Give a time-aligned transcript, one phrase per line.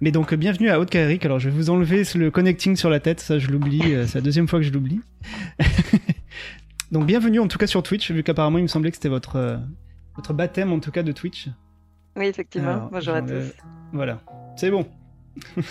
[0.00, 1.24] Mais donc, bienvenue à Haute Eric.
[1.24, 4.20] Alors, je vais vous enlever le connecting sur la tête, ça je l'oublie, c'est la
[4.20, 5.00] deuxième fois que je l'oublie.
[6.92, 9.58] donc, bienvenue en tout cas sur Twitch, vu qu'apparemment il me semblait que c'était votre,
[10.14, 11.48] votre baptême en tout cas de Twitch.
[12.16, 12.88] Oui, effectivement.
[12.92, 13.52] bonjour à tous.
[13.92, 14.22] Voilà,
[14.56, 14.86] c'est bon.
[15.56, 15.62] Vous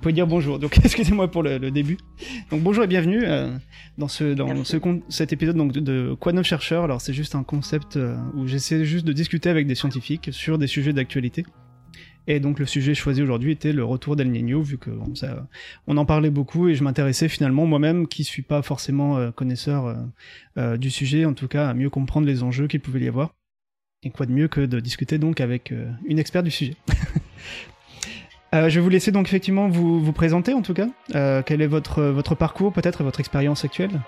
[0.00, 0.58] pouvez dire bonjour.
[0.58, 1.98] Donc, excusez-moi pour le, début.
[2.50, 3.56] Donc, bonjour et bienvenue euh,
[3.96, 4.76] dans ce dans ce
[5.08, 6.82] cet épisode donc de, Quoi neuf chercheur.
[6.82, 10.58] Alors, c'est juste un concept euh, où j'essaie juste de discuter avec des scientifiques sur
[10.58, 11.44] des sujets d'actualité.
[12.26, 14.90] Et donc, le sujet choisi aujourd'hui était le retour d'El Niño, vu que
[15.86, 19.96] en parlait beaucoup et je m'intéressais finalement moi-même, qui suis pas forcément euh, connaisseur
[20.78, 23.34] du sujet, en tout cas à mieux comprendre les enjeux qu'il pouvait y avoir.
[24.02, 25.72] Et quoi de mieux que de discuter donc avec
[26.04, 26.76] une experte du sujet.
[28.54, 30.86] Euh, je vais vous laisser donc effectivement vous, vous présenter en tout cas.
[31.14, 34.00] Euh, quel est votre, votre parcours peut-être et votre expérience actuelle?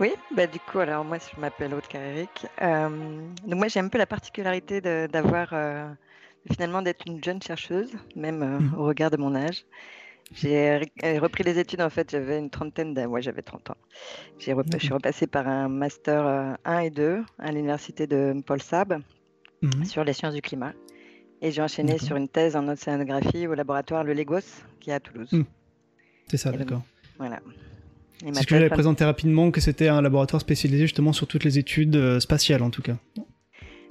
[0.00, 2.46] Oui, bah du coup, alors moi je m'appelle Aude Caréric.
[2.62, 2.88] Euh,
[3.46, 5.52] donc moi j'ai un peu la particularité d'avoir
[6.50, 8.74] finalement d'être une jeune chercheuse, même mhm.
[8.78, 9.64] au regard de mon âge.
[10.34, 10.78] J'ai
[11.18, 13.76] repris les études en fait, j'avais une trentaine d'années, ouais, j'avais 30 ans.
[14.38, 19.00] J'ai je suis repassée par un master 1 et 2 à l'université de Paul Sab
[19.62, 19.84] mhm.
[19.84, 20.74] sur les sciences du climat.
[21.40, 24.40] Et j'ai enchaîné sur une thèse en océanographie au laboratoire Le Legos,
[24.80, 25.32] qui est à Toulouse.
[25.32, 25.44] Hmm.
[26.26, 26.82] C'est ça, d'accord.
[27.18, 27.40] Voilà.
[28.20, 31.58] C'est ce que j'avais présenté rapidement, que c'était un laboratoire spécialisé justement sur toutes les
[31.58, 32.96] études euh, spatiales en tout cas.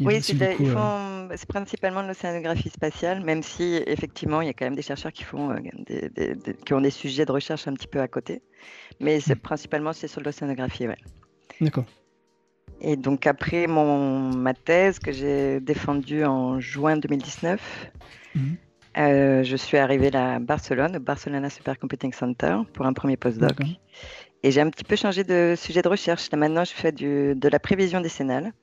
[0.02, 4.76] oui, euh, c'est principalement de l'océanographie spatiale, même si effectivement il y a quand même
[4.76, 8.00] des chercheurs qui, font, euh, des, qui ont des sujets de recherche un petit peu
[8.00, 8.42] à côté.
[9.00, 9.40] Mais c'est hmm.
[9.40, 10.98] principalement c'est sur l'océanographie, ouais.
[11.62, 11.86] D'accord.
[12.82, 17.92] Et donc après mon, ma thèse que j'ai défendue en juin 2019,
[18.36, 18.58] mhm.
[18.98, 23.58] euh, je suis arrivée à Barcelone, au Barcelona Supercomputing Center, pour un premier postdoc.
[24.44, 26.30] Et j'ai un petit peu changé de sujet de recherche.
[26.32, 28.54] Là maintenant, je fais du, de la prévision décennale.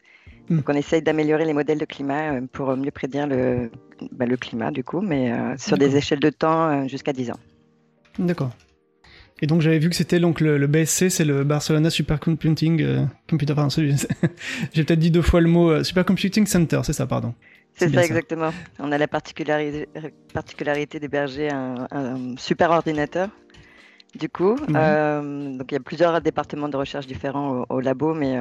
[0.48, 0.58] Mhm.
[0.58, 3.70] Donc on essaye d'améliorer les modèles de climat euh, pour mieux prédire le,
[4.12, 7.40] bah, le climat, du coup, mais euh, sur des échelles de temps jusqu'à 10 ans.
[8.18, 8.50] D'accord.
[9.42, 13.54] Et donc j'avais vu que c'était donc le, BSC, c'est le Barcelona Supercomputing euh, Computer.
[14.72, 17.34] j'ai peut-être dit deux fois le mot euh, Supercomputing Center, c'est ça, pardon.
[17.76, 18.52] C'est ça, exactement.
[18.78, 19.88] On a la particularité,
[20.32, 23.28] particularité d'héberger un, un, super ordinateur.
[24.14, 28.38] Du coup, euh, donc il y a plusieurs départements de recherche différents au, labo, mais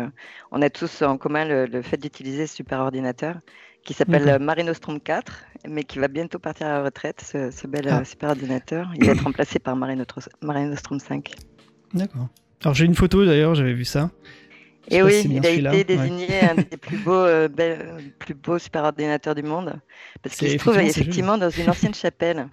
[0.52, 3.38] on a tous en commun le, le fait d'utiliser ce super ordinateur
[3.84, 7.88] qui s'appelle euh, Marinostrom 4, mais qui va bientôt partir à la retraite, ce, bel
[7.90, 8.00] ah.
[8.00, 8.90] euh, super ordinateur.
[8.96, 11.32] Il va être remplacé par Marinostrom 5.
[11.94, 12.28] D'accord.
[12.64, 14.10] Alors j'ai une photo d'ailleurs, j'avais vu ça.
[14.90, 17.48] Et oui, il a été désigné un des plus beaux, euh,
[18.20, 19.80] plus beaux super ordinateurs du monde,
[20.22, 22.48] parce qu'il se trouve effectivement dans une ancienne chapelle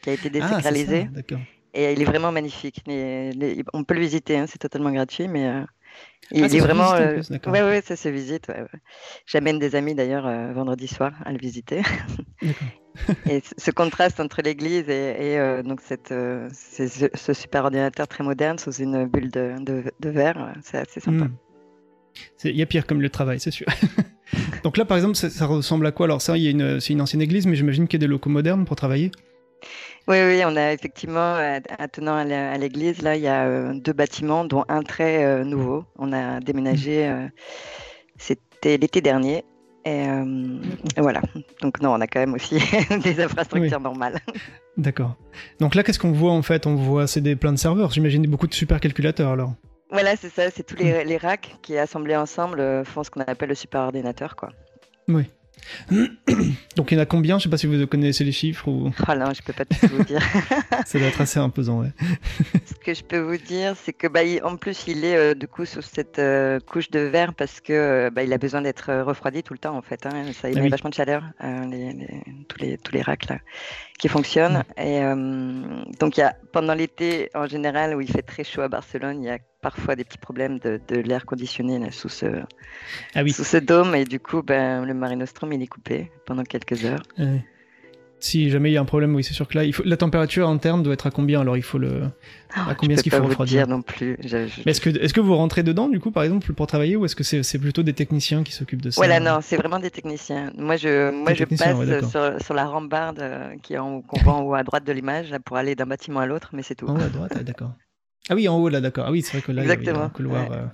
[0.00, 1.08] qui a été ah, désacralisée.
[1.74, 2.82] Et il est vraiment magnifique.
[3.72, 5.64] on peut le visiter, hein, c'est totalement gratuit, mais
[6.30, 6.94] il ah, est vraiment.
[6.94, 8.50] Euh, ouais, ouais, ça se visite.
[9.26, 11.82] J'amène des amis d'ailleurs euh, vendredi soir à le visiter.
[13.28, 18.72] et ce contraste entre l'église et, euh, donc cette, ce, super ordinateur très moderne sous
[18.72, 21.26] une bulle de, de, verre, c'est assez sympa.
[21.26, 21.36] Hmm.
[22.44, 23.66] Il y a pire comme le travail, c'est sûr.
[24.64, 26.06] donc là, par exemple, ça, ressemble à quoi?
[26.06, 28.76] Alors ça, c'est une ancienne église, mais j'imagine qu'il y a des locaux modernes pour
[28.76, 29.10] travailler?
[30.08, 31.36] Oui, oui, on a effectivement,
[31.78, 35.84] attenant à l'église, là, il y a euh, deux bâtiments, dont un très euh, nouveau.
[35.96, 37.28] On a déménagé, euh,
[38.18, 39.44] c'était l'été dernier.
[39.84, 40.06] Et,
[40.96, 41.22] voilà.
[41.60, 42.56] Donc, non, on a quand même aussi
[43.02, 44.20] des infrastructures normales.
[44.76, 45.16] D'accord.
[45.60, 46.66] Donc là, qu'est-ce qu'on voit en fait?
[46.66, 49.54] On voit, c'est des plein de serveurs, j'imagine beaucoup de supercalculateurs alors.
[49.90, 51.06] Voilà, c'est ça, c'est tous les, mmh.
[51.06, 54.50] les, racks qui, assemblés ensemble, font ce qu'on appelle le superordinateur, quoi.
[55.08, 55.24] Oui.
[56.76, 57.38] Donc il y en a combien?
[57.38, 58.90] Je sais pas si vous connaissez les chiffres ou.
[59.08, 60.22] Oh non, je peux pas tout vous dire.
[60.86, 61.92] ça doit être assez imposant, ouais.
[62.66, 65.48] Ce que je peux vous dire, c'est que bah, en plus il est euh, du
[65.48, 68.92] coup sous cette euh, couche de verre parce que euh, bah, il a besoin d'être
[69.02, 70.06] refroidi tout le temps en fait.
[70.06, 70.32] Hein.
[70.32, 71.22] Ça, il ah a vachement de chaleur,
[72.48, 73.38] tous les tous les racks là
[73.98, 74.64] qui fonctionnent.
[74.76, 74.82] Mm.
[74.82, 78.68] Et donc il y a pendant l'été en général où il fait très chaud à
[78.68, 82.26] Barcelone, il y a parfois des petits problèmes de, l'air conditionné sous, ce,
[83.14, 86.84] ah sous ce dôme et du coup ben, le Marinostrom il est coupé pendant quelques
[86.84, 87.02] heures.
[88.18, 89.82] Si jamais il y a un problème, oui c'est sûr que là il faut...
[89.84, 92.02] la température interne doit être à combien alors il faut le
[92.54, 94.16] ah, à combien est-ce qu'il faut refroidir non plus.
[94.66, 97.16] est-ce que est-ce que vous rentrez dedans du coup par exemple pour travailler ou est-ce
[97.16, 99.00] que c'est plutôt des techniciens qui s'occupent de ça?
[99.00, 100.52] Voilà non c'est vraiment des techniciens.
[100.56, 104.42] Moi je moi je passe sur, la rambarde euh, qui est en, qu'on voit en
[104.42, 106.86] haut à droite de l'image pour aller d'un bâtiment à l'autre mais c'est tout.
[106.86, 107.72] En haut à droite d'accord.
[108.28, 109.04] Ah oui, en haut là, d'accord.
[109.08, 110.52] Ah oui, c'est vrai que là, il y a un couloir.
[110.52, 110.66] Euh.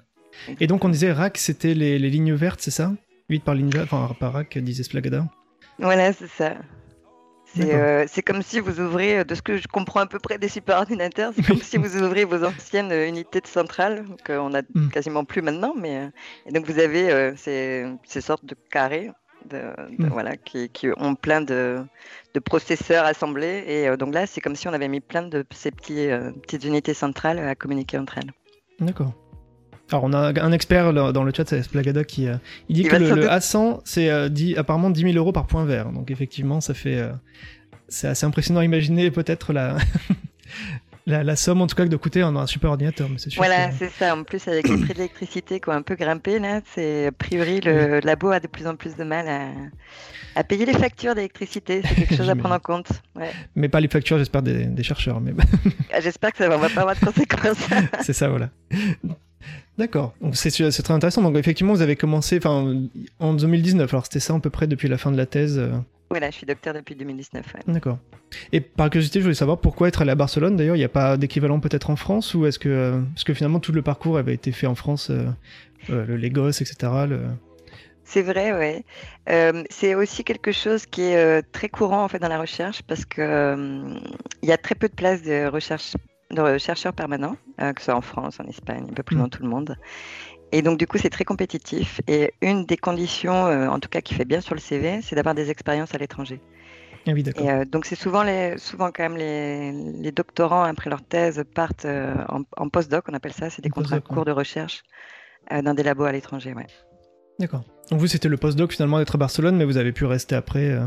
[0.60, 2.92] Et donc on disait rack, c'était les, lignes vertes, c'est ça?
[3.30, 5.26] 8 par ligne verte, enfin par rack, disait Splagada.
[5.78, 6.54] Voilà, c'est ça.
[7.58, 10.48] Euh, c'est comme si vous ouvrez, de ce que je comprends à peu près des
[10.48, 14.90] superordinateurs, c'est comme si vous ouvrez vos anciennes unités de centrale, qu'on a hmm.
[14.92, 16.10] quasiment plus maintenant, mais
[16.46, 19.10] et donc vous avez ces, ces, sortes de carrés
[19.48, 19.60] de,
[19.98, 20.08] hmm.
[20.08, 21.78] voilà, qui, ont plein de,
[22.44, 23.64] processeurs assemblés.
[23.66, 26.08] Et donc là, c'est comme si on avait mis plein de ces petits,
[26.42, 28.30] petites unités centrales à communiquer entre elles.
[28.78, 29.12] D'accord.
[29.90, 32.28] Alors on a un expert dans le chat, c'est Splagada, qui
[32.68, 34.10] il dit que le, A100 c'est
[34.56, 35.90] apparemment 10 000 euros par point vert.
[35.90, 37.02] Donc effectivement, ça fait
[37.88, 39.76] c'est assez impressionnant à imaginer peut-être la
[41.08, 43.08] la, somme en tout cas que de coûter un, un super ordinateur.
[43.08, 44.14] Mais sûr voilà, c'est ça.
[44.14, 47.12] En plus, avec les prix de l'électricité qui ont un peu grimpé, là, c'est a
[47.12, 49.26] priori le labo a de plus en plus de mal
[50.34, 51.82] à, payer les factures d'électricité.
[51.84, 52.88] C'est quelque chose à prendre en compte.
[53.56, 55.20] Mais pas les factures, j'espère, des, chercheurs.
[55.20, 55.32] Mais...
[55.92, 57.66] Ah, j'espère que ça va pas avoir de conséquences.
[58.02, 58.50] c'est ça, voilà.
[59.78, 61.22] D'accord, donc c'est très intéressant.
[61.22, 64.98] Donc effectivement, vous avez commencé en 2019, alors c'était ça à peu près depuis la
[64.98, 65.70] fin de la thèse euh,
[66.10, 67.44] voilà, je suis docteur depuis 2019.
[67.66, 67.98] D'accord.
[68.52, 70.90] Et par curiosité, je voulais savoir pourquoi être allé à Barcelone d'ailleurs Il n'y a
[70.90, 74.34] pas d'équivalent peut-être en France ou est-ce que, euh, que finalement tout le parcours avait
[74.34, 75.26] été fait en France, euh,
[75.90, 76.76] euh, le Lagos, etc.
[78.04, 78.52] C'est vrai,
[79.26, 79.64] oui.
[79.68, 83.94] c'est aussi quelque chose qui est très courant en fait dans la recherche parce que
[84.42, 85.94] il y a très peu de places de recherche
[86.30, 89.20] de chercheurs permanents, que ce soit en France, en Espagne, un peu plus mmh.
[89.20, 89.76] dans tout le monde.
[90.52, 92.00] Et donc, du coup, c'est très compétitif.
[92.08, 95.14] Et une des conditions, euh, en tout cas, qui fait bien sur le CV, c'est
[95.14, 96.40] d'avoir des expériences à l'étranger.
[97.06, 97.48] Ah oui, d'accord.
[97.48, 101.84] Euh, donc, c'est souvent, les, souvent quand même les, les, doctorants, après leur thèse, partent
[101.84, 103.50] euh, en, en postdoc, on appelle ça.
[103.50, 104.82] C'est des contrats courts de recherche
[105.50, 106.52] dans des labos à l'étranger.
[106.54, 106.66] Ouais.
[107.38, 107.64] D'accord.
[107.90, 110.78] Donc, vous, c'était le postdoc finalement d'être à Barcelone, mais vous avez pu rester après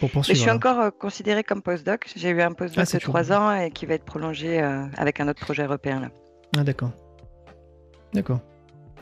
[0.00, 0.36] pour poursuivre.
[0.36, 2.10] je suis encore considéré comme postdoc.
[2.16, 4.60] J'ai eu un postdoc ah, de trois ans et qui va être prolongé
[4.98, 6.00] avec un autre projet européen.
[6.00, 6.08] Là.
[6.58, 6.90] Ah, d'accord.
[8.12, 8.40] D'accord.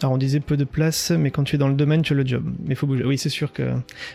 [0.02, 2.16] Alors on disait peu de place, mais quand tu es dans le domaine, tu as
[2.16, 2.44] le job.
[2.64, 3.04] Mais il faut bouger.
[3.04, 3.72] Oui, c'est sûr que.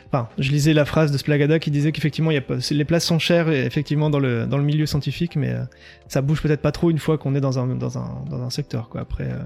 [0.07, 2.55] Enfin, je lisais la phrase de Splagada qui disait qu'effectivement, il y a pas...
[2.69, 5.63] les places sont chères, effectivement, dans le, dans le milieu scientifique, mais euh,
[6.07, 8.49] ça bouge peut-être pas trop une fois qu'on est dans un, dans un, dans un
[8.49, 9.01] secteur, quoi.
[9.01, 9.25] Après.
[9.25, 9.39] Euh,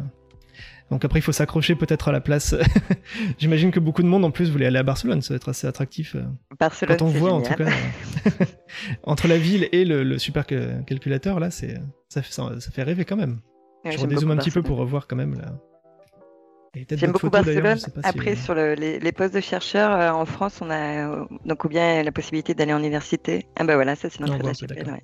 [0.90, 2.54] donc après, il faut s'accrocher peut-être à la place.
[3.38, 5.66] J'imagine que beaucoup de monde en plus voulait aller à Barcelone, ça va être assez
[5.66, 6.16] attractif.
[6.16, 6.24] Euh,
[6.60, 7.70] Barcelone, quand on voit en tout cas
[9.04, 11.80] entre la ville et le, le super calculateur, là, c'est
[12.10, 13.40] ça, ça, fait rêver quand même.
[13.86, 15.54] je redézoome un petit peu pour revoir quand même là.
[16.74, 17.80] J'aime beaucoup Barcelone.
[18.04, 22.02] Après, sur les, postes de chercheurs, euh, en France, on a euh, donc ou bien
[22.02, 23.46] la possibilité d'aller en université.
[23.58, 25.02] Ah bah voilà, ça c'est notre la chapelle.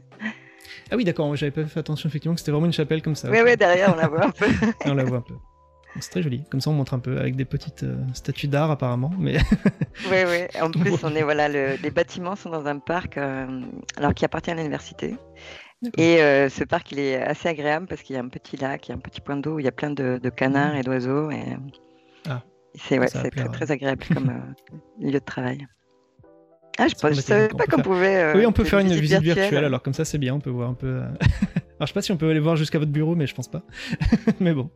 [0.89, 3.29] Ah oui, d'accord, j'avais pas fait attention effectivement que c'était vraiment une chapelle comme ça.
[3.29, 4.45] Oui, oui, derrière on la voit un peu.
[4.85, 5.33] on la voit un peu.
[5.99, 6.43] C'est très joli.
[6.49, 9.11] Comme ça, on montre un peu avec des petites euh, statues d'art apparemment.
[9.17, 9.37] Mais
[10.09, 10.61] oui, oui.
[10.61, 14.55] En plus, on est voilà, les bâtiments sont dans un parc alors qui appartient à
[14.55, 15.15] l'université.
[15.97, 18.87] Et euh, ce parc, il est assez agréable parce qu'il y a un petit lac,
[18.87, 20.77] il y a un petit point d'eau où il y a plein de, canards mmh.
[20.77, 21.31] et d'oiseaux.
[21.31, 21.43] Et...
[22.27, 22.43] Ah.
[22.75, 25.67] C'est ouais, très, très agréable comme euh, lieu de travail.
[26.79, 28.17] Ah, je ne savais pas qu'on pouvait.
[28.17, 29.65] Euh, oui, on peut faire une visite virtuelle.
[29.65, 30.97] alors comme ça c'est bien, on peut voir un peu.
[31.01, 31.11] alors
[31.81, 33.63] je sais pas si on peut aller voir jusqu'à votre bureau, mais je pense pas.
[34.39, 34.69] mais bon.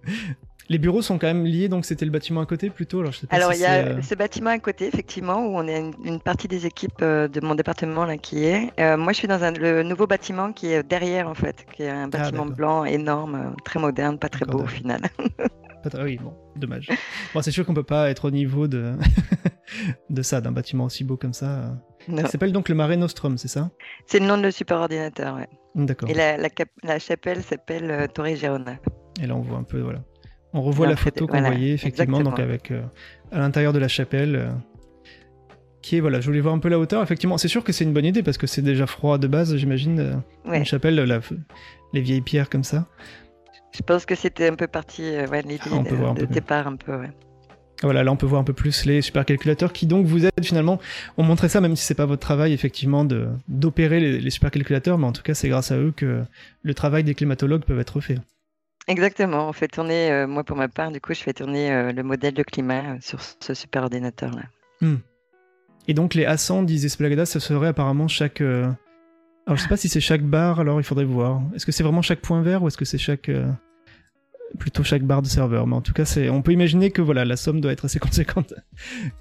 [0.69, 3.01] Les bureaux sont quand même liés, donc c'était le bâtiment à côté plutôt.
[3.01, 6.19] Alors, alors il y a euh, ce bâtiment à côté, effectivement, où on est une,
[6.19, 8.71] partie des équipes euh, de mon département là qui est.
[8.79, 11.83] Euh, moi, je suis dans un, le nouveau bâtiment qui est derrière, en fait, qui
[11.83, 15.01] est un ah, bâtiment blanc énorme, très moderne, pas très beau au final.
[15.83, 16.89] Ah oui, bon, dommage.
[17.33, 18.93] Bon, c'est sûr qu'on peut pas être au niveau de,
[20.11, 21.75] de ça, d'un bâtiment aussi beau comme ça.
[22.07, 23.71] Ça s'appelle donc le Mare Nostrum, c'est ça?
[24.05, 25.49] C'est le nom de le superordinateur, ouais.
[25.73, 26.07] D'accord.
[26.07, 28.77] Et la, la, chapelle s'appelle Torre Girona.
[29.23, 30.03] Et là, on voit un peu, voilà.
[30.53, 32.81] On revoit la photo qu'on voyait effectivement, donc avec euh,
[33.31, 34.35] à l'intérieur de la chapelle.
[34.35, 34.49] Euh,
[35.81, 37.01] qui est, voilà, je voulais voir un peu la hauteur.
[37.01, 39.55] Effectivement, c'est sûr que c'est une bonne idée parce que c'est déjà froid de base,
[39.55, 39.99] j'imagine.
[39.99, 41.21] Euh, une chapelle,
[41.93, 42.85] les vieilles pierres comme ça.
[43.75, 46.99] Je pense que c'était un peu parti, l'idée ah, de, départ un peu,
[47.81, 50.77] Voilà, là on peut voir un peu plus les supercalculateurs qui donc vous aident finalement.
[51.17, 54.97] On montrait ça même si c'est pas votre travail effectivement de d'opérer les, les supercalculateurs,
[54.97, 56.21] mais en tout cas c'est grâce à eux que
[56.61, 58.19] le travail des climatologues peut être fait.
[58.87, 61.91] Exactement, on fait tourner, euh, moi pour ma part, du coup, je fais tourner euh,
[61.91, 64.43] le modèle de climat euh, sur ce super ordinateur-là.
[64.81, 64.97] Hmm.
[65.87, 68.41] Et donc les A100, disait Splagada, ce serait apparemment chaque...
[68.41, 71.41] Alors je sais pas si c'est chaque barre, alors il faudrait voir.
[71.55, 73.31] Est-ce que c'est vraiment chaque point vert ou est-ce que c'est chaque...
[74.59, 77.23] Plutôt chaque barre de serveur, mais en tout cas, c'est, on peut imaginer que voilà,
[77.23, 78.53] la somme doit être assez conséquente,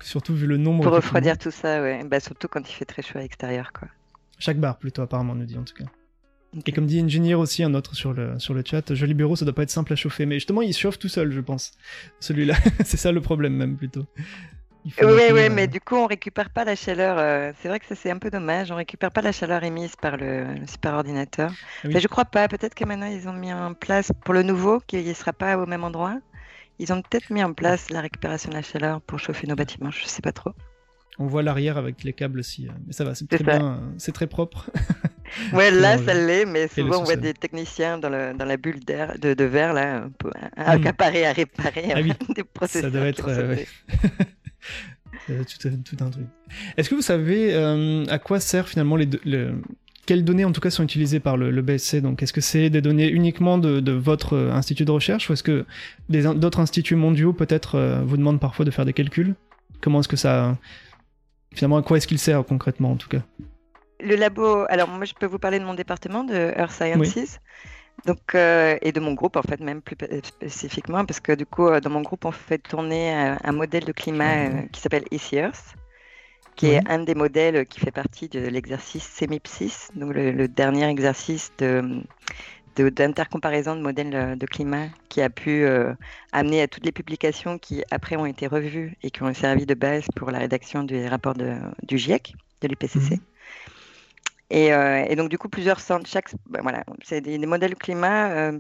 [0.01, 0.83] surtout vu le nombre.
[0.83, 2.03] Pour refroidir tout ça, ouais.
[2.05, 3.87] Bah, surtout quand il fait très chaud à l'extérieur, quoi.
[4.41, 5.85] Chaque barre, plutôt, apparemment, nous dit en tout cas.
[6.67, 9.45] Et comme dit Engineer aussi, un autre sur le, sur le chat, joli bureau, ça
[9.45, 10.27] doit pas être simple à chauffer.
[10.27, 11.73] Mais justement, il chauffe tout seul, je pense.
[12.19, 12.55] Celui-là,
[12.85, 14.07] c'est ça le problème même plutôt.
[15.03, 17.19] Oui, oui, mais du coup, on récupère pas la chaleur.
[17.19, 18.73] Euh, c'est vrai que ça, c'est un peu dommage.
[18.73, 21.53] On récupère pas la chaleur émise par le, super ordinateur.
[21.85, 22.49] Ah mais je crois pas.
[22.49, 25.57] Peut-être que maintenant, ils ont mis en place, pour le nouveau, qu'il ne sera pas
[25.59, 26.19] au même endroit,
[26.79, 29.91] ils ont peut-être mis en place la récupération de la chaleur pour chauffer nos bâtiments.
[29.91, 30.53] Je sais pas trop.
[31.19, 32.67] On voit l'arrière avec les câbles aussi.
[32.67, 33.83] Euh, mais ça va, c'est très bien.
[33.99, 34.71] C'est très propre.
[35.53, 38.81] Ouais, là, ça l'est, mais souvent, on voit des techniciens dans, le, dans la bulle
[38.81, 42.13] d'air, de, de, verre, là, un peu accaparés à réparer ah oui.
[42.35, 42.83] des processus.
[42.83, 43.29] Ça doit être.
[45.27, 46.27] tout, tout, un truc.
[46.77, 47.55] Est-ce que vous savez
[48.09, 49.21] à quoi sert finalement les, deux,
[50.07, 52.81] quelles données en tout cas sont utilisées par le, BSC Donc est-ce que c'est des
[52.81, 55.65] données uniquement de, votre institut de recherche ou est-ce que
[56.09, 59.35] d'autres instituts mondiaux peut-être vous demandent parfois de faire des calculs?
[59.81, 60.59] Comment est-ce que ça
[61.55, 63.23] finalement à quoi est-ce qu'il sert concrètement en tout cas?
[64.03, 67.41] Le labo, alors moi je peux vous parler de mon département de Earth Sciences.
[68.07, 71.69] Donc, euh, et de mon groupe, en fait, même plus spécifiquement, parce que du coup,
[71.69, 75.37] euh, dans mon groupe, on fait tourner euh, un, modèle de climat qui s'appelle Easy
[75.37, 75.77] Earth,
[76.57, 81.53] qui est un des modèles qui fait partie de l'exercice CEMIPSIS, donc le, dernier exercice
[81.59, 82.03] de,
[82.77, 85.67] d'intercomparaison de, modèles de climat qui a pu
[86.33, 89.73] amener à toutes les publications qui après ont été revues et qui ont servi de
[89.73, 93.21] base pour la rédaction du rapport du GIEC, de l'IPCC.
[94.53, 98.59] Euh, et, donc, du coup, plusieurs centres, chaque, ben voilà, c'est des, modèles climat, euh,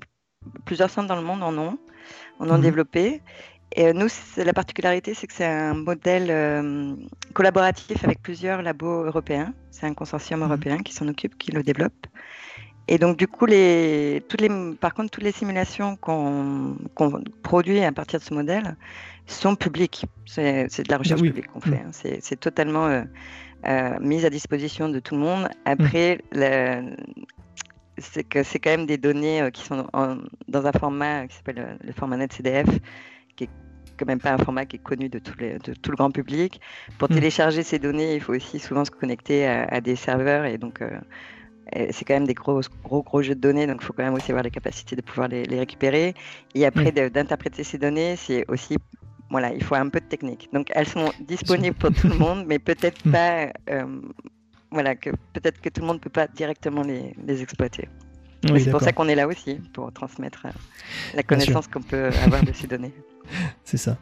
[0.65, 1.79] plusieurs centres dans le monde en ont,
[2.39, 2.63] en ont mhm.
[2.63, 3.23] développé.
[3.77, 6.97] Et euh, nous, la particularité, c'est que c'est un modèle
[7.35, 9.53] collaboratif avec plusieurs labos européens.
[9.71, 10.47] C'est un consortium mhm.
[10.47, 12.07] européen qui s'en occupe, qui le développe.
[12.89, 14.49] Et donc, du coup, les, toutes les,
[14.81, 16.77] par contre, toutes les simulations qu'on
[17.43, 18.77] produit à partir de ce modèle
[19.27, 20.07] sont publiques.
[20.27, 21.83] C'est de la recherche publique qu'on fait.
[21.87, 21.91] Hein.
[21.93, 23.05] C'est totalement
[23.67, 25.49] euh, mise à disposition de tout le monde.
[25.65, 26.97] Après, mmh.
[27.99, 29.87] c'est que c'est quand même des données euh, qui sont
[30.49, 32.69] dans un format qui s'appelle le, format NetCDF,
[33.37, 33.51] qui est
[33.99, 36.61] quand même pas un format qui est connu de tout, de tout le grand public.
[36.99, 37.15] Pour mmh.
[37.15, 40.89] télécharger ces données, il faut aussi souvent se connecter à, des serveurs et donc euh,
[41.91, 44.15] c'est quand même des gros, gros, gros jeux de données, donc il faut quand même
[44.15, 46.15] aussi avoir la capacité de pouvoir les, récupérer.
[46.55, 47.11] Et après, mmh.
[47.11, 48.79] d'interpréter ces données, c'est aussi
[49.31, 50.49] voilà, il faut un peu de technique.
[50.53, 53.13] Donc elles sont disponibles pour tout le monde, mais peut-être hmm.
[53.13, 53.47] pas.
[53.71, 54.01] Euh,
[54.73, 57.89] voilà, que peut-être que tout le monde ne peut pas directement les, exploiter.
[58.45, 60.51] c'est pour ça qu'on est là aussi, pour transmettre euh,
[61.17, 62.93] la connaissance qu'on peut avoir de ces données.
[63.65, 63.97] C'est ça.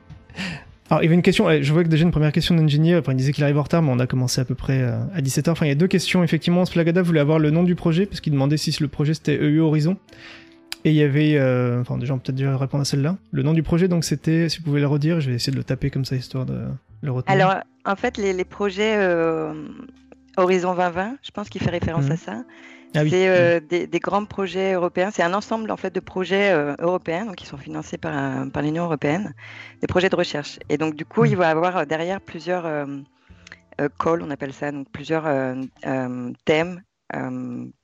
[0.90, 3.12] Alors, il y avait une question, je vois que déjà une première question d'ingénieur, enfin,
[3.12, 5.20] il disait qu'il arrive en retard, mais on a commencé à peu près euh, à
[5.20, 5.50] 17h.
[5.50, 6.64] Enfin, il y a deux questions, effectivement.
[6.64, 9.60] Splagada voulait avoir le nom du projet, parce qu'il demandait si le projet c'était EU
[9.60, 9.96] Horizon.
[10.84, 13.16] Et il y avait, euh, enfin déjà on peut-être déjà répondre à celle-là.
[13.32, 15.56] Le nom du projet, donc c'était, si vous pouvez le redire, je vais essayer de
[15.56, 16.66] le taper comme ça histoire de
[17.02, 17.34] le retenir.
[17.34, 19.52] Alors en fait les, projets euh,
[20.36, 22.12] Horizon 2020, je pense qu'il fait référence mhm.
[22.12, 22.44] à ça.
[22.94, 25.10] Ah c'est euh, des, grands projets européens.
[25.12, 28.84] C'est un ensemble en fait de projets européens, donc qui sont financés par, par l'Union
[28.84, 29.34] européenne,
[29.80, 30.58] des projets de recherche.
[30.68, 31.30] Et donc du coup, mhm.
[31.30, 32.64] il va y avoir derrière plusieurs
[33.98, 35.24] calls, on appelle ça, donc plusieurs
[36.44, 36.82] thèmes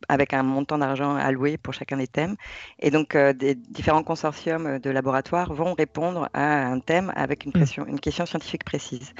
[0.08, 2.36] avec un montant d'argent alloué pour chacun des thèmes.
[2.78, 7.52] Et donc, euh, des différents consortiums de laboratoires vont répondre à un thème avec une,
[7.52, 9.12] pression, une question scientifique précise.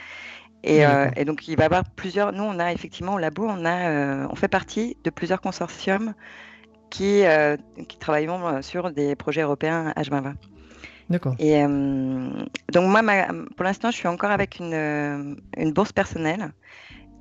[0.63, 2.33] Et, euh, et, donc, il va y avoir plusieurs.
[2.33, 6.15] Nous, on a effectivement au labo, on, a, on fait partie de plusieurs consortiums
[6.89, 7.25] qui,
[7.89, 8.29] qui travaillent
[8.63, 10.35] sur des projets européens H2020.
[11.11, 11.35] D'accord.
[11.39, 13.03] Et donc, moi,
[13.57, 16.51] pour l'instant, je suis encore avec une, une bourse personnelle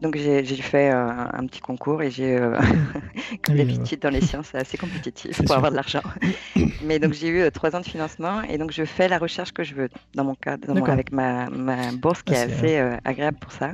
[0.02, 2.60] donc j'ai fait euh, un petit concours et j'ai, euh,
[3.44, 6.02] comme d'habitude dans les sciences, c'est assez compétitif pour avoir de l'argent.
[6.84, 9.54] Mais donc j'ai eu euh, trois ans de financement et donc je fais la recherche
[9.54, 10.58] que je veux dans mon cas,
[10.88, 13.72] avec ma, ma, bourse qui ah, est, assez agréable pour ça.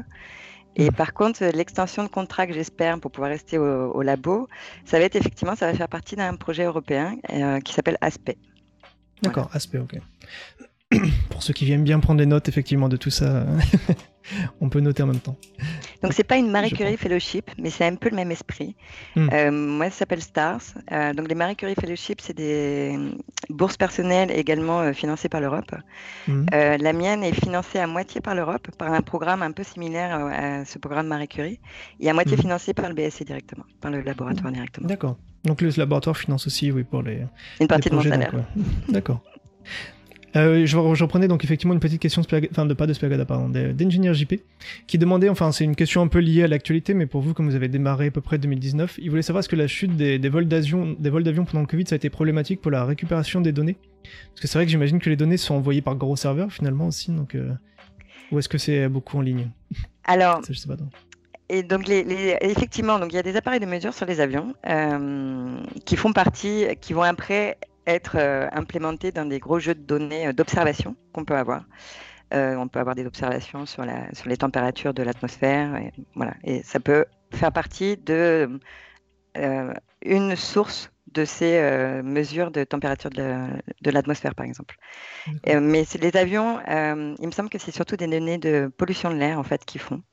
[0.75, 4.47] Et par contre, l'extension de contrat que j'espère pour pouvoir rester au, labo,
[4.85, 7.17] ça va être effectivement, ça va faire partie d'un projet européen
[7.65, 8.37] qui s'appelle ASPE.
[9.23, 9.99] D'accord, ASPE, ok.
[11.29, 13.45] pour ceux qui viennent bien prendre des notes effectivement de tout ça.
[14.61, 15.37] On peut noter en même temps.
[16.03, 18.75] Donc c'est pas une Marie Curie Fellowship, mais c'est un peu le même esprit.
[19.15, 19.29] Hmm.
[19.33, 20.75] Euh, moi, ça s'appelle STARS.
[20.91, 22.97] Euh, donc les Marie Curie Fellowship, c'est des
[23.49, 25.73] bourses personnelles également euh, financées par l'Europe.
[26.27, 26.45] Hmm.
[26.51, 30.65] la mienne est financée à moitié par l'Europe, par un programme un peu similaire à
[30.65, 31.59] ce programme Marie Curie,
[31.99, 32.41] et à moitié hmm.
[32.41, 34.87] financé par le BSC directement, par le laboratoire directement.
[34.87, 35.17] D'accord.
[35.43, 37.25] Donc le laboratoire finance aussi, oui, pour les.
[37.59, 38.33] Une partie de mon salaire.
[38.89, 39.21] D'accord.
[40.35, 42.21] Euh, je, reprenais donc effectivement une petite question,
[42.51, 44.35] enfin de pas de Spiagada, pardon, d'ingénieur JP,
[44.87, 47.49] qui demandait, enfin c'est une question un peu liée à l'actualité, mais pour vous, comme
[47.49, 50.19] vous avez démarré à peu près 2019, il voulait savoir est-ce que la chute des,
[50.19, 53.77] des vols d'avion pendant le Covid, ça a été problématique pour la récupération des données?
[54.03, 56.87] Parce que c'est vrai que j'imagine que les données sont envoyées par gros serveurs finalement
[56.87, 57.51] aussi, donc euh,
[58.31, 59.49] ou est-ce que c'est beaucoup en ligne?
[60.05, 60.75] Alors, je sais pas.
[61.51, 64.53] Et donc, les, effectivement, donc il y a des appareils de mesure sur les avions
[64.67, 67.57] euh, qui font partie, qui vont après
[67.87, 71.63] être euh, implémenté dans des gros jeux de données euh, d'observation qu'on peut avoir.
[72.33, 75.75] Euh, on peut avoir des observations sur, la, sur les températures de l'atmosphère.
[75.77, 76.33] Et, voilà.
[76.43, 78.59] et ça peut faire partie de
[80.03, 81.61] une source de ces
[82.03, 84.75] mesures de température de l'atmosphère, par exemple.
[85.45, 89.39] mais les avions, il me semble que c'est surtout des données de pollution de l'air
[89.39, 90.03] en fait qu'ils font.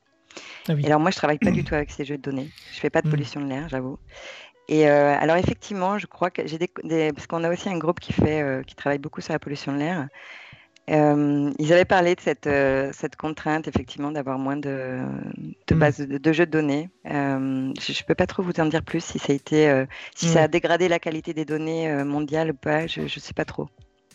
[0.67, 2.49] Ah et alors moi, je travaille pas du tout avec ces jeux de données.
[2.73, 3.11] Je fais pas de mmh.
[3.11, 3.97] pollution de l'air, j'avoue.
[4.69, 6.67] Et euh, alors effectivement, je crois que j'ai des,
[7.13, 9.73] parce qu'on a aussi un groupe qui fait, euh, qui travaille beaucoup sur la pollution
[9.73, 10.07] de l'air.
[10.89, 12.49] Euh, ils avaient parlé de cette,
[12.93, 14.99] cette contrainte, effectivement, d'avoir moins de,
[15.67, 15.79] de mm.
[15.79, 16.89] bases de, jeux de données.
[17.05, 20.43] Je ne peux pas trop vous en dire plus si ça a été, si ça
[20.43, 22.87] a dégradé la qualité des données mondiales ou pas.
[22.87, 23.67] Je ne sais pas trop.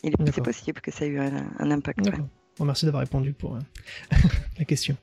[0.02, 2.10] Il est possible que ça ait eu un, impact.
[2.58, 3.58] Bon, merci d'avoir répondu pour euh,
[4.58, 4.94] la question.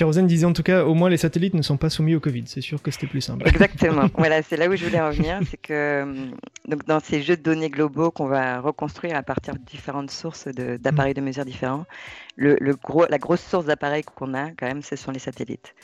[0.00, 2.44] Rosen disait en tout cas, au moins les satellites ne sont pas soumis au Covid.
[2.46, 3.48] C'est sûr que c'était plus simple.
[3.48, 4.08] Exactement.
[4.16, 5.40] voilà, c'est là où je voulais revenir.
[5.50, 6.30] C'est que euh,
[6.68, 10.46] donc, dans ces jeux de données globaux qu'on va reconstruire à partir de différentes sources
[10.46, 11.86] d'appareils de, mesure différents,
[12.36, 15.74] le, gros, la grosse source d'appareils qu'on a quand même, ce sont les satellites.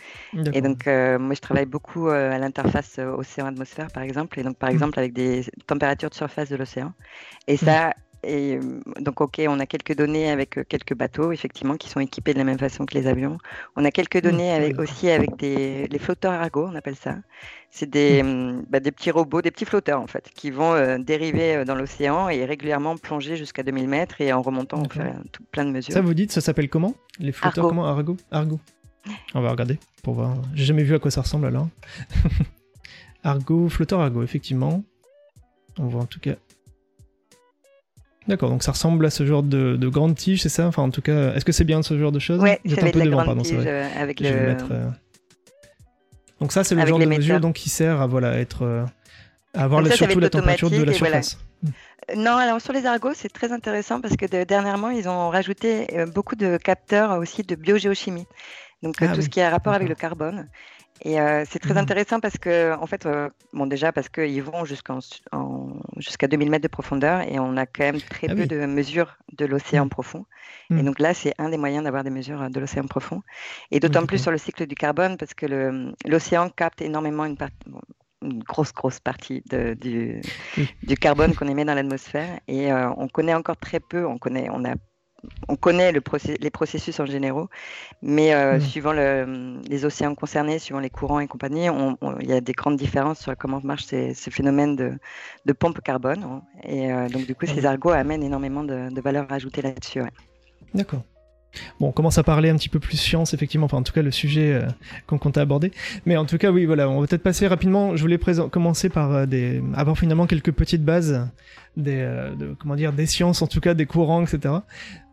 [0.53, 4.39] Et donc, euh, moi, je travaille beaucoup à l'interface océan-atmosphère, par exemple.
[4.39, 4.73] Et donc, par mmh.
[4.73, 6.93] exemple, avec des températures de surface de l'océan.
[7.49, 7.93] Et ça,
[8.25, 12.01] et euh, donc, ok, on a quelques données avec euh, quelques bateaux, effectivement, qui sont
[12.01, 13.39] équipés de la même façon que les avions.
[13.77, 17.17] On a quelques mmh, données avec, aussi avec des les flotteurs Argo, on appelle ça.
[17.71, 18.27] C'est des, mmh.
[18.27, 21.77] Hum, bah, des petits robots, des petits flotteurs, en fait, qui vont euh, dériver dans
[21.77, 25.71] l'océan et régulièrement plonger jusqu'à 2000 mètres et en remontant, on fait tout, plein de
[25.71, 25.95] mesures.
[25.95, 26.95] Ça, vous dites, ça s'appelle comment?
[27.21, 27.87] Les flotteurs, comment?
[27.87, 28.59] Argo Argo.
[29.35, 30.37] On va regarder pour voir.
[30.55, 31.69] J'ai jamais vu à quoi ça ressemble alors.
[33.23, 34.83] Argo, flotteur Argo, effectivement.
[35.79, 36.35] On voit en tout cas
[38.29, 40.67] D'accord, donc ça ressemble à ce genre de, de grande tige, c'est ça?
[40.67, 42.41] Enfin, en tout cas, est-ce que c'est bien ce genre de choses?
[42.41, 44.29] Ouais, c'est un peu devant, pardon, tige euh, avec le.
[44.29, 44.91] Euh,
[46.39, 48.85] donc ça, c'est le genre de mesure donc, qui sert à voilà être euh,
[49.55, 51.39] à avoir surtout la température de la surface.
[52.15, 56.37] Non, alors sur les argots, c'est très intéressant parce que dernièrement, ils ont rajouté beaucoup
[56.37, 58.27] de capteurs aussi de biogéochimie.
[58.83, 60.49] Donc ah tout ce qui a rapport avec le carbone.
[61.03, 61.79] Et euh, c'est très mmh.
[61.79, 64.99] intéressant parce que, en fait, euh, bon, déjà parce qu'ils vont jusqu'à
[65.97, 69.17] jusqu'à 2000 mètres de profondeur et on a quand même très ah peu de mesures
[69.37, 69.91] de l'océan mmh.
[69.91, 70.25] profond.
[70.71, 70.83] Et mmh.
[70.83, 73.23] donc là, c'est un des moyens d'avoir des mesures de l'océan profond.
[73.71, 75.47] Et d'autant plus sur le cycle du carbone parce que
[76.07, 77.57] l'océan capte énormément une partie.
[78.23, 80.21] une grosse, grosse partie de, du,
[80.83, 82.41] du, carbone qu'on émet dans l'atmosphère.
[82.49, 84.75] Et euh, on connaît encore très peu, on, connaît, on a
[85.49, 86.01] on connaît le
[86.41, 87.49] les processus en généraux,
[88.03, 88.61] mais euh, mmh.
[88.61, 91.67] suivant les océans concernés, suivant les courants et compagnie,
[92.21, 96.23] il y a des grandes différences sur comment marche ces, phénomènes de, pompe carbone.
[96.23, 96.43] Hein.
[96.65, 100.03] Et euh, donc, du coup, ces argots amènent énormément de, de valeur ajoutée là-dessus.
[100.75, 101.03] D'accord.
[101.81, 104.03] Bon, on commence à parler un petit peu plus science, effectivement, enfin en tout cas
[104.03, 104.67] le sujet euh,
[105.07, 105.73] qu'on comptait aborder.
[106.07, 107.97] Mais en tout cas, oui, voilà, on va peut-être passer rapidement.
[107.97, 108.19] Je voulais
[108.51, 109.63] commencer par euh, des...
[109.75, 111.27] avoir finalement quelques petites bases
[111.77, 114.55] des, euh, de, comment dire, des sciences, en tout cas des courants, etc.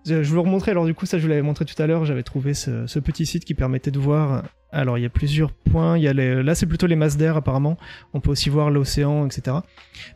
[0.05, 1.87] Je, je vous le remontrer, alors du coup, ça je vous l'avais montré tout à
[1.87, 4.43] l'heure, j'avais trouvé ce, ce, petit site qui permettait de voir
[4.75, 5.97] alors il y a plusieurs points.
[5.97, 6.43] Il y a les...
[6.43, 7.77] Là c'est plutôt les masses d'air apparemment.
[8.13, 9.57] On peut aussi voir l'océan, etc.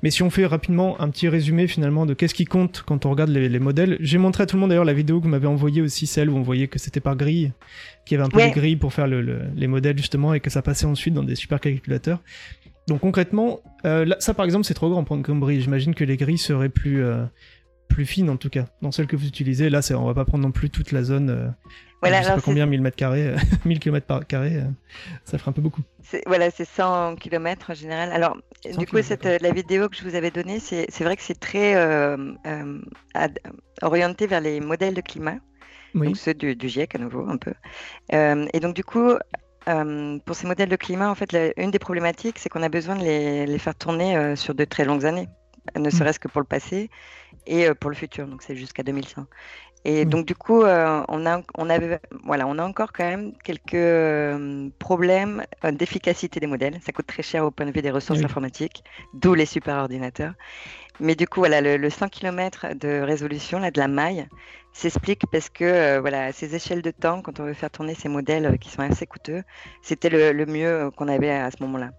[0.03, 3.09] Mais si on fait rapidement un petit résumé finalement de qu'est-ce qui compte quand on
[3.11, 3.97] regarde les, modèles.
[4.01, 6.29] J'ai montré à tout le monde d'ailleurs la vidéo que vous m'avez envoyée aussi, celle
[6.29, 7.53] où on voyait que c'était par grille,
[8.05, 10.61] qu'il y avait un peu de grille pour faire les modèles justement et que ça
[10.61, 12.19] passait ensuite dans des supercalculateurs.
[12.87, 15.61] Donc concrètement, euh, ça par exemple c'est trop grand pour comme grille.
[15.61, 17.23] J'imagine que les grilles seraient plus euh,
[17.89, 18.65] plus fines en tout cas.
[18.81, 21.29] Dans celles que vous utilisez, là, on va pas prendre non plus toute la zone.
[21.29, 21.47] Euh,
[22.01, 24.63] voilà, je sais pas combien, 1000 mètres carrés, 1000 km par carré, euh,
[25.25, 25.81] ça ferait un peu beaucoup.
[26.25, 28.13] Voilà, c'est 100 km en général.
[28.13, 28.37] Alors,
[28.77, 31.39] du coup, cette, euh, la vidéo que je vous avais donnée, c'est vrai que c'est
[31.39, 31.75] très
[33.81, 35.39] orienté vers les modèles de climat,
[35.93, 37.53] donc ceux du, GIEC à nouveau, un peu.
[38.13, 39.15] et donc, du coup,
[39.65, 43.03] pour ces modèles de climat, en fait, une des problématiques, c'est qu'on a besoin de
[43.03, 45.27] les, les faire tourner sur de très longues années,
[45.77, 45.91] ne mmh.
[45.91, 46.89] serait-ce que pour le passé
[47.49, 49.25] et pour le futur, donc c'est jusqu'à 2100.
[49.85, 50.09] Et mmh.
[50.09, 53.75] donc du coup, euh, on a, on avait, voilà, on a encore quand même quelques
[53.75, 56.79] euh, problèmes euh, d'efficacité des modèles.
[56.85, 58.83] Ça coûte très cher au point de vue des ressources informatiques,
[59.13, 60.33] d'où les superordinateurs.
[60.99, 64.27] Mais du coup, voilà, le, 100 km de résolution, là, de la maille,
[64.73, 68.57] s'explique parce que voilà, ces échelles de temps, quand on veut faire tourner ces modèles
[68.59, 69.43] qui sont assez coûteux,
[69.81, 71.91] c'était le, mieux qu'on avait à ce moment-là.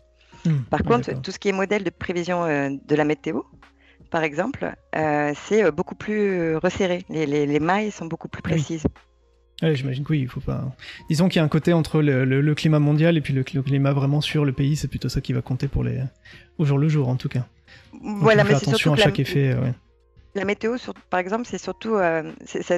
[0.45, 0.59] Mmh.
[0.71, 3.41] Par contre, tout ce qui est modèle de prévision de la météo,
[4.11, 7.05] par exemple, euh, c'est euh, beaucoup plus resserré.
[7.09, 8.85] Les, mailles sont beaucoup plus précises.
[9.63, 9.77] Oui.
[9.77, 10.75] J'imagine que oui, il faut pas.
[11.11, 14.23] Disons qu'il y a un côté entre le, climat mondial et puis le, climat vraiment
[14.23, 16.01] sur le pays, c'est plutôt ça qui va compter pour les
[16.59, 17.47] au jour le jour en tout cas.
[18.01, 19.55] voilà, mais c'est attention à chaque effet.
[19.55, 19.75] Ouais.
[20.35, 20.77] La météo,
[21.11, 21.97] par exemple, c'est surtout.
[21.97, 22.23] Euh,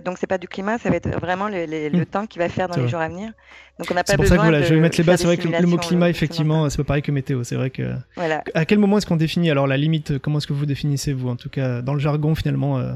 [0.05, 2.07] donc, c'est pas du climat, ça va être vraiment le hmm.
[2.07, 3.33] temps qu'il va faire dans les jours à venir.
[3.79, 4.17] Donc, on n'a pas besoin.
[4.17, 5.21] C'est pour ça que voilà, je vais mettre les bases.
[5.21, 7.45] C'est vrai que le, mot climat, effectivement, c'est pas pareil que météo.
[7.45, 7.95] C'est vrai que.
[8.17, 8.43] Voilà.
[8.55, 11.29] À quel moment est-ce qu'on définit Alors, la limite, comment est-ce que vous définissez, vous,
[11.29, 12.93] en tout cas, dans le jargon, finalement euh...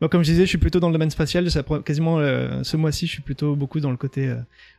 [0.00, 1.50] Moi, comme je disais, je suis plutôt dans le domaine spatial.
[1.50, 4.36] Ça, quasiment euh, ce mois-ci, je suis plutôt beaucoup dans le côté euh,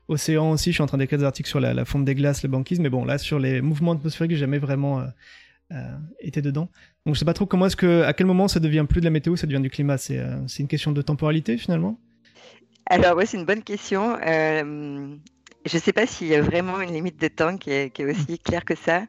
[0.07, 0.71] océan aussi.
[0.71, 2.79] Je suis en train d'écrire des articles sur la, la fonte des glaces, la banquise.
[2.79, 5.05] Mais bon, là, sur les mouvements atmosphériques, j'ai jamais vraiment euh,
[6.19, 6.69] était dedans.
[7.05, 9.05] Donc je sais pas trop comment est-ce que, à quel moment ça devient plus de
[9.05, 9.97] la météo, ça devient du climat.
[9.97, 11.99] C'est euh, une question de temporalité finalement?
[12.85, 14.17] Alors oui, c'est une bonne question.
[14.25, 15.15] Euh,
[15.65, 18.33] je ne sais pas s'il y a vraiment une limite de temps qui est, aussi
[18.33, 18.37] mm.
[18.43, 19.05] claire que ça.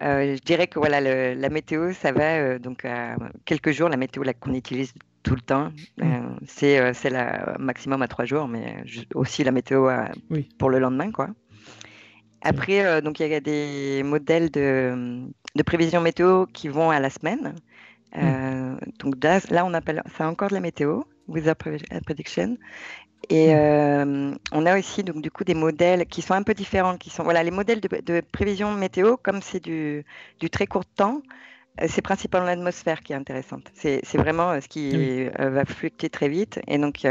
[0.00, 1.00] je dirais que voilà,
[1.34, 5.72] la météo, ça va donc à quelques jours, la météo qu'on utilise tout le temps.
[5.98, 6.36] Mm.
[6.46, 9.88] c'est la maximum à trois jours, mais aussi la météo
[10.58, 11.28] pour le lendemain, quoi.
[12.42, 15.22] Après, donc il y a des modèles de,
[15.54, 17.54] de prévision météo qui vont à la semaine.
[18.14, 18.76] Mm.
[18.98, 22.56] donc là, on appelle ça encore de la météo, Weather Prediction.
[23.30, 24.36] Et mm.
[24.52, 27.22] on a aussi donc du coup des modèles qui sont un peu différents, qui sont
[27.22, 30.04] voilà les modèles de, de prévision météo comme c'est du,
[30.40, 31.22] du, très court temps.
[31.80, 33.70] Euh, c'est principalement l'atmosphère qui est intéressante.
[33.74, 36.60] C'est vraiment euh, ce qui euh, va fluctuer très vite.
[36.68, 37.06] Et donc,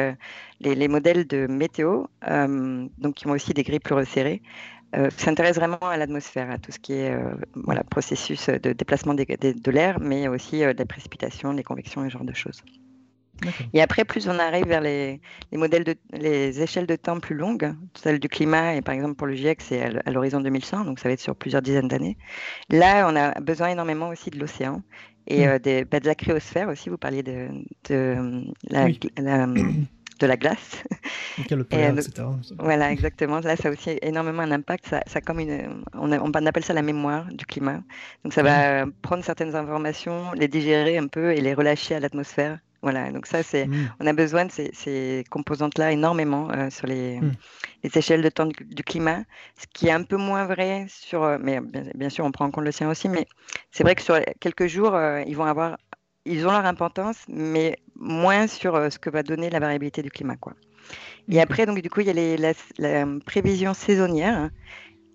[0.59, 4.41] les, modèles de météo, donc qui ont aussi des grilles plus resserrées,
[5.17, 7.15] s'intéressent vraiment à l'atmosphère, à tout ce qui est
[7.55, 12.33] voilà, processus de déplacement de l'air, mais aussi des précipitations, des convections ce genre de
[12.33, 12.61] choses.
[13.73, 15.19] Et après, plus on arrive vers les,
[15.51, 19.27] modèles de les échelles de temps plus longues, celle du climat, et par exemple pour
[19.27, 22.17] le GIEC, c'est à l'horizon 2100, donc ça va être sur plusieurs dizaines d'années.
[22.69, 24.81] Là, on a besoin énormément aussi de l'océan
[25.27, 26.89] et euh, des, bah, de la cryosphère aussi.
[26.89, 27.47] Vous parliez de,
[27.89, 28.87] de la,
[30.21, 30.83] de la glace.
[31.97, 32.27] etc.
[32.59, 33.39] Voilà, exactement.
[33.39, 34.87] Là, ça a aussi énormément un impact.
[34.87, 37.81] Ça, ça comme une, on, on, appelle ça la mémoire du climat.
[38.23, 42.59] Donc, ça va prendre certaines informations, les digérer un peu et les relâcher à l'atmosphère
[42.81, 43.91] voilà, donc ça, c'est, mmh.
[43.99, 47.31] on a besoin de ces, composantes-là énormément euh, sur les, mmh.
[47.83, 49.23] les, échelles de temps du, climat,
[49.57, 52.51] ce qui est un peu moins vrai sur, euh, mais bien, sûr, on prend en
[52.51, 53.27] compte l'océan aussi, mais
[53.71, 55.77] c'est vrai que sur quelques jours, euh, ils vont avoir,
[56.25, 60.35] ils ont leur importance, mais moins sur ce que va donner la variabilité du climat,
[60.35, 60.53] quoi.
[61.29, 64.49] Et après, donc du coup, il y a les, la, prévision saisonnière.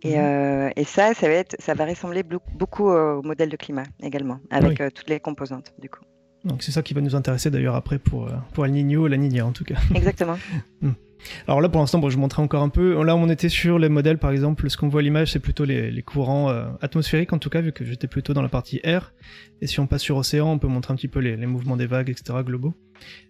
[0.02, 0.72] Et, mmh.
[0.76, 4.80] et, ça, ça va, être, ça va ressembler beaucoup au modèle de climat également, avec
[4.94, 6.04] toutes les composantes, du coup.
[6.46, 9.16] Donc c'est ça qui va nous intéresser d'ailleurs après pour, euh, pour El Niño, La
[9.16, 9.74] Niña en tout cas.
[9.94, 10.38] Exactement.
[11.46, 13.02] Alors là pour l'instant, je montrais encore un peu.
[13.04, 15.64] Là on était sur les modèles par exemple, ce qu'on voit à l'image c'est plutôt
[15.64, 19.12] les, courants euh, atmosphériques en tout cas, vu que j'étais plutôt dans la partie air.
[19.60, 21.86] Et si on passe sur océan, on peut montrer un petit peu les, mouvements des
[21.86, 22.38] vagues, etc.
[22.44, 22.74] globaux.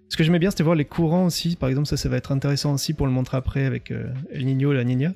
[0.09, 2.33] Ce que j'aimais bien c'était voir les courants aussi, par exemple ça ça va être
[2.33, 5.13] intéressant aussi pour le montrer après avec euh, El Niño, La Niña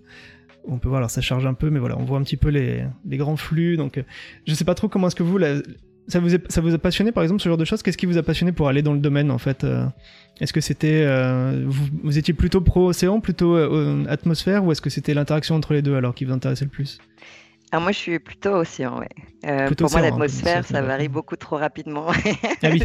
[0.64, 2.50] on peut voir, alors ça charge un peu, mais voilà, on voit un petit peu
[2.50, 3.78] les, grands flux.
[3.78, 4.02] Donc,
[4.46, 5.54] je sais pas trop comment est-ce que vous, la,
[6.08, 7.82] ça vous, ça vous a passionné par exemple ce genre de choses?
[7.82, 9.86] Qu'est-ce qui vous a passionné pour aller dans le domaine en fait euh?
[10.40, 14.88] Est-ce que c'était euh, vous, étiez plutôt pro océan, plutôt euh, atmosphère, ou est-ce que
[14.88, 16.98] c'était l'interaction entre les deux alors qui vous intéressait le plus?
[17.72, 19.08] Alors moi, je suis plutôt océan, ouais.
[19.76, 22.06] pour moi, hein, l'atmosphère, ça varie beaucoup trop rapidement.
[22.62, 22.82] ah oui.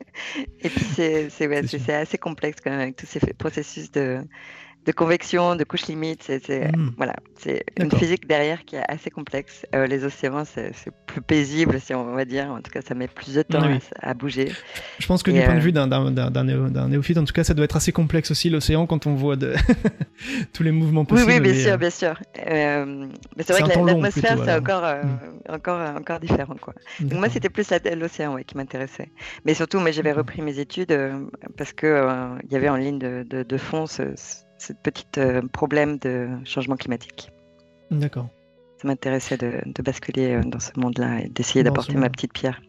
[0.60, 4.20] Et puis, c'est assez complexe quand même avec tous ces processus de,
[4.86, 6.22] de convection, de couche limite.
[6.22, 6.92] C'est hmm.
[6.96, 9.66] voilà, c'est une physique derrière qui est assez complexe.
[9.74, 10.72] Euh, les océans, c'est
[11.06, 12.50] plus paisible, si on va dire.
[12.50, 13.62] En tout cas, ça met plus de temps
[14.00, 14.52] à, bouger.
[14.98, 17.64] Je pense que du point de euh, vue d'un néophyte, en tout cas, ça doit
[17.64, 19.54] être assez complexe aussi l'océan quand on voit de
[20.52, 21.30] tous les mouvements possibles.
[21.30, 22.14] Oui, oui bien sûr, euh, bien sûr.
[23.36, 25.52] mais c'est vrai que l'atmosphère, c'est encore, hmm.
[25.52, 26.74] encore, encore différent, quoi.
[27.00, 29.10] Donc moi, c'était plus l'océan ouais, qui m'intéressait.
[29.44, 30.96] Mais surtout, mais j'avais repris mes études
[31.56, 32.06] parce que
[32.44, 34.47] il y avait en ligne de, de, de fond ce ce
[34.82, 37.30] petit euh, problème de changement climatique.
[37.90, 38.28] D'accord.
[38.80, 42.60] Ça m'intéressait de, basculer euh, dans ce monde-là et d'essayer d'apporter ma petite pierre.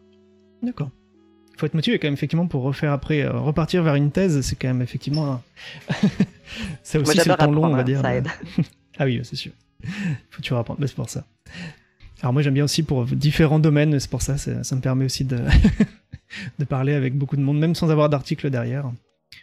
[0.62, 0.90] D'accord.
[1.52, 4.40] Il faut être motivé quand même effectivement pour refaire après euh, repartir vers une thèse,
[4.40, 5.42] c'est quand même effectivement
[6.82, 8.00] ça aussi c'est le temps long on va dire.
[8.00, 8.28] Ça aide.
[8.98, 9.52] ah oui, c'est sûr.
[10.30, 11.24] faut toujours apprendre, c'est pour ça.
[12.22, 15.24] Alors moi j'aime bien aussi pour différents domaines, c'est pour ça, ça me permet aussi
[15.24, 15.38] de
[16.58, 18.90] de parler avec beaucoup de monde, même sans avoir d'article derrière.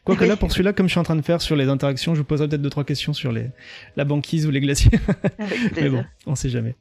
[0.08, 2.20] Quoique là, pour celui-là, comme je suis en train de faire sur les interactions, je
[2.20, 3.48] vous poserai peut-être deux, trois questions sur les,
[3.98, 4.92] la banquise ou les glaciers.
[5.76, 6.76] Mais bon, on sait jamais.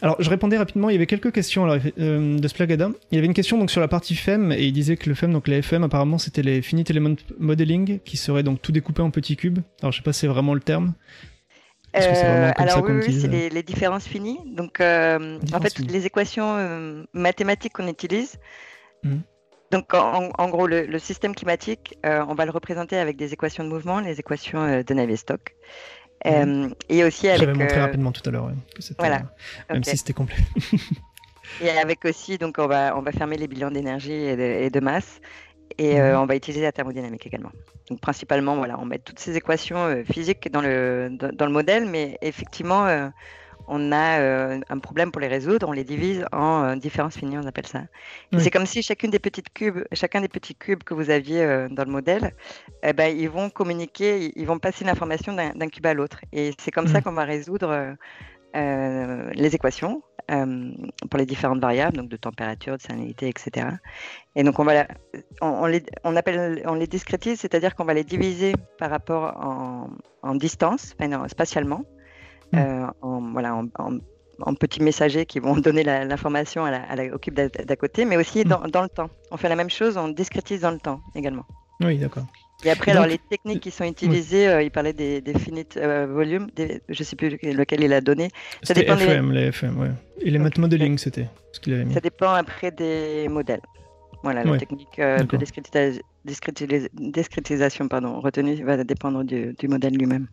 [0.00, 2.90] Alors, je répondais rapidement, il y avait quelques questions alors, euh, de Splagada.
[3.10, 5.16] Il y avait une question donc sur la partie FEM, et il disait que le
[5.16, 9.02] FEM, donc les FM, apparemment, c'était les Finite Element Modeling, qui serait donc tout découpé
[9.02, 9.58] en petits cubes.
[9.80, 10.94] Alors, je sais pas si c'est vraiment le terme.
[11.94, 14.38] Euh, alors oui, oui c'est les, différences finies.
[14.56, 18.38] Donc, euh, en fait, les équations mathématiques qu'on utilise,
[19.02, 19.16] mmh.
[19.72, 23.70] Donc, en, gros, le, système climatique, euh, on va le représenter avec des équations de
[23.70, 25.54] mouvement, les équations euh, de Navier-Stokes.
[26.26, 27.40] Euh, et aussi avec.
[27.40, 28.52] J'avais montré rapidement tout à l'heure,
[28.98, 29.22] voilà.
[29.70, 30.36] même si c'était complet.
[31.62, 35.20] et avec aussi, donc, on va, on va fermer les bilans d'énergie et, de masse.
[35.78, 36.16] Et mhm.
[36.18, 37.50] on va utiliser la thermodynamique également.
[37.88, 42.18] Donc principalement, voilà, on met toutes ces équations physiques dans le, dans, le modèle, mais
[42.20, 43.10] effectivement,
[43.68, 47.38] on a euh, un problème pour les résoudre, on les divise en euh, différences finies,
[47.38, 47.82] on appelle ça.
[48.38, 51.68] C'est comme si chacune des petites cubes, chacun des petits cubes que vous aviez euh,
[51.68, 52.34] dans le modèle,
[52.82, 56.20] eh ben, ils vont communiquer, ils vont passer l'information d'un cube à l'autre.
[56.32, 57.96] Et c'est comme ça qu'on va résoudre
[58.54, 63.66] les équations pour les différentes variables, donc de température, de salinité, etc.
[64.34, 64.86] Et donc on va,
[65.40, 69.36] on, les, on appelle, on les discrétise, c'est-à-dire qu'on va les diviser par rapport
[70.22, 70.94] en, distance,
[71.28, 71.84] spatialement.
[72.52, 72.58] Mm.
[72.58, 73.68] Euh, en, voilà, en,
[74.40, 78.44] en petits messagers qui vont donner l'information à la, au cube d'à côté, mais aussi
[78.44, 79.10] dans, dans, le temps.
[79.30, 81.44] On fait la même chose, on discrétise dans le temps également.
[81.80, 82.24] Oui, d'accord.
[82.64, 86.06] Et après, alors les techniques qui sont utilisées, euh, il parlait des, des finite euh,
[86.06, 88.28] volumes, je ne sais plus lequel il a donné.
[88.62, 89.90] Ça dépend FM, les FM, ouais.
[90.20, 91.92] Et les math modeling, c'était ce qu'il avait mis.
[91.92, 93.62] Ça dépend après des modèles.
[94.22, 95.36] Voilà, la technique euh, de
[96.94, 100.28] discrétisation pardon, retenue va dépendre du, du modèle lui-même.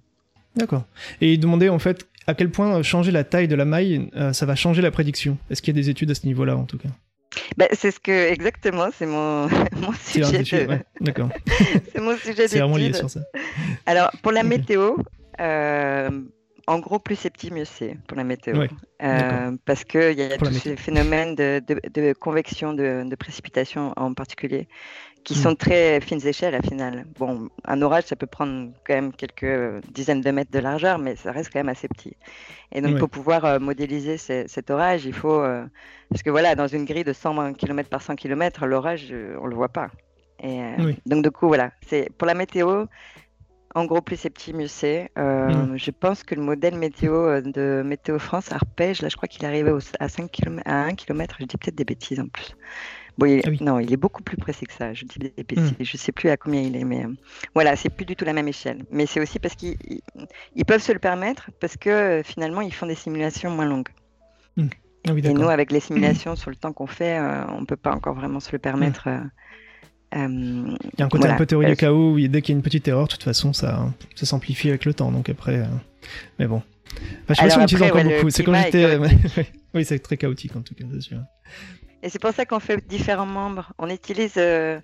[0.56, 0.84] D'accord.
[1.22, 4.46] Et il demandait en fait à quel point changer la taille de la maille, ça
[4.46, 5.38] va changer la prédiction?
[5.50, 6.90] Est-ce qu'il y a des études à ce niveau-là en tout cas?
[7.58, 10.44] Bah, c'est ce que exactement, c'est mon, mon sujet.
[11.02, 11.30] D'accord.
[11.94, 13.22] c'est mon sujet C'est vraiment lié sur ça.
[13.86, 14.96] Alors pour la météo,
[15.40, 16.10] euh,
[16.68, 18.66] en gros plus c'est petit mieux c'est pour la météo,
[19.04, 23.94] euh, parce que il y a tous ces phénomènes de, de, convection de, de précipitations
[23.96, 24.68] en particulier
[25.30, 27.06] qui sont très fines échelles à final.
[27.20, 31.16] Bon, un orage, ça peut prendre quand même quelques dizaines de mètres de largeur, mais
[31.16, 32.18] ça reste quand même assez petit.
[32.72, 35.40] Et donc, pour pouvoir euh, modéliser cet orage, il faut.
[35.40, 35.64] Euh,
[36.10, 39.46] parce que voilà, dans une grille de 100 km par 100 km, l'orage, euh, on
[39.46, 39.92] ne le voit pas.
[40.42, 40.62] Et,
[41.06, 41.74] Donc, du coup, voilà.
[42.18, 42.86] Pour la météo,
[43.76, 45.12] en gros, plus c'est petit, mieux c'est.
[45.16, 45.78] Hmm.
[45.78, 49.48] Je pense que le modèle météo de Météo France, Arpège, là, je crois qu'il est
[49.48, 51.36] arrivé à, 5 km, à 1 km.
[51.40, 52.56] Je dis peut-être des bêtises en plus.
[53.22, 54.94] Ah non, il est beaucoup plus précis que ça.
[54.94, 55.56] Je dis des.
[55.56, 55.72] Hmm.
[55.80, 57.10] Je sais plus à combien il est, mais euh,
[57.54, 58.86] voilà, c'est plus du tout la même échelle.
[58.92, 59.78] Mais c'est aussi parce qu'ils
[60.68, 63.90] peuvent se le permettre parce que euh, finalement ils font des simulations moins longues.
[64.58, 64.68] Hmm.
[65.08, 67.92] Ah et nous, avec les simulations sur le temps qu'on fait, euh, on peut pas
[67.92, 69.08] encore vraiment se le permettre.
[70.14, 72.58] il y a un côté un peu théorie du chaos où dès qu'il y a
[72.58, 75.12] une petite erreur, de toute façon, ça, ça s'amplifie avec le temps.
[75.12, 75.64] Donc après,
[76.38, 76.62] mais bon.
[77.30, 78.30] je sais pas si on utilise encore beaucoup.
[78.30, 78.98] C'est quand j'étais.
[79.74, 81.20] oui, c'est très chaotique en tout cas, c'est sûr.
[82.02, 83.74] Et c'est pour ça qu'on fait différents membres.
[83.78, 84.80] On utilise euh,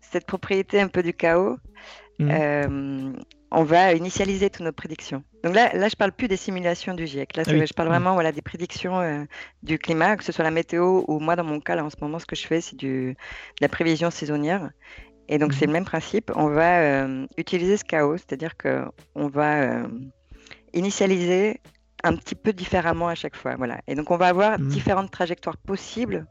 [0.00, 1.58] cette propriété un peu du chaos.
[2.18, 2.30] Mm.
[2.30, 3.12] Euh,
[3.50, 5.22] on va initialiser toutes nos prédictions.
[5.42, 7.36] Donc là, là je parle plus des simulations du GIEC.
[7.36, 7.92] Là, ah je parle mm.
[7.92, 9.24] vraiment voilà, des prédictions euh,
[9.62, 11.96] du climat, que ce soit la météo ou moi, dans mon cas, là, en ce
[12.00, 13.14] moment, ce que je fais, c'est de
[13.60, 14.70] la prévision saisonnière.
[15.28, 15.74] Et donc, c'est le mm.
[15.74, 16.32] même principe.
[16.34, 17.06] On va
[17.36, 19.82] utiliser ce chaos, c'est-à-dire qu'on va
[20.72, 21.60] initialiser
[22.04, 23.56] un petit peu différemment à chaque fois.
[23.56, 23.80] Voilà.
[23.86, 26.26] Et donc, on va avoir différentes trajectoires possibles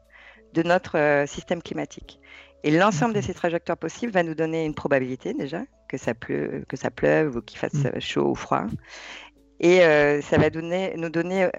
[0.54, 2.20] de notre euh, système climatique.
[2.64, 6.64] Et l'ensemble de ces trajectoires possibles va nous donner une probabilité déjà, que ça, pleuve,
[6.66, 7.86] que ça pleuve ou qu'il fasse mm.
[7.86, 8.64] euh, chaud ou froid.
[9.60, 11.50] Et euh, ça va donner, nous donner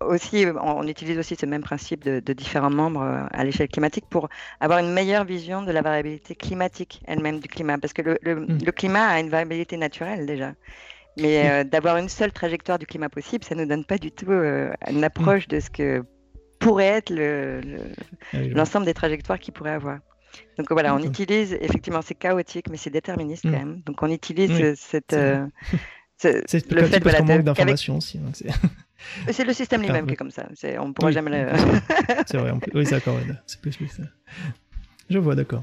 [0.00, 4.28] aussi, on, utilise aussi ce même principe de, différents membres à l'échelle climatique pour
[4.60, 7.78] avoir une meilleure vision de la variabilité climatique elle-même du climat.
[7.78, 8.58] Parce que le, le, mm.
[8.76, 10.52] climat a une variabilité naturelle déjà.
[11.20, 14.30] Mais d'avoir une seule trajectoire du climat possible, ça ne nous donne pas du tout
[14.30, 15.50] une approche mm.
[15.50, 16.04] de ce que
[16.58, 17.12] pourrait être
[18.32, 19.98] ah l'ensemble des trajectoires qu'il pourrait avoir.
[20.56, 23.52] Donc voilà, on utilise, effectivement, c'est chaotique, mais c'est déterministe quand mm.
[23.52, 23.82] même.
[23.86, 25.12] Donc on utilise cette.
[25.12, 25.46] Euh,
[26.16, 28.20] c'est le fait parce manque d'informations aussi.
[29.30, 30.48] C'est le système lui-même qui est comme ça.
[30.80, 31.52] On ne pourra jamais le.
[32.26, 33.16] c'est vrai, oui, c'est d'accord.
[33.46, 34.02] C'est plus, plus ça.
[35.08, 35.62] Je vois, d'accord.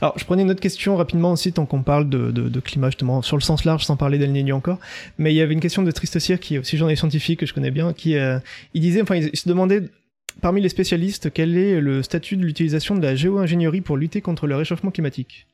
[0.00, 3.22] Alors, je prenais une autre question rapidement aussi, tant qu'on parle de, de, climat, justement,
[3.22, 4.78] sur le sens large, sans parler d'El Niño encore.
[5.18, 7.54] Mais il y avait une question de Tristocier, qui est aussi journaliste scientifique, que je
[7.54, 8.38] connais bien, qui euh,
[8.72, 9.82] il disait, enfin, il, se demandait,
[10.40, 14.46] parmi les spécialistes, quel est le statut de l'utilisation de la géo-ingénierie pour lutter contre
[14.46, 15.46] le réchauffement climatique?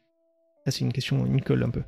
[0.64, 1.82] Ça, c'est une question, une colle un peu.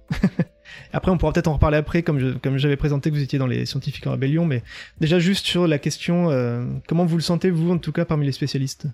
[0.92, 3.46] après, on pourra peut-être en reparler après, comme, comme j'avais présenté que vous étiez dans
[3.46, 4.62] les scientifiques en rébellion, mais
[4.98, 8.24] déjà juste sur la question, euh, comment vous le sentez, vous, en tout cas, parmi
[8.24, 8.86] les spécialistes?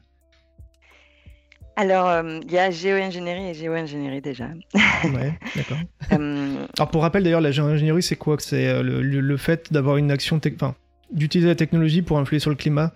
[1.76, 4.48] Alors, euh, il y a géo-ingénierie et géo-ingénierie déjà.
[5.04, 5.78] ouais, d'accord.
[6.12, 8.37] Euh, Alors, pour rappel, d'ailleurs, la géo-ingénierie, c'est quoi?
[8.40, 10.74] C'est le, fait d'avoir une action, enfin,
[11.12, 12.92] d'utiliser la technologie pour influer sur le climat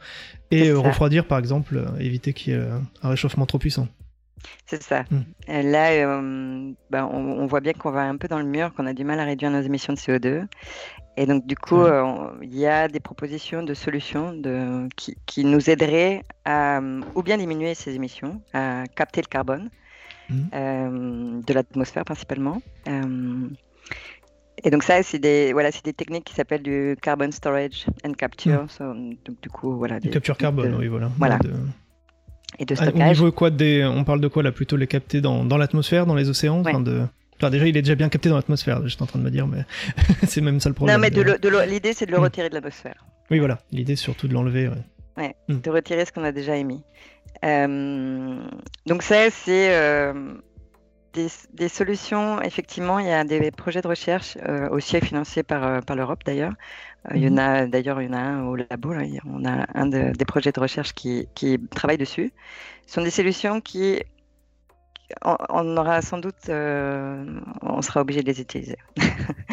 [0.51, 2.69] et refroidir, par exemple, éviter qu'il y ait
[3.03, 3.89] un réchauffement trop puissant.
[4.67, 5.05] C'est ça.
[5.11, 5.23] Hmm.
[5.49, 6.21] Là,
[6.91, 9.21] ben, on, voit bien qu'on va un peu dans le mur, qu'on a du mal
[9.21, 10.47] à réduire nos émissions de CO2.
[11.17, 15.45] Et donc, du coup, euh, il y a des propositions de solutions de, qui, qui,
[15.45, 16.81] nous aideraient à
[17.15, 19.69] ou bien diminuer ces émissions, à capter le carbone
[20.31, 20.41] mmh.
[20.55, 22.63] euh, de l'atmosphère principalement.
[24.65, 28.13] Et donc ça, c'est des, voilà, c'est des techniques qui s'appellent du carbon storage and
[28.13, 28.65] capture.
[28.81, 29.15] Mmh.
[29.25, 29.99] donc, du coup, voilà.
[29.99, 31.11] Des, capture carbone, oui, voilà.
[31.19, 31.39] Voilà.
[32.59, 33.21] Et de stockage.
[33.21, 36.15] Au quoi des, on parle de quoi là Plutôt les capter dans, dans l'atmosphère, dans
[36.15, 36.63] les océans?
[36.63, 37.07] De
[37.51, 39.65] déjà, il est déjà bien capté dans l'atmosphère, j'étais en train de me dire, mais
[40.27, 40.97] c'est même ça le problème.
[40.97, 41.11] Non, mais
[41.67, 42.23] l'idée, c'est de le hmm.
[42.23, 43.05] retirer de l'atmosphère.
[43.31, 43.59] Oui, voilà.
[43.71, 44.71] L'idée, surtout de l'enlever.
[45.17, 45.35] Ouais.
[45.49, 45.61] Hmm.
[45.61, 46.83] de retirer ce qu'on a déjà émis.
[47.45, 48.37] Euh,
[48.87, 50.35] donc, ça, c'est euh,
[51.13, 52.41] des, solutions.
[52.43, 56.55] Effectivement, il y a des projets de recherche euh, aussi financés par, par l'Europe, d'ailleurs.
[57.15, 57.39] Il y en hmm.
[57.39, 58.93] a d'ailleurs, il y en a un au labo.
[58.93, 59.03] Là.
[59.27, 62.33] On a un des projets de recherche qui, qui travaille dessus.
[62.87, 64.03] Ce sont des solutions qui
[65.25, 68.77] on, aura sans doute, euh, on sera obligé de les utiliser.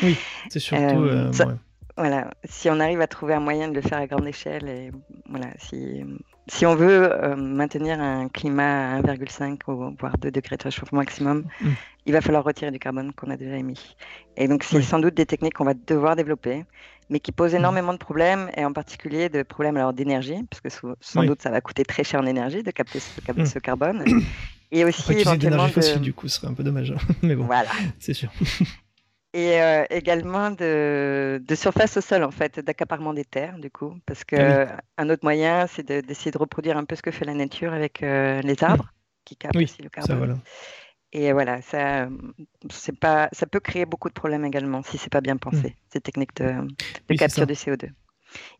[0.03, 0.17] oui,
[0.49, 0.83] c'est surtout.
[0.83, 1.55] Euh, euh,
[1.99, 4.91] voilà, si on arrive à trouver un moyen de le faire à grande échelle, et
[5.29, 6.05] voilà, si,
[6.47, 10.99] si on veut euh, maintenir un climat à 1,5 ou voire 2 degrés de réchauffement
[10.99, 11.69] maximum, mm.
[12.05, 13.97] il va falloir retirer du carbone qu'on a déjà émis.
[14.37, 16.63] Et donc, c'est sans doute des techniques qu'on va devoir développer,
[17.09, 17.57] mais qui posent mm.
[17.57, 20.69] énormément de problèmes, et en particulier de problèmes alors d'énergie, parce que
[21.01, 23.45] sans doute ça va coûter très cher en énergie de capter ce, mm.
[23.45, 24.05] ce carbone.
[24.71, 25.71] Et aussi éventuellement de...
[25.71, 26.91] fossile, du coup, ce serait un peu dommage.
[26.91, 26.99] Hein.
[27.23, 27.69] mais bon, voilà.
[27.97, 28.31] c'est sûr
[29.33, 33.95] et euh, également de, de, surface au sol, en fait, d'accaparement des terres, du coup.
[34.05, 34.65] Parce que
[34.97, 38.01] ah autre moyen, c'est d'essayer de, reproduire un peu ce que fait la nature avec
[38.01, 38.91] euh, les arbres,
[39.25, 40.07] qui captent aussi le carbone.
[40.07, 40.35] Ça, voilà.
[41.11, 42.07] Et voilà, ça,
[43.01, 45.73] pas, ça peut créer beaucoup de problèmes également si c'est pas bien pensé, mmh.
[45.91, 46.67] ces techniques de,
[47.09, 47.89] de capture du CO2.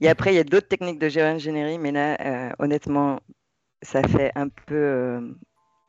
[0.02, 3.20] Et après, il y a d'autres techniques de géo-ingénierie, mais là, euh, honnêtement,
[3.84, 5.36] ça fait un peu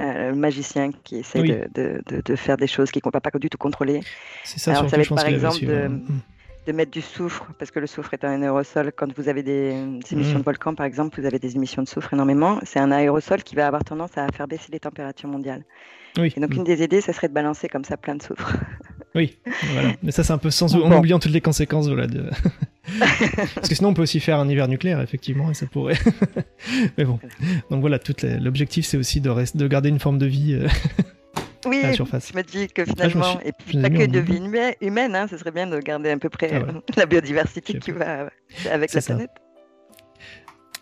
[0.00, 3.50] le magicien qui essaie de, de, de, faire des choses qu'il ne va pas du
[3.50, 4.00] tout contrôler.
[4.44, 6.20] C'est ça, Alors, ça va être par exemple de, mm.
[6.66, 8.92] de, mettre du soufre, parce que le soufre est un aérosol.
[8.96, 9.70] Quand vous avez des,
[10.10, 10.40] émissions mm.
[10.40, 12.58] de volcan, par exemple, vous avez des émissions de soufre énormément.
[12.64, 15.64] C'est un aérosol qui va avoir tendance à faire baisser les températures mondiales.
[16.18, 16.32] Oui.
[16.36, 16.64] Et donc, une mm.
[16.64, 18.52] des idées, ça serait de balancer comme ça plein de soufre.
[19.14, 19.38] Oui,
[19.72, 19.92] voilà.
[20.02, 20.74] Mais ça, c'est un peu sans.
[20.74, 22.30] En oubliant toutes les conséquences voilà, de.
[23.54, 25.98] Parce que sinon, on peut aussi faire un hiver nucléaire, effectivement, et ça pourrait.
[26.98, 27.18] Mais bon.
[27.70, 27.98] Donc voilà,
[28.40, 30.54] l'objectif, c'est aussi de, de garder une forme de vie.
[30.54, 30.68] Euh,
[31.66, 32.30] oui, à la surface.
[32.32, 34.40] je me dis que finalement, et puis pas que de vie
[34.80, 38.30] humaine, hein, ce serait bien de garder à peu près ah la biodiversité qui va
[38.70, 39.30] avec la planète.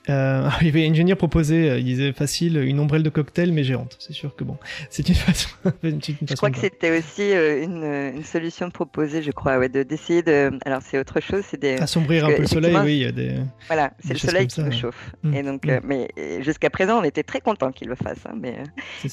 [0.09, 3.65] Euh, il y avait ingénieur proposé, euh, il disait facile, une ombrelle de cocktail mais
[3.65, 3.97] géante.
[3.99, 4.57] C'est sûr que bon,
[4.91, 5.49] c'est une façon.
[5.83, 9.83] une, je crois que c'était aussi euh, une, une, solution proposée, je crois, ouais, de
[9.83, 10.51] d'essayer de.
[10.65, 11.77] Alors c'est autre chose, c'est des.
[11.77, 13.35] Assombrir un peu le soleil, oui, il y a des.
[13.67, 15.13] Voilà, c'est le soleil qui le chauffe.
[15.23, 15.35] Mm.
[15.35, 15.81] Et donc, mm.
[15.85, 16.09] mais
[16.41, 18.19] jusqu'à présent, on était très content qu'il le fasse.
[18.27, 18.57] Hein, mais...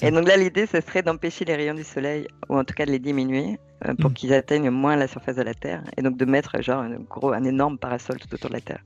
[0.02, 2.86] Et donc là, l'idée, ce serait d'empêcher les rayons du soleil, ou en tout cas
[2.86, 4.14] de les diminuer, euh, pour mm.
[4.14, 7.34] qu'ils atteignent moins la surface de la Terre et donc de mettre genre un gros,
[7.34, 8.80] un énorme parasol tout autour de la Terre.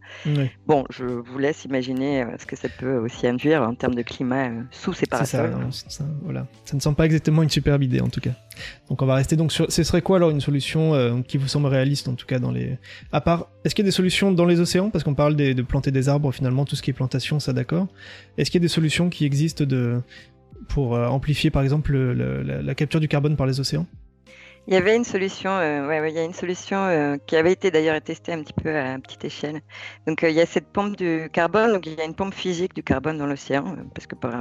[0.65, 4.01] Bon, je vous laisse imaginer euh, ce que ça peut aussi induire en termes de
[4.01, 5.53] climat euh, sous ces parasols.
[5.71, 6.47] Ça, ça, voilà.
[6.65, 8.31] ça ne semble pas exactement une superbe idée en tout cas.
[8.89, 9.71] Donc on va rester donc sur.
[9.71, 12.77] Ce serait quoi alors une solution qui vous semble réaliste en tout cas dans les.
[13.11, 14.89] À part, est-ce qu'il y a des solutions dans les océans?
[14.89, 17.87] Parce qu'on parle de planter des arbres finalement tout ce qui est plantation, ça d'accord.
[18.37, 20.01] Est-ce qu'il y a des solutions qui existent de
[20.67, 23.85] pour amplifier par exemple la capture du carbone par les océans?
[24.69, 27.51] Il y avait une solution, euh, ouais, il y a une solution euh, qui avait
[27.51, 29.61] été d'ailleurs testée un petit peu à petite échelle.
[30.05, 32.35] Donc euh, il y a cette pompe du carbone, donc il y a une pompe
[32.35, 34.31] physique du carbone dans l'océan, parce que par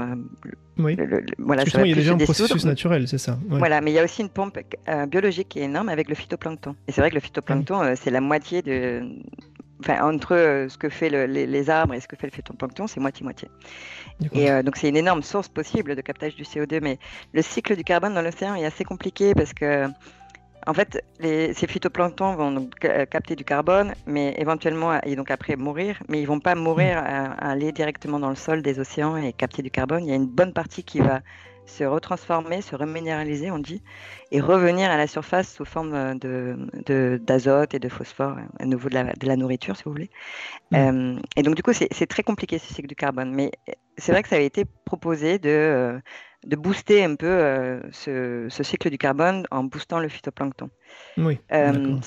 [0.77, 0.99] oui.
[1.39, 3.39] voilà, ça il y a déjà un processus naturel, c'est ça.
[3.49, 4.59] Voilà, mais il y a aussi une pompe
[5.09, 6.77] biologique qui est énorme avec le phytoplancton.
[6.87, 9.03] Et c'est vrai que le phytoplancton, c'est la moitié de,
[9.81, 13.49] enfin, entre ce que fait les, arbres et ce que fait le phytoplancton, c'est moitié-moitié.
[14.33, 16.81] Et donc, c'est une énorme source possible de captage du CO2.
[16.83, 16.99] Mais
[17.33, 19.89] le cycle du carbone dans l'océan est assez compliqué parce que
[20.69, 25.57] en fait, les, ces phytoplanctons vont euh, capter du carbone, mais éventuellement, et donc après
[25.57, 29.33] mourir, mais ils vont pas mourir à, aller directement dans le sol des océans et
[29.33, 30.05] capter du carbone.
[30.05, 31.23] Il y a une bonne partie qui va
[31.65, 33.83] se retransformer, se reminéraliser, on dit,
[34.31, 38.95] et revenir à la surface sous forme de, d'azote et de phosphore, à nouveau de
[38.95, 40.11] la, de la nourriture, si vous voulez.
[40.75, 43.33] Euh, et donc, du coup, c'est, très compliqué ce cycle du carbone.
[43.33, 43.53] Mais
[43.97, 45.99] c'est vrai que ça avait été proposé de, euh,
[46.49, 50.71] de booster un peu euh, ce, cycle du carbone en boostant le phytoplancton.
[51.19, 51.39] Oui.
[51.53, 51.99] Euh,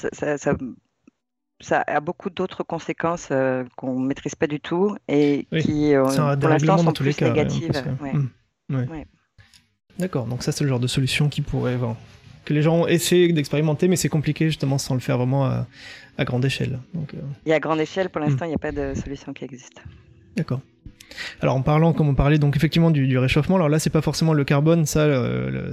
[1.59, 6.49] ça, a beaucoup d'autres conséquences euh, qu'on ne maîtrise pas du tout et qui, pour
[6.49, 7.71] l'instant, sont plus négatives.
[8.69, 8.85] Hmm.
[9.99, 11.77] D'accord, donc ça c'est le genre de solution qui pourrait...
[12.45, 16.45] que les gens essaient d'expérimenter, mais c'est compliqué justement sans le faire vraiment à, grande
[16.45, 16.79] échelle.
[16.95, 17.13] Donc,
[17.45, 18.47] Et à grande échelle, pour l'instant, hmm.
[18.47, 19.83] il n'y a pas de solution qui existe.
[20.35, 20.61] D'accord.
[21.41, 24.33] Alors en parlant, comme on parlait donc effectivement du, réchauffement, alors là c'est pas forcément
[24.33, 25.07] le carbone, ça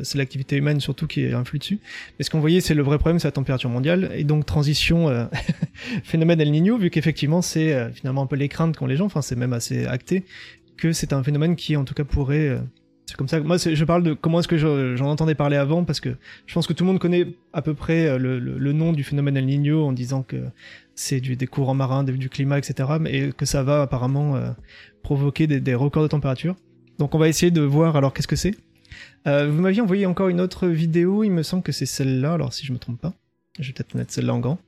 [0.03, 1.79] c'est l'activité humaine surtout qui influe dessus.
[2.19, 5.09] Mais ce qu'on voyait c'est le vrai problème, c'est la température mondiale et donc transition
[5.09, 5.25] euh,
[6.05, 9.07] phénomène El Niño, vu qu'effectivement c'est euh, finalement un peu les craintes qu'ont les gens,
[9.07, 10.25] enfin c'est même assez acté
[10.77, 12.59] que c'est un phénomène qui en tout cas pourrait euh,
[13.07, 13.41] c'est comme ça.
[13.41, 16.11] Moi, je parle de comment est-ce que j'en entendais parler avant, parce que
[16.45, 19.35] je pense que tout le monde connaît à peu près le, le nom du phénomène
[19.39, 20.37] El Niño en disant que
[20.99, 22.89] c'est du, des courants marins, du climat, etc.
[23.07, 24.51] Et que ça va apparemment euh,
[25.03, 26.57] provoquer des, records de température.
[26.99, 28.57] Donc on va essayer de voir alors qu'est-ce que c'est.
[29.29, 32.53] Euh, vous m'aviez envoyé encore une autre vidéo, il me semble que c'est celle-là, alors
[32.53, 33.15] si je me trompe pas.
[33.61, 34.59] Je vais peut-être mettre celle-là en grand.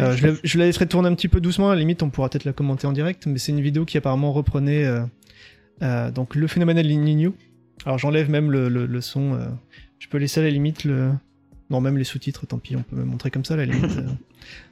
[0.00, 2.08] Euh, je, la, je, la, laisserai tourner un petit peu doucement, à la limite on
[2.08, 4.86] pourra peut-être la commenter en direct, mais c'est une vidéo qui apparemment reprenait
[6.14, 7.34] donc le phénomène El Niño.
[7.84, 9.38] Alors j'enlève même le, le, son,
[9.98, 11.12] je peux laisser à la limite le...
[11.70, 13.90] Non, même les sous-titres, tant pis, on peut me montrer comme ça à la limite.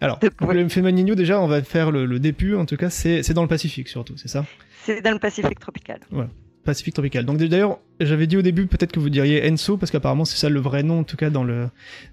[0.00, 3.48] Alors, le phénomène déjà, on va faire le, début, en tout cas, c'est dans le
[3.48, 4.44] Pacifique surtout, c'est ça?
[4.82, 6.00] C'est dans le Pacifique tropical.
[6.10, 6.30] Voilà.
[6.64, 7.24] Pacifique tropical.
[7.24, 10.50] Donc d'ailleurs, j'avais dit au début peut-être que vous diriez ENSO parce qu'apparemment c'est ça
[10.50, 11.68] le vrai nom en tout cas dans le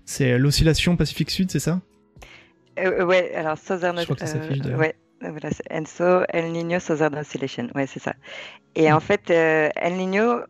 [0.06, 1.82] c'est l'oscillation Pacifique Sud, c'est ça?
[2.78, 4.00] Ouais, alors Southern.
[4.00, 4.38] Je crois que ça
[4.78, 7.68] ouais, voilà, ENSO, El Niño Southern Oscillation.
[7.76, 8.14] Ouais, c'est ça.
[8.76, 10.44] Et en fait, El Niño,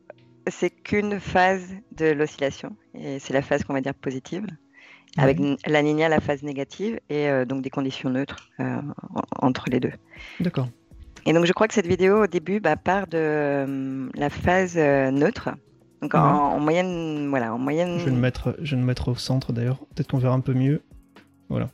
[0.48, 1.68] c'est qu'une phase
[1.98, 2.76] de l'oscillation.
[2.94, 4.46] Et c'est la phase qu'on va dire positive
[5.16, 8.50] avec la Nina la phase négative et donc des conditions neutres
[9.40, 9.94] entre les deux.
[10.40, 10.70] D'accord.
[11.26, 15.50] Et donc je crois que cette vidéo au début bah, part de la phase neutre.
[16.02, 18.00] Donc en, moyenne, voilà, en moyenne.
[18.00, 19.80] Je vais le mettre, je vais le mettre au centre d'ailleurs.
[19.96, 20.82] Peut-être qu'on verra un peu mieux.
[21.50, 21.70] Voilà.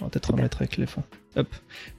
[0.00, 1.02] On va peut-être remettre avec les fonds.
[1.36, 1.48] Hop.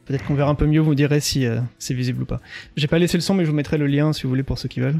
[0.06, 0.80] Peut-être qu'on verra un peu mieux.
[0.80, 1.46] Vous me direz si
[1.78, 2.42] c'est visible ou pas.
[2.76, 4.58] J'ai pas laissé le son, mais je vous mettrai le lien si vous voulez pour
[4.58, 5.00] ceux qui veulent.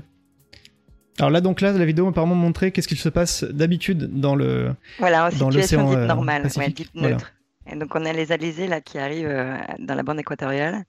[1.20, 4.74] Alors là, donc là, la vidéo apparemment montré qu'est-ce qu'il se passe d'habitude dans le
[5.00, 7.34] voilà, en dans situation dite euh, normale, ouais, dite neutre.
[7.72, 10.86] Et donc on a les alizés là qui arrivent euh, dans la bande équatoriale.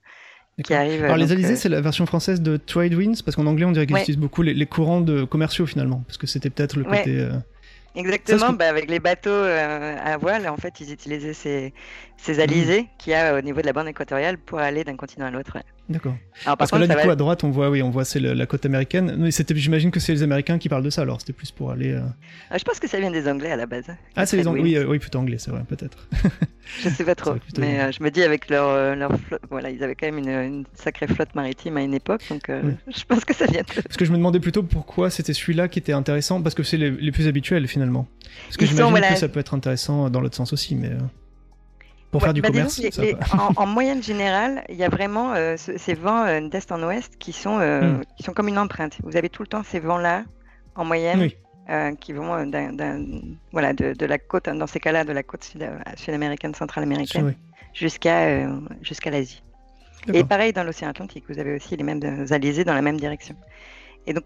[0.63, 3.45] Qui arrivent, Alors les alizés, euh, c'est la version française de Trade Winds, parce qu'en
[3.45, 6.77] anglais on dirait qu'ils utilisent beaucoup les, courants de commerciaux finalement, parce que c'était peut-être
[6.77, 7.27] le côté.
[7.93, 11.73] Exactement, bah, avec les bateaux à voile, en fait, ils utilisaient ces,
[12.21, 12.87] ces alizés mmh.
[12.99, 15.57] qu'il y a au niveau de la bande équatoriale pour aller d'un continent à l'autre.
[15.89, 16.15] D'accord.
[16.57, 18.65] Parce que là, du coup, à droite, on voit, oui, on voit c'est la côte
[18.65, 19.15] américaine.
[19.17, 21.01] Mais c'était, j'imagine que c'est les Américains qui parlent de ça.
[21.01, 21.91] Alors, c'était plus pour aller.
[21.91, 22.01] Euh,
[22.49, 23.85] ah, je pense que ça vient des Anglais à la base.
[24.15, 24.61] Ah, c'est les Anglais.
[24.61, 26.07] Oui, euh, oui, plutôt anglais, c'est vrai, peut-être.
[26.83, 27.35] je sais pas trop.
[27.57, 30.63] Mais euh, je me dis avec leur, leur flotte, voilà, ils avaient quand même une,
[30.75, 32.43] sacrée flotte maritime à une époque, donc
[32.87, 33.61] je pense que ça vient.
[33.61, 33.81] De...
[33.81, 36.77] Parce que je me demandais plutôt pourquoi c'était celui-là qui était intéressant, parce que c'est
[36.77, 38.07] les, plus habituels finalement.
[38.45, 40.91] Parce que j'imagine que ça peut être intéressant dans l'autre sens aussi, mais.
[42.11, 42.81] Pour faire du bah, commerce
[43.55, 47.31] en, moyenne générale, il y a vraiment euh, ces vents euh, d'est en ouest qui
[47.31, 48.01] sont, euh, hmm.
[48.17, 48.97] qui sont comme une empreinte.
[49.03, 50.25] Vous avez tout le temps ces vents-là,
[50.75, 51.29] en moyenne,
[52.01, 52.51] qui vont
[53.53, 55.43] voilà, de, la côte, dans ces cas-là, de la côte
[55.95, 57.33] sud-américaine, centrale-américaine,
[57.73, 58.45] jusqu'à
[58.81, 59.41] jusqu'à l'Asie.
[60.13, 63.35] Et pareil dans l'océan Atlantique, vous avez aussi les mêmes alizés dans la même direction.
[64.05, 64.23] Et donc,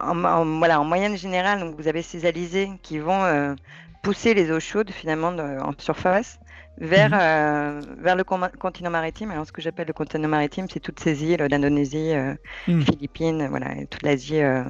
[0.00, 3.54] en, voilà, en moyenne générale, donc vous avez ces alizés qui vont
[4.02, 6.40] pousser les eaux chaudes finalement en surface
[6.78, 7.18] vers, mhm.
[7.20, 9.30] euh, vers le continent maritime.
[9.30, 12.34] Alors, ce que j'appelle le continent maritime, c'est toutes ces îles d'Indonésie, euh,
[12.68, 12.82] mhm.
[12.82, 14.62] Philippines, voilà, et toute l'Asie euh,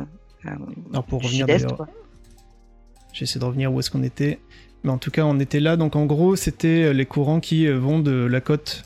[0.90, 1.46] Alors, pour revenir
[3.12, 4.38] j'essaie de revenir où est-ce qu'on était.
[4.84, 5.76] Mais en tout cas, on était là.
[5.76, 8.84] Donc, en gros, c'était les courants qui vont de la côte.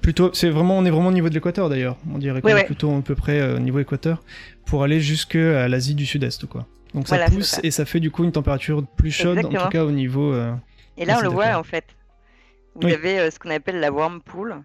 [0.00, 1.98] Plutôt, c'est vraiment, on est vraiment au niveau de l'équateur d'ailleurs.
[2.12, 4.22] On dirait qu'on est plutôt à peu près au niveau équateur
[4.64, 6.66] pour aller jusqu'à l'Asie du Sud-Est, quoi.
[6.94, 9.84] Donc ça pousse et ça fait du coup une température plus chaude, en tout cas
[9.84, 10.34] au niveau.
[10.96, 11.84] et là, on le voit en fait.
[12.80, 14.62] Vous avez euh, ce qu'on appelle la whirlpool.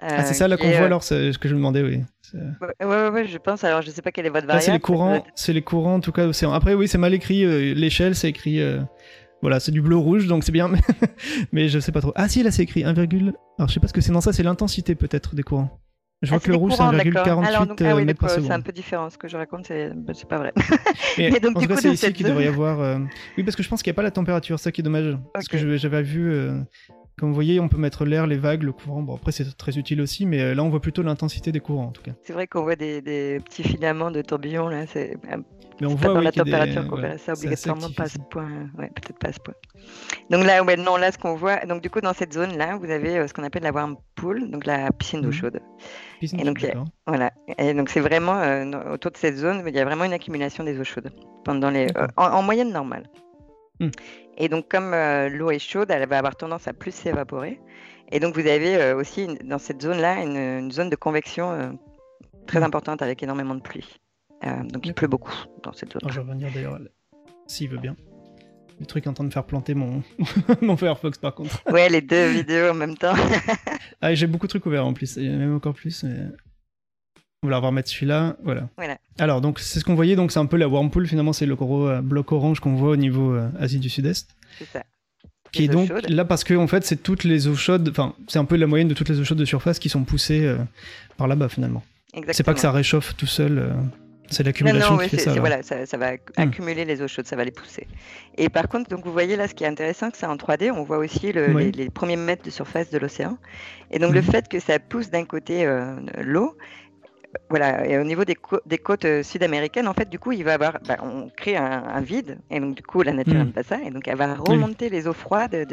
[0.00, 2.02] ah, c'est ça là qu'on voit euh, alors, ce que je me demandais, oui.
[2.34, 3.64] Ouais, ouais, ouais, je pense.
[3.64, 4.64] Alors, je sais pas quelle est votre variable.
[4.64, 6.52] c'est les courants, c'est les courants en tout cas océan.
[6.52, 7.44] Après, oui, c'est mal écrit.
[7.44, 8.60] Euh, l'échelle, c'est écrit.
[9.40, 10.68] Voilà, c'est du bleu-rouge, donc c'est bien,
[11.52, 11.68] mais...
[11.68, 12.12] je sais pas trop.
[12.16, 14.10] Ah si, là c'est écrit 1, alors je sais pas ce que c'est.
[14.10, 15.80] Non, ça c'est l'intensité peut-être des courants.
[16.22, 18.46] Je vois ah, que le rouge c'est 1,48 ah, oui, mètres par seconde.
[18.48, 19.08] C'est un peu différent.
[19.08, 20.52] Ce que je raconte, c'est bah, pas vrai.
[21.18, 22.98] Mais, donc, en tout cas, c'est ici qu'il devrait y avoir.
[23.36, 25.16] Oui, parce que je pense qu'il n'y a pas la température, ça qui est dommage.
[25.32, 26.50] Parce que j'avais vu
[27.18, 29.02] comme vous voyez, on peut mettre l'air, les vagues, le courant.
[29.02, 31.86] Bon, après, c'est très utile aussi, mais euh, là, on voit plutôt l'intensité des courants,
[31.86, 32.12] en tout cas.
[32.22, 34.86] C'est vrai qu'on voit des, petits filaments de tourbillons, là.
[34.86, 35.16] C'est
[35.80, 38.48] mais on voit, pas dans la température qu'on verra ça obligatoirement pas à ce point.
[38.76, 39.54] Ouais, peut-être pas à ce point.
[40.30, 42.90] Donc là, ouais, non, là, ce qu'on voit, donc du coup, dans cette zone-là, vous
[42.90, 45.34] avez euh, ce qu'on appelle la warm pool, donc la piscine d'eau mhm.
[45.34, 45.60] chaude.
[46.18, 47.30] Piscine et donc, chaude, voilà.
[47.58, 50.64] Et donc, c'est vraiment, euh, autour de cette zone, il y a vraiment une accumulation
[50.64, 51.12] des eaux chaudes
[51.44, 53.04] pendant les, en, moyenne normale.
[53.80, 53.90] Hmm.
[54.36, 57.60] Et donc, comme euh, l'eau est chaude, elle va avoir tendance à plus s'évaporer.
[58.10, 61.70] Et donc, vous avez euh, aussi dans cette zone-là une, zone de convection euh,
[62.46, 62.64] très mmh.
[62.64, 64.00] importante avec énormément de pluie.
[64.42, 66.02] donc, il pleut beaucoup dans cette zone.
[66.08, 66.78] je vais revenir d'ailleurs,
[67.46, 67.96] s'il veut bien.
[68.80, 70.04] Le truc en train de faire planter mon,
[70.62, 71.60] mon Firefox par contre.
[71.68, 73.14] Ouais, les deux vidéos en même temps.
[74.00, 76.04] ah, j'ai beaucoup de trucs ouverts en plus, il y en a même encore plus.
[76.04, 76.26] Mais...
[77.44, 78.68] On va remettre celui-là, voilà.
[79.18, 81.54] Alors, donc, c'est ce qu'on voyait, donc c'est un peu la Whirlpool, finalement, c'est le
[81.54, 84.28] gros euh, bloc orange qu'on voit au niveau euh, Asie du Sud-Est.
[84.58, 84.82] C'est ça.
[85.52, 88.40] Qui est donc là parce que, en fait, c'est toutes les eaux chaudes, enfin, c'est
[88.40, 90.56] un peu la moyenne de toutes les eaux chaudes de surface qui sont poussées euh,
[91.16, 91.84] par là-bas, finalement.
[92.32, 93.72] C'est pas que ça réchauffe tout seul.
[94.30, 95.32] C'est l'accumulation qui fait ça.
[95.34, 96.18] Voilà, ça, va hmm.
[96.36, 97.86] accumuler les eaux chaudes, ça va les pousser.
[98.36, 100.82] Et par contre, donc vous voyez là, ce qui est intéressant, c'est en 3D, on
[100.82, 103.38] voit aussi les, premiers mètres de surface de l'océan.
[103.92, 104.24] Et donc le hmm.
[104.24, 105.66] fait que ça pousse d'un côté
[106.20, 106.56] l'eau,
[107.50, 110.78] voilà, et au niveau des, côtes euh, sud-américaines, en fait, du coup, il va avoir,
[110.86, 113.52] bah, on crée un, vide, et donc du coup, la nature n'aime hmm.
[113.52, 115.66] pas ça, et donc elle va remonter les eaux froides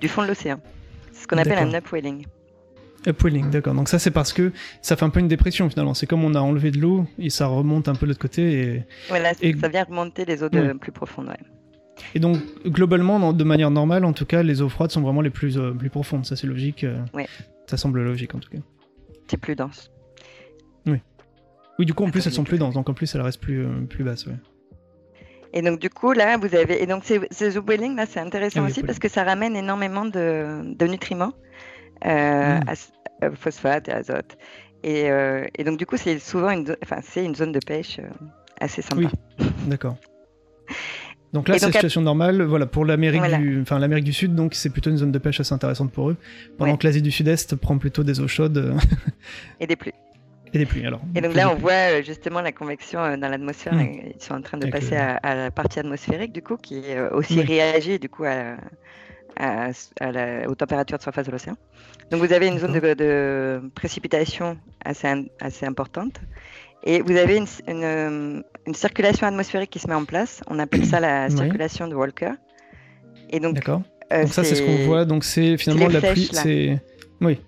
[0.00, 0.60] du fond de l'océan.
[1.12, 2.26] C'est ce qu'on appelle un upwelling.
[3.06, 3.74] Upwelling, d'accord.
[3.74, 4.52] Donc ça, c'est parce que
[4.82, 5.94] ça fait un peu une dépression finalement.
[5.94, 8.52] C'est comme on a enlevé de l'eau et ça remonte un peu de l'autre côté.
[8.52, 8.84] Et...
[9.08, 11.32] Voilà, ça vient remonter les eaux de plus profondes.
[12.14, 15.30] Et donc, globalement, de manière normale, en tout cas, les eaux froides sont vraiment les
[15.30, 16.24] plus, euh, plus profondes.
[16.24, 16.84] Ça, c'est logique.
[16.84, 17.02] Euh,
[17.66, 18.58] ça semble logique, en tout cas.
[19.28, 19.90] C'est plus dense.
[21.78, 21.86] Oui.
[21.86, 23.80] Du coup, en plus, elles sont plus denses, donc en plus, elles restent plus, euh,
[23.88, 24.34] plus basses, ouais.
[25.52, 26.82] Et donc, du coup, là, vous avez.
[26.82, 30.74] Et donc, ces, ces là, c'est intéressant ah aussi parce que ça ramène énormément de,
[30.74, 31.32] de nutriments,
[32.04, 32.64] euh, mm.
[33.24, 34.36] euh, phosphate et azote.
[34.82, 38.00] Et, euh, et, donc, du coup, c'est souvent une, enfin, c'est une zone de pêche
[38.60, 39.10] assez sympa.
[39.38, 39.96] Oui, d'accord.
[41.34, 42.40] Donc là, c'est la situation normale.
[42.40, 45.38] Voilà, pour l'Amérique du, enfin l'Amérique du Sud, donc c'est plutôt une zone de pêche
[45.38, 46.16] assez intéressante pour eux.
[46.56, 48.74] Pendant que l'Asie du Sud-Est prend plutôt des eaux chaudes.
[49.60, 49.92] et des pluies.
[50.52, 51.00] Et des pluies, alors.
[51.14, 53.74] Et donc là, on voit euh, justement la convection euh, dans l'atmosphère.
[53.74, 54.00] Hmm.
[54.14, 57.40] Ils sont en train de passer à, la partie atmosphérique, du coup, qui euh, aussi
[57.40, 58.56] réagit, du coup, à,
[60.48, 61.56] aux températures de surface de l'océan.
[62.10, 65.08] Donc vous avez une zone de, précipitation assez,
[65.40, 66.20] assez importante.
[66.84, 67.46] Et vous avez une,
[68.66, 70.42] une, circulation atmosphérique qui se met en place.
[70.48, 72.32] On appelle ça la circulation de Walker.
[73.30, 73.82] Et donc, D'accord.
[74.10, 75.04] donc ça, c'est ce qu'on voit.
[75.04, 76.30] Donc c'est finalement la pluie.
[76.32, 76.80] C'est
[77.20, 77.40] oui.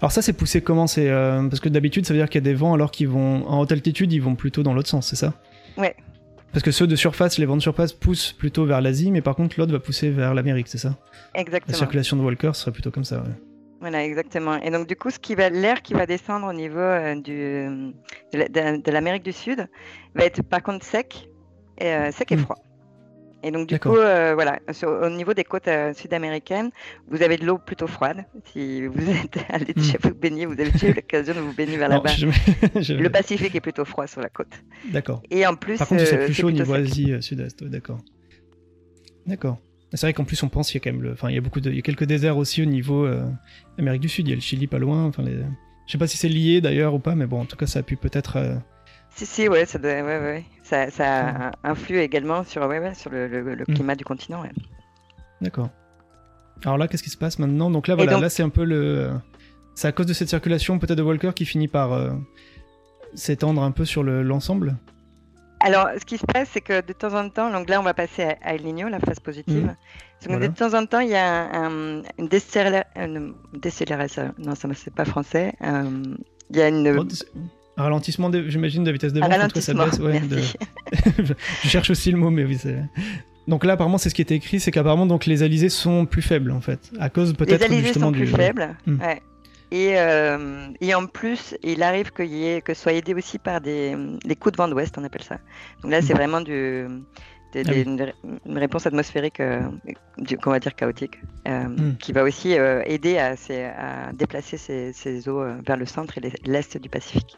[0.00, 0.86] Alors ça, c'est poussé comment?
[0.86, 3.08] C'est euh, parce que d'habitude, ça veut dire qu'il y a des vents alors qu'ils
[3.08, 5.34] vont en haute altitude, ils vont plutôt dans l'autre sens, c'est ça?
[5.76, 5.94] Ouais.
[6.52, 9.34] Parce que ceux de surface, les vents de surface poussent plutôt vers l'Asie, mais par
[9.34, 10.96] contre l'autre va pousser vers l'Amérique, c'est ça?
[11.34, 11.72] Exactement.
[11.72, 13.18] La circulation de Walker serait plutôt comme ça.
[13.18, 13.34] Ouais.
[13.80, 14.56] Voilà, exactement.
[14.62, 17.92] Et donc du coup, ce qui va, l'air qui va descendre au niveau euh, du,
[18.32, 19.68] de l'Amérique du Sud
[20.14, 21.28] va être par contre sec,
[21.78, 22.40] et, euh, sec et hmm.
[22.40, 22.56] froid.
[23.44, 24.58] Et donc, du coup, euh, voilà,
[25.02, 26.70] au niveau des côtes euh, sud-américaines,
[27.08, 28.24] vous avez de l'eau plutôt froide.
[28.52, 29.82] Si vous êtes allé hmm.
[29.82, 32.10] chez vous baigner, vous avez déjà eu l'occasion de vous baigner vers là-bas.
[32.74, 34.48] Le Pacifique est plutôt froid sur la côte.
[34.90, 35.22] D'accord.
[35.30, 37.62] Et en plus, par contre, c'est euh, plus chaud au niveau Asie Sud-Est.
[37.64, 37.98] d'accord.
[39.26, 39.58] D'accord.
[39.92, 41.12] C'est vrai qu'en plus, on pense qu'il y a quand même le.
[41.12, 41.70] Enfin, il y a beaucoup de.
[41.70, 43.06] Il y a quelques déserts aussi au niveau
[43.78, 44.26] Amérique du Sud.
[44.26, 45.04] Il y a le Chili pas loin.
[45.04, 45.36] Enfin, les...
[45.86, 47.80] Je sais pas si c'est lié d'ailleurs ou pas, mais bon, en tout cas, ça
[47.80, 48.38] a pu peut-être.
[49.14, 49.90] Si, si, ouais, ça, doit...
[49.92, 50.44] ouais, ouais.
[50.62, 53.74] ça, ça influe également sur, ouais, ouais, sur le, le, mm.
[53.74, 54.42] climat du continent.
[54.42, 54.50] Ouais.
[55.40, 55.70] D'accord.
[56.64, 57.70] Alors là, qu'est-ce qui se passe maintenant?
[57.70, 59.12] Donc là, voilà, là, c'est un peu le.
[59.74, 62.10] C'est à cause de cette circulation peut-être de Walker qui finit par euh,
[63.14, 64.76] s'étendre un peu sur l'ensemble?
[65.60, 67.94] Alors, ce qui se passe, c'est que de temps en temps, donc là, on va
[67.94, 69.74] passer à, El Niño, la phase positive.
[70.28, 72.28] Donc, De temps en temps, il y a un, une,
[73.52, 74.34] décélération.
[74.38, 75.54] Non, ça ne c'est pas français.
[75.62, 76.02] Euh,
[76.50, 77.08] il y a une.
[77.76, 79.28] Un ralentissement, j'imagine, de vitesse de vent.
[79.60, 79.98] ça baisse.
[79.98, 80.22] Ouais,
[81.64, 82.78] je cherche aussi le mot, mais oui, c'est.
[83.48, 86.22] Donc là, apparemment, c'est ce qui était écrit, c'est qu'apparemment, donc les alizés sont plus
[86.22, 88.76] faibles, en fait, à cause peut-être justement sont plus faibles.
[88.86, 89.00] Hmm.
[89.00, 89.22] Ouais.
[89.70, 93.38] Et, euh, et, en plus, il arrive que, y ait, que ce soit aidé aussi
[93.38, 95.38] par des, des coups de vent d'ouest, on appelle ça.
[95.82, 96.16] Donc là, c'est hmm.
[96.16, 96.86] vraiment du,
[97.56, 98.12] ah une,
[98.56, 99.62] réponse atmosphérique, euh,
[100.42, 101.18] qu'on va dire chaotique,
[101.48, 101.96] euh, hmm.
[101.98, 106.78] qui va aussi aider à, à déplacer ces, ces eaux vers le centre et l'est
[106.78, 107.36] du Pacifique.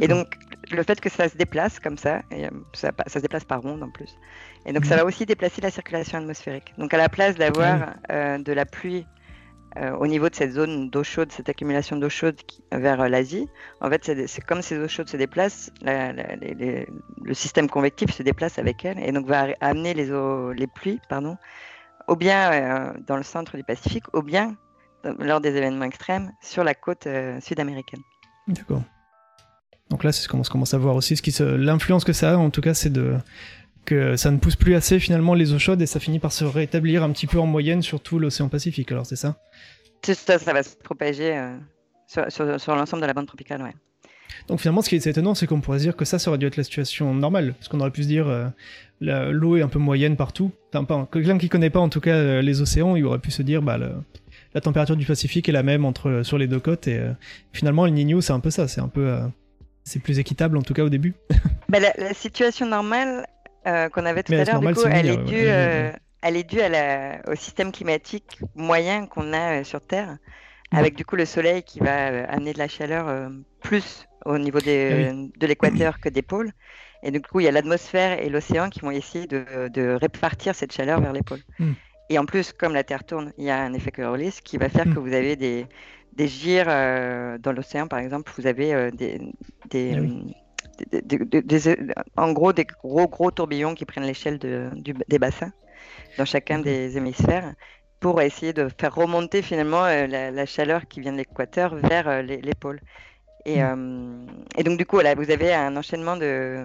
[0.00, 0.36] Et donc,
[0.70, 3.62] le fait que ça se déplace comme ça, et euh, ça, ça, se déplace par
[3.62, 4.16] ronde en plus.
[4.66, 5.00] Et donc, ça mhm.
[5.00, 6.72] va aussi déplacer la circulation atmosphérique.
[6.78, 9.06] Donc, à la place d'avoir ah euh, de la pluie
[9.76, 12.36] euh, au niveau de cette zone d'eau chaude, cette accumulation d'eau chaude
[12.72, 13.48] vers l'Asie,
[13.80, 18.84] en fait, c'est comme ces eaux chaudes se déplacent, le système convectif se déplace avec
[18.84, 21.36] elles et donc va amener les, eaux, les pluies, pardon,
[22.06, 24.56] ou bien dans le centre du Pacifique, ou bien
[25.18, 27.08] lors des événements extrêmes sur la côte
[27.40, 28.02] sud-américaine.
[28.46, 28.82] D'accord.
[29.90, 31.16] Donc là, c'est ce qu'on commence à voir aussi.
[31.16, 33.16] Ce qui L'influence que ça a, en tout cas, c'est de
[33.84, 36.44] que ça ne pousse plus assez finalement les eaux chaudes et ça finit par se
[36.44, 38.90] rétablir un petit peu en moyenne sur tout l'océan Pacifique.
[38.92, 39.36] Alors c'est ça
[40.02, 41.56] C'est ça, ça va se propager euh,
[42.28, 43.74] sur, l'ensemble de la bande tropicale, ouais.
[44.48, 46.46] Donc finalement, ce qui est étonnant, c'est qu'on pourrait dire que ça, ça aurait dû
[46.46, 48.48] être la situation normale, parce qu'on aurait pu se dire euh,
[49.00, 50.50] l'eau est un peu moyenne partout.
[50.74, 53.42] Enfin, quelqu'un qui connaît pas en tout cas euh, les océans, il aurait pu se
[53.42, 57.00] dire bah la température du Pacifique est la même entre sur les deux côtes et
[57.52, 59.18] finalement le Niño, c'est un peu ça, c'est un peu
[59.84, 61.14] c'est plus équitable en tout cas au début.
[61.70, 63.26] Bah, la, situation normale
[63.66, 64.60] euh, qu'on avait tout à l'heure,
[64.92, 69.60] elle, est due, euh, elle est due à la, au système climatique moyen qu'on a
[69.60, 70.18] euh, sur Terre,
[70.70, 73.30] avec du coup le soleil qui va amener de la chaleur
[73.62, 76.52] plus au niveau des, ah de l'équateur que des pôles.
[77.02, 80.54] Et du coup, il y a l'atmosphère et l'océan qui vont essayer de, de, répartir
[80.54, 81.42] cette chaleur vers les pôles.
[81.58, 81.72] Hmm.
[82.10, 84.68] Et en plus, comme la Terre tourne, il y a un effet Coriolis qui va
[84.68, 84.94] faire hmm.
[84.94, 85.66] que vous avez des,
[86.16, 89.20] des gires euh, dans l'océan, par exemple, vous avez euh, des,
[89.70, 89.96] des,
[92.16, 94.70] en gros des gros gros tourbillons qui prennent l'échelle de,
[95.08, 95.52] des bassins
[96.18, 97.54] dans chacun des hémisphères
[98.00, 102.54] pour essayer de faire remonter finalement euh, la, chaleur qui vient de l'équateur vers les,
[102.58, 102.80] pôles.
[103.44, 104.26] Et, mm.
[104.58, 106.64] et, donc du coup, là, vous avez un enchaînement de,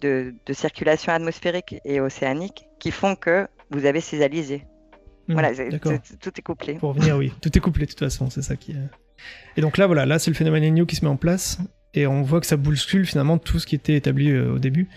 [0.00, 4.64] de, de, circulation atmosphérique et océanique qui font que vous avez ces alizés.
[5.28, 6.74] Hmm, voilà, tout est couplé.
[6.74, 8.76] Pour venir, oui, tout est couplé de toute façon, c'est ça qui est.
[9.56, 11.58] Et donc là, voilà, là c'est le phénomène Enyo qui se met en place
[11.94, 14.88] et on voit que ça bouscule finalement tout ce qui était établi euh, au début.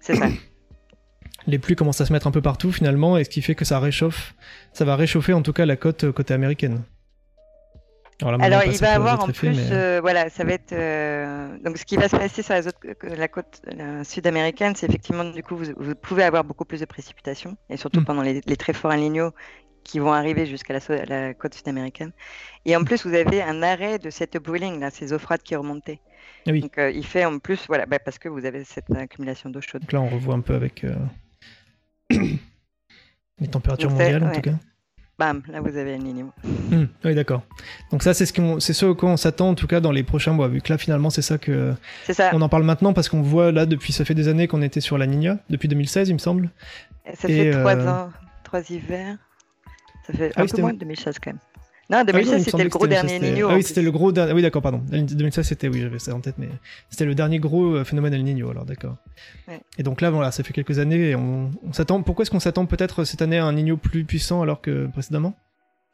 [0.00, 0.28] C'est ça.
[1.46, 3.66] Les pluies commencent à se mettre un peu partout finalement, et ce qui fait que
[3.66, 4.34] ça réchauffe,
[4.72, 6.82] ça va réchauffer en tout cas la côte euh, côté américaine.
[8.22, 10.72] Alors, il va avoir en plus, euh, voilà, ça va être
[11.64, 12.54] donc ce qui va se passer sur
[13.02, 13.60] la côte
[14.04, 18.04] sud-américaine, c'est effectivement du coup vous, pouvez avoir beaucoup plus de précipitations et surtout mm.
[18.04, 19.32] pendant les, très forts alignaux
[19.84, 20.74] qui vont arriver jusqu'à
[21.08, 22.12] la, côte sud-américaine.
[22.64, 25.54] Et en plus, vous avez un arrêt de cette boiling, là, ces eaux froides qui
[25.54, 26.00] remontaient.
[26.46, 26.60] Ah oui.
[26.60, 29.60] Donc, euh, il fait en plus, voilà, bah, parce que vous avez cette accumulation d'eau
[29.60, 29.82] chaude.
[29.82, 30.84] Donc là, on revoit un peu avec
[32.10, 34.54] les températures mondiales, en tout cas.
[35.16, 36.32] Bam, là vous avez un Nino.
[36.42, 37.42] Hmm, oui, d'accord.
[37.92, 40.32] Donc ça, c'est ce, qu'on, c'est ce qu'on s'attend en tout cas dans les prochains
[40.32, 41.72] mois, vu que là finalement c'est ça que...
[42.04, 42.30] C'est ça.
[42.32, 44.80] On en parle maintenant parce qu'on voit là depuis, ça fait des années qu'on était
[44.80, 46.50] sur la Nina, depuis 2016 il me semble.
[47.14, 48.10] Ça fait trois euh, ans,
[48.42, 49.18] trois hivers.
[50.06, 51.40] Ça fait ah un peu moins de 2016 quand même.
[51.90, 53.48] Non, 2016, ah c'était le gros dernier Nino.
[53.50, 54.32] Ah oui, c'était le gros dernier.
[54.32, 54.80] Oui, d'accord, pardon.
[54.88, 56.48] 2016, c'était, oui, j'avais ça en tête, mais
[56.88, 58.96] c'était le dernier gros euh, phénomène El Nino, alors d'accord.
[59.76, 62.02] Et donc là, voilà, ça fait quelques années et on, s'attend.
[62.02, 65.34] Pourquoi est-ce qu'on s'attend peut-être cette année à un Nino plus puissant alors que précédemment?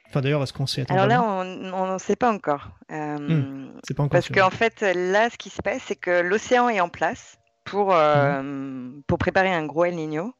[0.08, 2.70] Enfin, d'ailleurs, est-ce qu'on s'y attend Alors là, on ne sait pas encore.
[2.90, 4.12] Euh, hmm, c'est pas encore.
[4.12, 7.94] Parce qu'en fait, là, ce qui se passe, c'est que l'océan est en place pour,
[7.94, 9.02] euh, hmm.
[9.06, 10.34] pour préparer un gros El Nino.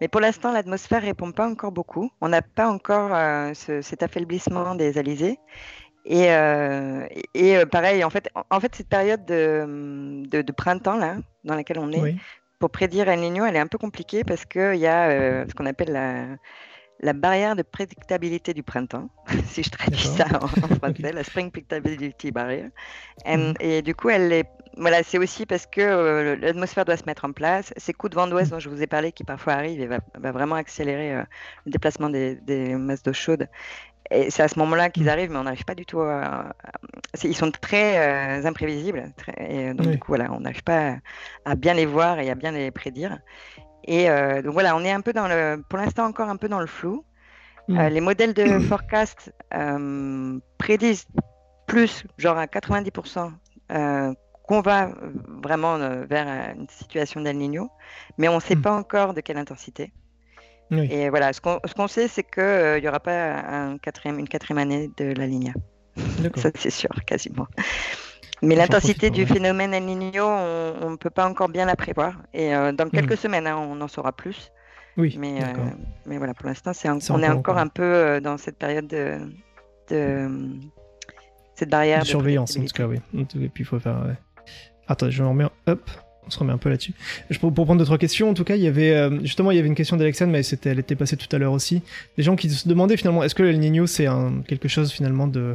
[0.00, 2.10] Mais pour l'instant, l'atmosphère répond pas encore beaucoup.
[2.20, 5.38] On n'a pas encore euh, cet affaiblissement des alizés.
[6.04, 11.16] Et, euh, et euh, pareil, en fait, en, fait, cette période de, de, printemps là,
[11.44, 12.14] dans laquelle on est,
[12.58, 15.66] pour prédire El Niño, elle est un peu compliquée parce qu'il y a ce qu'on
[15.66, 16.26] appelle la,
[17.00, 19.08] la barrière de prédictabilité du printemps,
[19.46, 20.46] si je traduis ça en,
[20.78, 22.70] français, la Spring Predictability Barrier.
[23.26, 23.54] Mhm.
[23.60, 27.24] Et, du coup, elle est, voilà, c'est aussi parce que euh, l'atmosphère doit se mettre
[27.24, 27.72] en place.
[27.76, 28.56] Ces coups de vent d'ouest mhm.
[28.56, 31.22] dont je vous ai parlé, qui parfois arrivent, et va, vraiment accélérer euh,
[31.66, 32.38] le déplacement des,
[32.76, 33.48] masses d'eau chaude.
[34.10, 35.08] Et c'est à ce moment-là qu'ils mhm.
[35.08, 36.54] arrivent, mais on n'arrive pas du tout à.
[37.24, 39.12] Ils sont très euh, imprévisibles.
[39.38, 40.96] et donc, du coup, voilà, on n'arrive pas
[41.44, 43.18] à, bien les voir et à bien les prédire.
[43.86, 46.48] Et euh, donc voilà, on est un peu dans le, pour l'instant encore un peu
[46.48, 47.04] dans le flou.
[47.68, 47.78] Mm.
[47.78, 51.06] Euh, les modèles de forecast euh, prédisent
[51.66, 53.32] plus, genre à 90%,
[54.46, 54.90] qu'on va
[55.42, 55.76] vraiment
[56.06, 57.68] vers une situation d'El Niño,
[58.16, 58.62] mais on ne sait mm.
[58.62, 59.92] pas encore de quelle intensité.
[60.70, 64.90] Et voilà, ce qu'on sait, c'est qu'il n'y aura pas un quatrième, une quatrième année
[64.96, 65.26] de la.
[66.36, 67.46] Ça, c'est sûr, quasiment.
[68.42, 72.14] Mais l'intensité du phénomène El Niño, on ne peut pas encore bien la prévoir.
[72.34, 73.16] Et euh, dans quelques hmm.
[73.16, 74.52] semaines, hein, on en saura plus.
[74.96, 75.16] Oui.
[75.18, 75.46] Mais, euh,
[76.06, 79.18] mais voilà, pour l'instant, c'est on est encore un peu euh, dans cette période de,
[79.90, 80.28] de...
[81.54, 82.00] cette barrière.
[82.00, 83.00] De, surveillance, en tout cas, oui.
[83.14, 84.16] Et puis il faut faire.
[84.88, 85.46] Attends, je me remets.
[85.66, 85.90] Hop.
[86.28, 86.92] On se remet un peu là-dessus.
[87.38, 89.68] Pour, pour prendre d'autres questions, en tout cas, il y avait justement il y avait
[89.68, 91.82] une question d'Alexandre, mais c'était, elle était passée tout à l'heure aussi.
[92.16, 94.08] Des gens qui se demandaient finalement, est-ce que El Niño c'est
[94.48, 95.54] quelque chose finalement de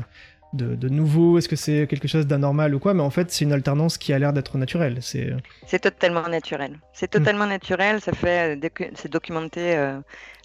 [0.54, 3.54] de, nouveau Est-ce que c'est quelque chose d'anormal ou quoi Mais en fait, c'est une
[3.54, 4.98] alternance qui a l'air d'être naturelle.
[5.02, 5.32] C'est
[5.66, 6.80] c'est totalement naturel.
[6.94, 8.02] C'est totalement naturel.
[8.02, 10.00] Ça fait euh, c'est documenté euh,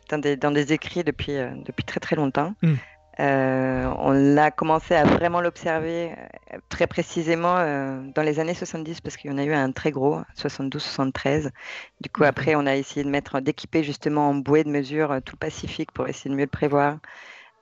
[0.08, 2.54] dans, des, dans des écrits depuis euh, depuis très très longtemps.
[2.62, 2.74] Hmm.
[3.18, 6.14] on a commencé à vraiment l'observer
[6.68, 7.56] très précisément
[8.14, 11.48] dans les années 70 parce qu'il y en a eu un très gros, 72-73.
[12.02, 15.34] Du coup, après, on a essayé de mettre, d'équiper justement en bouée de mesure tout
[15.34, 16.98] le Pacifique pour essayer de mieux le prévoir.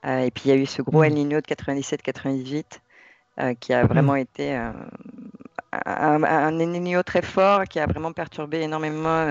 [0.05, 2.63] Euh, et puis il y a eu ce gros El Niño de 97-98
[3.39, 4.17] euh, qui a vraiment mm.
[4.17, 4.71] été euh,
[5.85, 9.25] un, un, El Niño très fort qui a vraiment perturbé énormément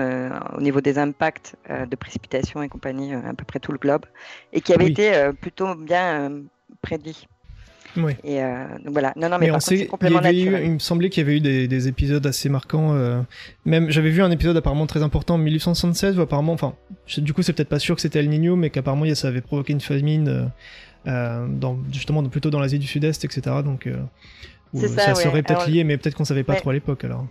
[0.55, 4.05] au niveau des impacts de précipitations et compagnie à peu près tout le globe
[4.53, 6.43] et qui avait été plutôt bien
[6.81, 7.27] prédit.
[7.97, 8.13] Oui.
[8.23, 8.41] Et
[8.83, 9.13] donc voilà.
[9.15, 11.67] Non, non, mais, par contre, complètement il, il me semblait qu'il y avait eu des,
[11.67, 12.93] des épisodes assez marquants.
[13.65, 16.73] même, j'avais vu un épisode apparemment très important en 1876 où apparemment, enfin,
[17.17, 19.73] du coup, c'est peut-être pas sûr que c'était El Niño, mais qu'apparemment, ça avait provoqué
[19.73, 20.51] une famine,
[21.07, 23.57] euh, dans, justement, plutôt dans l'Asie du Sud-Est, etc.
[23.63, 23.97] Donc, euh,
[24.87, 27.25] ça, serait peut-être lié, mais peut-être qu'on savait pas trop à l'époque, alors.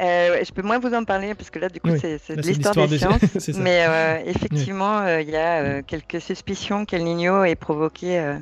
[0.00, 2.88] Euh, je peux moins vous en parler parce que là, du coup, c'est de l'histoire
[2.88, 3.20] des, sciences.
[3.58, 3.86] mais
[4.26, 8.38] effectivement, il y a quelques suspicions qu'El Niño ait provoqué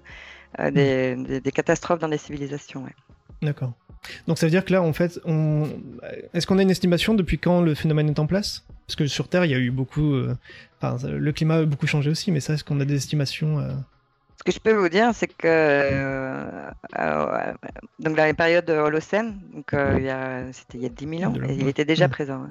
[0.58, 0.70] hmm.
[0.70, 2.84] des, des, catastrophes dans des civilisations.
[3.42, 3.72] D'accord.
[4.26, 5.68] Donc ça veut dire que là, en fait, on...
[6.34, 8.64] est-ce qu'on a une estimation depuis quand le phénomène est en place?
[8.86, 10.14] Parce que sur Terre, il y a eu beaucoup...
[10.14, 10.34] Euh,
[10.80, 13.72] enfin, le climat a beaucoup changé aussi, mais ça, est-ce qu'on a des estimations euh?
[14.38, 16.72] Ce que je peux vous dire, c'est que euh,
[17.98, 21.30] donc dans les périodes Holocène, donc il y a, c'était il y a 10 000
[21.30, 22.46] ans, il était déjà présent.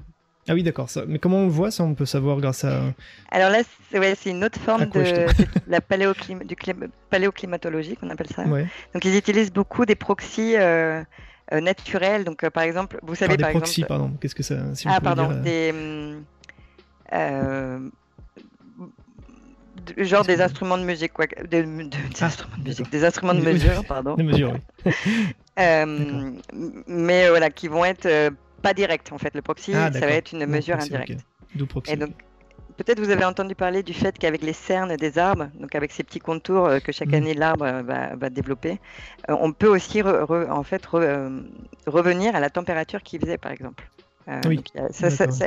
[0.50, 0.89] Ah oui, d'accord.
[1.08, 2.82] Mais comment on le voit ça On peut savoir grâce à.
[3.32, 3.60] Alors là,
[3.91, 5.28] c'est ouais, une autre forme de
[5.68, 6.43] la paléoclim...
[6.43, 6.56] du
[7.10, 8.43] paléoclimatologie qu'on appelle ça.
[8.45, 10.56] Donc ils utilisent beaucoup des proxys
[11.52, 12.24] euh, naturel.
[12.26, 14.12] Donc, euh, par exemple, vous savez, par, des proxys, pardon.
[14.22, 15.41] Qu'est-ce que ça Ah, pardon.
[15.41, 15.74] Des,
[17.14, 17.80] euh,
[19.97, 21.26] genre des instruments de musique, quoi.
[21.50, 21.66] Des,
[22.22, 24.14] ah, instruments de musique, des instruments de mesure, pardon.
[24.16, 24.93] Des mesures, oui.
[26.88, 29.34] mais voilà, qui vont être pas directs en fait.
[29.34, 31.26] Le proxy, ah, ça va être une mesure indirecte.
[31.55, 31.93] D'où proxy.
[31.93, 32.12] Et donc,
[32.78, 36.03] peut-être vous avez entendu parler du fait qu'avec les cernes des arbres, donc avec ces
[36.03, 37.16] petits contours euh, que chaque mm.
[37.16, 38.80] année l'arbre euh, va, développer,
[39.28, 43.89] on peut aussi en fait revenir à la température qu'il faisait par exemple.
[44.45, 44.63] Oui,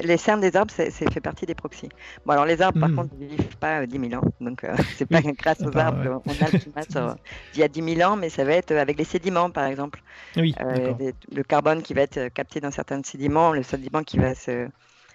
[0.03, 1.89] les cernes des arbres, c'est fait partie des proxys.
[2.27, 2.97] Bon, alors les arbres, par mm.
[2.97, 4.29] contre, ne vivent pas 10 000 ans.
[4.41, 4.67] Donc,
[4.97, 7.17] c'est pas grâce aux arbres qu'on a le climat
[7.53, 10.03] d'il y a 10 000 ans, mais ça va être avec les sédiments, par exemple.
[10.37, 14.69] Oui, le carbone qui va être capté dans certains sédiments, le sédiment qui va se,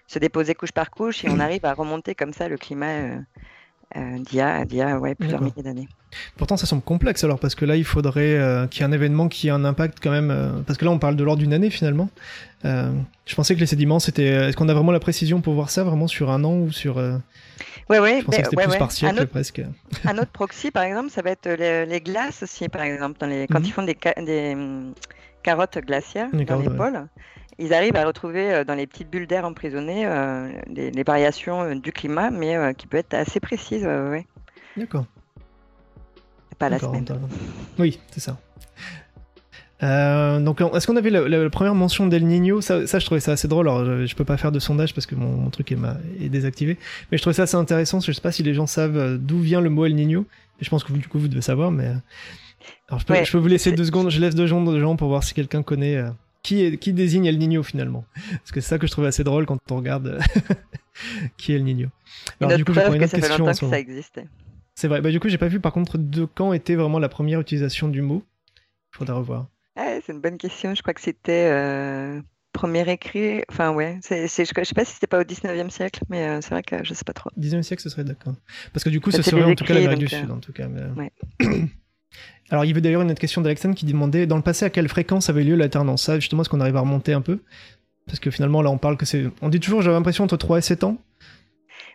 [0.07, 3.19] se déposer couche par couche et on arrive à remonter comme ça le climat
[3.95, 4.17] euh, euh,
[4.65, 5.87] d'il y a, ouais, plusieurs milliers d'années.
[6.35, 8.91] Pourtant, ça semble complexe alors, parce que là, il faudrait euh, qu'il y ait un
[8.91, 10.63] événement qui ait un impact quand même.
[10.65, 12.09] parce que là, on parle de l'ordre d'une année finalement.
[12.63, 14.49] je pensais que les sédiments, c'était.
[14.49, 16.97] Est-ce qu'on a vraiment la précision pour voir ça vraiment sur un an ou sur.
[17.89, 19.61] Ouais, ouais, je pensais que c'était plus par siècle presque.
[20.03, 23.47] un autre proxy, par exemple, ça va être les, glaces aussi, par exemple, dans les...
[23.47, 23.65] quand mhm.
[23.65, 24.55] ils font des, des
[25.47, 27.07] carottes glaciaires dans les pôles
[27.59, 31.75] ils arrivent à retrouver euh, dans les petites bulles d'air emprisonnées euh, les, variations euh,
[31.75, 33.85] du climat, mais qui peut être assez précises.
[33.85, 34.25] Ouais.
[34.75, 35.05] D'accord.
[36.59, 37.05] Pas la semaine.
[37.77, 38.37] Oui, c'est ça.
[40.39, 42.61] donc, est-ce qu'on avait la, première mention d'El Niño?
[42.61, 43.67] Ça, je trouvais ça assez drôle.
[43.67, 45.77] Alors, je, peux pas faire de sondage parce que mon, truc est,
[46.19, 46.77] est, désactivé.
[47.11, 47.99] Mais je trouvais ça assez intéressant.
[47.99, 50.25] Je sais pas si les gens savent d'où vient le mot El Niño.
[50.61, 51.69] Je pense que vous, du coup, vous devez savoir.
[51.69, 51.91] Mais
[52.89, 54.09] alors, je peux, je peux vous laisser deux secondes.
[54.09, 56.01] Je laisse deux secondes de gens pour voir si quelqu'un connaît
[56.43, 59.59] qui, désigne El Niño finalement Parce que c'est ça que je trouvais assez drôle quand
[59.71, 60.19] on regarde
[61.37, 61.89] qui est El Niño.
[62.41, 63.45] Alors du coup, je une autre question.
[63.45, 64.27] Que ça existait.
[64.75, 65.01] C'est vrai.
[65.01, 67.87] Bah, du coup, j'ai pas vu par contre de quand était vraiment la première utilisation
[67.87, 68.23] du mot.
[68.93, 69.47] Il faudra revoir.
[69.75, 70.73] c'est une bonne question.
[70.75, 72.21] Je crois que c'était euh,
[72.53, 73.43] premier écrit.
[73.49, 73.99] Enfin, ouais.
[74.01, 76.83] C'est, je, sais pas si c'était pas au 19e siècle, mais euh, c'est vrai que
[76.83, 77.29] je sais pas trop.
[77.37, 78.35] 19e siècle, ce serait d'accord.
[78.73, 80.53] Parce que du coup, ce serait en tout cas l'Amérique du euh, Sud, en tout
[80.53, 80.67] cas.
[80.67, 81.11] Mais...
[82.49, 84.69] Alors, il y avait d'ailleurs une autre question d'Alexandre qui demandait dans le passé à
[84.69, 86.03] quelle fréquence avait lieu l'alternance?
[86.03, 87.39] Ça, justement, est-ce qu'on arrive à remonter un peu?
[88.05, 89.25] Parce que finalement, là, on parle que c'est.
[89.41, 90.97] On dit toujours, j'avais l'impression, entre 3 et 7 ans.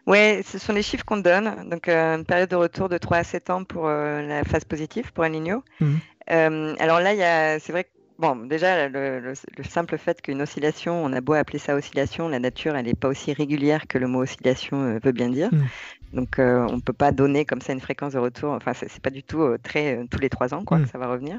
[0.06, 1.68] Ouais, ce sont les chiffres qu'on donne.
[1.70, 4.64] Donc, euh, une période de retour de 3 à 7 ans pour euh, la phase
[4.64, 5.62] positive, pour El Niño.
[5.80, 5.98] Mhm.
[6.30, 9.32] Euh, alors là, il y a, c'est vrai que Bon, déjà, le,
[9.68, 13.08] simple fait qu'une oscillation, on a beau appeler ça oscillation, la nature, elle n'est pas
[13.08, 15.48] aussi régulière que le mot oscillation veut bien dire.
[15.50, 15.66] Mhm.
[16.12, 18.52] Donc, euh, on ne peut pas donner comme ça une fréquence de retour.
[18.52, 20.88] Enfin, c'est pas du tout euh, très euh, tous les trois ans, quoi, que mm.
[20.88, 21.38] ça va revenir.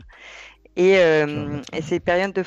[0.76, 0.95] Et,
[1.84, 2.43] ces périodes de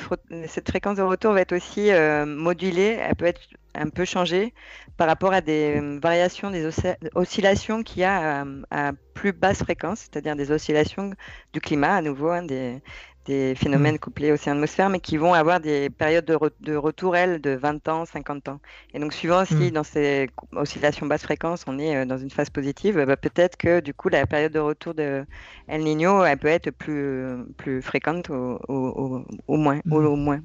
[0.47, 1.91] cette fréquence de retour va être aussi
[2.25, 2.99] modulée.
[3.01, 3.39] Elle peut être
[3.73, 4.53] un peu changée
[4.97, 6.69] par rapport à des variations, des
[7.15, 11.13] oscillations qu'il y a à, plus basse fréquence, c'est-à-dire des oscillations
[11.53, 12.81] du climat, à nouveau, hein, des,
[13.27, 13.99] des phénomènes mmh.
[13.99, 18.05] couplés océan-atmosphère, mais qui vont avoir des périodes de, de, retour, elles, de 20 ans,
[18.05, 18.59] 50 ans.
[18.93, 19.71] Et donc, suivant si mmh.
[19.71, 23.81] dans ces oscillations basse fréquence, on est euh, dans une phase positive, bah, peut-être que
[23.81, 25.25] du coup, la période de retour de
[25.67, 27.25] El Niño, elle peut être plus,
[27.57, 30.19] plus fréquente au, au, moins, au, mmh.
[30.19, 30.41] moins.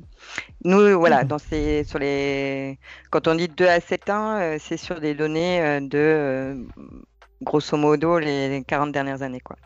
[0.65, 2.79] Nous, voilà, dans ces, sur les...
[3.11, 6.67] quand on dit 2 à 7 ans, euh, c'est sur des données euh, de,
[7.43, 9.41] grosso modo, les 40 dernières années.
[9.41, 9.57] quoi.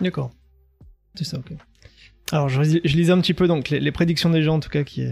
[0.00, 0.30] D'accord.
[1.14, 1.52] C'est ça, ok.
[2.32, 5.04] Alors, je, lisais un petit peu donc les, prédictions des gens, en tout cas, qui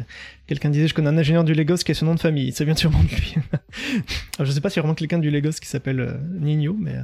[0.47, 2.53] quelqu'un disait, je connais un ingénieur du Legos qui a son nom de famille.
[2.53, 3.35] Ça vient sûrement de lui.
[4.39, 6.77] Alors, je sais pas s'il y a vraiment quelqu'un du Legos qui s'appelle euh, Nino,
[6.79, 6.95] mais.
[6.95, 7.03] Euh,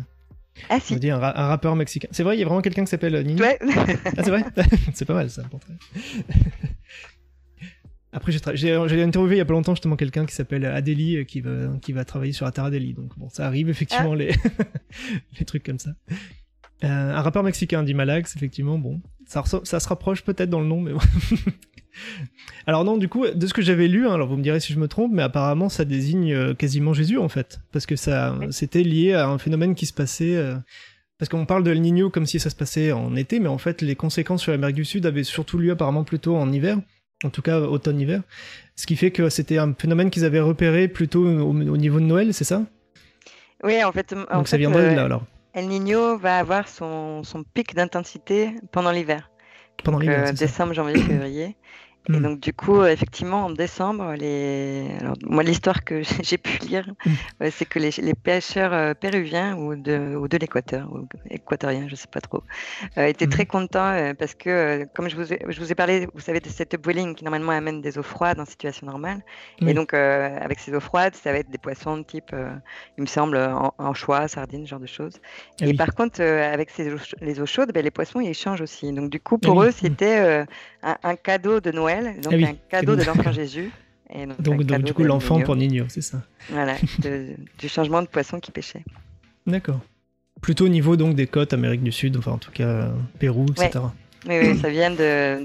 [0.71, 0.95] ah si.
[0.95, 2.07] On dit un, rappeur mexicain.
[2.13, 3.43] C'est vrai, il y a vraiment quelqu'un qui s'appelle euh, Nino?
[3.43, 3.59] Ouais.
[3.63, 4.45] ah c'est vrai?
[4.95, 5.43] c'est pas mal ça.
[8.13, 11.51] Après, j'ai interviewé il y a pas longtemps justement quelqu'un qui s'appelle Adélie qui va,
[11.83, 12.95] qui va travailler sur Atara Adélie.
[12.95, 14.17] Donc bon, ça arrive effectivement ah.
[14.17, 14.33] les,
[15.41, 15.91] les trucs comme ça.
[16.87, 19.01] Un rappeur mexicain dit Malax, effectivement, bon.
[19.27, 20.93] Ça, ça se rapproche peut-être dans le nom, mais
[22.67, 24.73] alors non, du coup, de ce que j'avais lu, hein, alors vous me direz si
[24.73, 28.37] je me trompe, mais apparemment ça désigne euh, quasiment Jésus en fait, parce que ça,
[28.51, 30.37] c'était lié à un phénomène qui se passait.
[30.37, 30.57] Euh,
[31.19, 33.57] parce qu'on parle de El Niño comme si ça se passait en été, mais en
[33.59, 36.79] fait les conséquences sur l'Amérique du Sud avaient surtout lieu apparemment plutôt en hiver,
[37.23, 38.23] en tout cas automne-hiver.
[38.75, 42.35] Ce qui fait que c'était un phénomène qu'ils avaient repéré plutôt au, niveau de Noël,
[42.35, 42.65] c'est ça?
[43.63, 44.13] Oui, en fait.
[44.33, 45.25] Donc ça viendrait de là euh, alors.
[45.55, 49.31] El Niño va avoir son, son pic d'intensité pendant l'hiver.
[49.85, 50.27] Pendant l'hiver.
[50.29, 51.57] Euh, décembre, janvier, février.
[52.09, 52.23] Et hmm.
[52.23, 54.91] donc, du coup, euh, effectivement, en décembre, les...
[55.01, 57.47] Alors, moi, l'histoire que j'ai pu lire, hmm.
[57.51, 61.93] c'est que les, les, pêcheurs euh, péruviens ou de, ou de l'Équateur, ou équatoriens, je
[61.93, 62.43] ne sais pas trop,
[62.99, 63.47] euh, étaient très hmm.
[63.47, 66.77] contents parce que, comme je vous, ai, je vous ai parlé, vous savez, de cette
[66.77, 69.23] boiling qui normalement amène des eaux froides en situation normale.
[69.67, 72.35] Et donc, avec ces eaux froides, ça va être des poissons de type,
[72.99, 75.21] il me semble, en, choix, sardines, ce genre de choses.
[75.61, 76.91] Ah et par contre, avec ces
[77.21, 78.93] les eaux chaudes, ben, les poissons, ils changent aussi.
[78.93, 80.45] Donc, du coup, pour ah eux, c'était
[81.03, 83.71] un, cadeau de Noël, donc ah un cadeau de l'enfant Jésus.
[84.13, 86.23] Et donc, du coup, l'enfant pour Nino, c'est ça?
[86.51, 86.77] Voilà,
[87.59, 88.85] du changement de poisson qui pêchait.
[89.47, 89.81] D'accord.
[90.41, 93.81] Plutôt au niveau donc des côtes Amérique du Sud, enfin en tout cas Pérou, etc.
[94.27, 95.45] Oui, oui, ça vient de,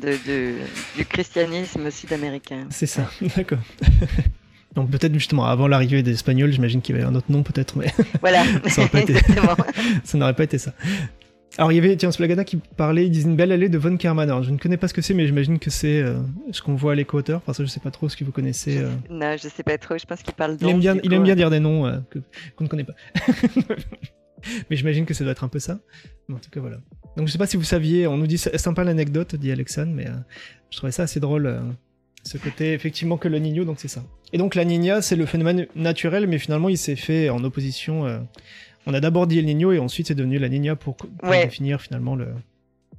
[0.95, 2.67] du christianisme sud-américain.
[2.69, 3.59] C'est ça, d'accord.
[4.75, 7.77] Donc peut-être justement avant l'arrivée des Espagnols, j'imagine qu'il y avait un autre nom peut-être,
[7.77, 10.73] mais voilà, ça n'aurait pas, été ça.
[11.59, 13.97] Alors il y avait tiens Splagana qui parlait, il disait une belle allée de Von
[13.97, 14.29] Kerman.
[14.29, 16.17] Alors je ne connais pas ce que c'est, mais j'imagine que c'est euh,
[16.53, 17.41] ce qu'on voit à l'équateur.
[17.41, 18.77] Parce que je sais pas trop ce que vous connaissez.
[18.77, 18.89] Euh.
[19.09, 19.97] Non, je sais pas trop.
[19.97, 20.55] Je pense qu'il parle.
[20.61, 21.97] Il aime bien, il aime bien dire des noms euh,
[22.55, 22.93] qu'on ne connaît pas.
[24.69, 25.79] mais j'imagine que ça doit être un peu ça.
[26.31, 26.77] en tout cas voilà.
[27.17, 28.07] Donc je sais pas si vous saviez.
[28.07, 30.05] On nous dit sympa l'anecdote, dit Alexandre, mais
[30.69, 31.59] je trouvais ça assez drôle.
[32.23, 34.05] ce côté effectivement que le Niño, donc c'est ça.
[34.31, 38.21] Et donc la Niña, c'est le phénomène naturel, mais finalement il s'est fait en opposition
[38.89, 42.15] on a d'abord dit El Niño et ensuite c'est devenu la Niña pour, définir finalement
[42.15, 42.27] le.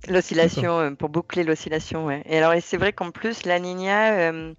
[0.09, 2.23] L'oscillation, euh, pour boucler l'oscillation, ouais.
[2.25, 4.55] Et alors, c'est vrai qu'en plus, la Niña euh,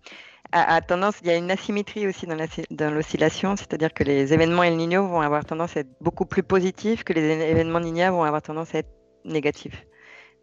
[0.51, 4.77] a, tendance, il y a une asymétrie aussi dans l'oscillation, c'est-à-dire que les événements El
[4.77, 8.43] Niño vont avoir tendance à être beaucoup plus positifs que les événements Niña vont avoir
[8.43, 8.91] tendance à être
[9.25, 9.85] négatifs.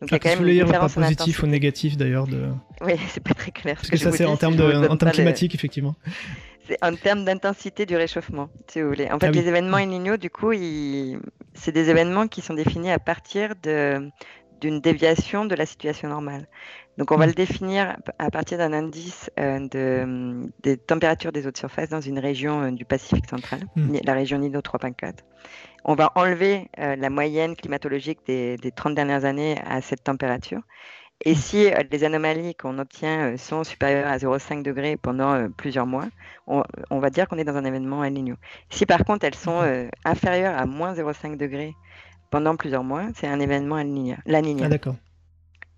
[0.01, 2.49] Donc, il y a quand même une différence pas positif ou négatif d'ailleurs de.
[2.81, 3.77] Oui, c'est pas très clair.
[3.77, 5.97] Parce que, ça, c'est en termes, de, en termes climatiques, effectivement
[6.83, 9.11] en termes d'intensité du réchauffement, si vous voulez.
[9.11, 10.53] En fait, ah les événements El du coup,
[11.55, 16.47] c'est des événements qui sont définis à partir d'une déviation de la situation normale.
[16.99, 17.29] Donc, on va hmm.
[17.29, 22.01] le définir à partir d'un indice euh, de, des températures des eaux de surface dans
[22.01, 23.99] une région euh, du Pacifique central, hmm.
[24.05, 25.13] la région Nino 3.4.
[25.85, 30.61] On va enlever euh, la moyenne climatologique des, des 30 dernières années à cette température
[31.25, 35.87] et si euh, les anomalies qu'on obtient euh, sont supérieures à 0,5 degrés pendant plusieurs
[35.87, 36.07] mois,
[36.47, 36.63] on,
[36.99, 38.37] va dire qu'on est dans un événement El Niño.
[38.71, 41.75] Si par contre elles sont inférieures à moins 0,5 degrés
[42.31, 43.85] pendant plusieurs mois, c'est un événement la
[44.43, 44.67] Niña.
[44.67, 44.95] Ah d'accord.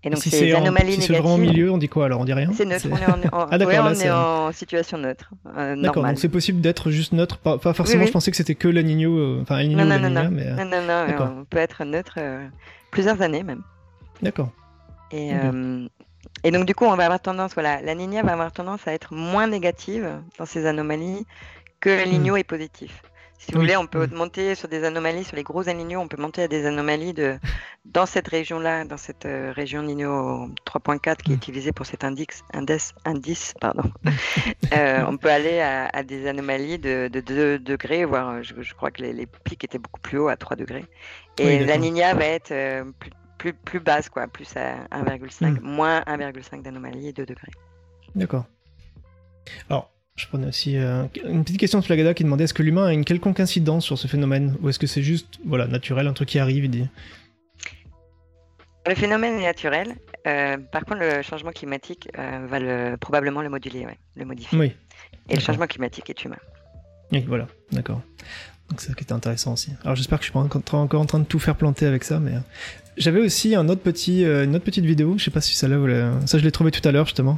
[0.03, 2.33] Et donc si c'est anomalies si vraiment au milieu, on dit quoi alors On dit
[2.33, 5.31] rien C'est neutre, on est en, ah, ouais, on est en situation neutre.
[5.55, 8.81] d'accord, donc c'est possible d'être juste neutre, pas, forcément je pensais que c'était que la
[8.81, 10.49] Niño, enfin El Niño non, non, non, mais...
[10.51, 12.17] non, non, non, on peut être neutre
[12.91, 13.61] plusieurs années même.
[14.21, 14.49] D'accord.
[15.11, 15.87] Et, euh,
[16.43, 18.93] et donc, du coup, on va avoir tendance, voilà, la Niña va avoir tendance à
[18.93, 21.25] être moins négative dans ces anomalies
[21.79, 22.37] que Niño hmm.
[22.37, 23.03] est positif.
[23.41, 26.21] Si vous voulez, on peut monter sur des anomalies, sur les gros El on peut
[26.21, 27.39] monter à des anomalies de,
[27.85, 31.37] dans cette région-là, dans cette euh, région Niño 3.4 qui est hmm.
[31.37, 33.91] utilisée pour cet indice, indice, indice pardon.
[34.73, 38.73] Euh, on peut aller à, à, des anomalies de, de 2 degrés, voire je, je
[38.73, 40.85] crois que les, les, pics étaient beaucoup plus hauts à 3 degrés.
[41.37, 45.59] Et la Niña va être euh, plus, plus, plus basse, quoi, plus à 1,5, hmm.
[45.61, 47.51] moins 1,5 d'anomalie et 2 degrés.
[48.15, 48.45] D'accord.
[49.69, 49.91] Alors,
[50.21, 52.93] je prenais aussi euh, une petite question de Flagada qui demandait est-ce que l'humain a
[52.93, 54.55] une quelconque incidence sur ce phénomène?
[54.61, 56.87] Ou est-ce que c'est juste voilà naturel, un truc qui arrive dit...
[58.87, 59.95] Le phénomène est naturel.
[60.27, 64.57] Euh, par contre, le changement climatique euh, va le, probablement le moduler, le modifier.
[64.57, 64.73] Oui.
[65.29, 66.37] Et le changement climatique est humain.
[67.11, 68.01] Oui, voilà, d'accord.
[68.69, 69.71] Donc c'est ça qui était intéressant aussi.
[69.83, 72.19] Alors j'espère que je suis pas encore en train de tout faire planter avec ça,
[72.19, 72.33] mais
[72.95, 76.11] j'avais aussi un autre petit, une autre petite vidéo, je sais pas si ça là,
[76.25, 77.37] ça je l'ai trouvé tout à l'heure justement.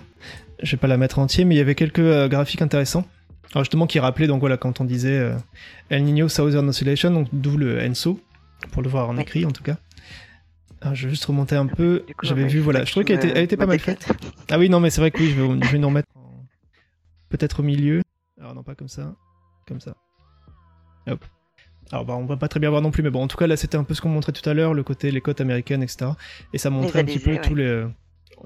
[0.64, 3.06] Je vais pas la mettre entier, mais il y avait quelques euh, graphiques intéressants.
[3.54, 5.36] Alors justement qui rappelaient donc voilà quand on disait euh,
[5.90, 8.20] El Niño Southern Oscillation, donc d'où le ENSO
[8.72, 9.78] pour le voir en écrit en tout cas.
[10.82, 12.04] Alors, je vais juste remonter un peu.
[12.24, 14.08] J'avais vu voilà, je trouvais qu'elle était, elle était pas mal faite.
[14.50, 16.08] Ah oui non mais c'est vrai que oui, je vais, je vais nous remettre
[17.30, 18.02] peut-être au milieu.
[18.40, 19.14] Alors non pas comme ça,
[19.68, 19.96] comme ça.
[21.08, 21.24] Hop.
[21.92, 23.48] Alors bah, on va pas très bien voir non plus, mais bon, en tout cas
[23.48, 25.84] là c'était un peu ce qu'on montrait tout à l'heure, le côté les côtes américaines,
[25.84, 26.12] etc.
[26.54, 27.86] Et ça montrait un petit peu tous les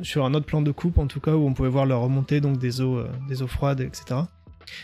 [0.02, 2.42] sur un autre plan de coupe en tout cas où on pouvait voir la remontée
[2.42, 4.22] donc des eaux, euh, des eaux froides, etc.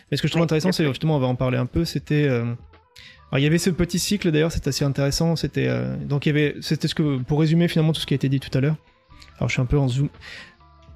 [0.09, 2.27] Mais ce que je trouve intéressant, c'est justement, on va en parler un peu, c'était
[2.27, 2.43] euh,
[3.31, 5.35] alors il y avait ce petit cycle d'ailleurs, c'est assez intéressant.
[5.35, 5.67] C'était
[6.05, 8.29] donc il y avait, c'était ce que pour résumer finalement tout ce qui a été
[8.29, 8.75] dit tout à l'heure.
[9.37, 10.09] Alors je suis un peu en zoom,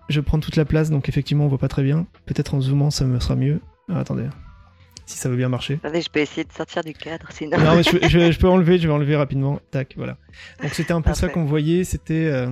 [0.08, 2.06] je prends toute la place donc effectivement on voit pas très bien.
[2.26, 3.60] Peut-être en zoomant ça me sera mieux.
[3.90, 4.28] Ah, attendez
[5.08, 5.76] si ça veut bien marcher.
[5.76, 7.58] Attendez, je peux essayer de sortir du cadre, sinon.
[7.58, 9.60] Non, mais je, peux enlever, je vais enlever rapidement.
[9.72, 10.18] Tac, voilà.
[10.62, 12.26] Donc c'était un peu ça qu'on voyait, c'était...
[12.26, 12.50] Euh,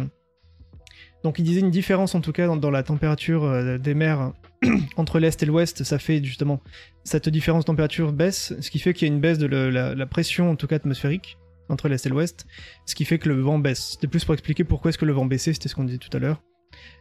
[1.26, 4.32] donc il disait une différence en tout cas dans, la température euh, des mers
[4.96, 6.62] entre l'est et l'ouest, ça fait justement
[7.04, 10.06] cette différence de température baisse, ce qui fait qu'il y a une baisse de la,
[10.06, 12.46] pression en tout cas atmosphérique entre l'est et l'ouest,
[12.86, 13.94] ce qui fait que le vent baisse.
[13.94, 16.16] C'était plus pour expliquer pourquoi est-ce que le vent baissait, c'était ce qu'on disait tout
[16.16, 16.44] à l'heure.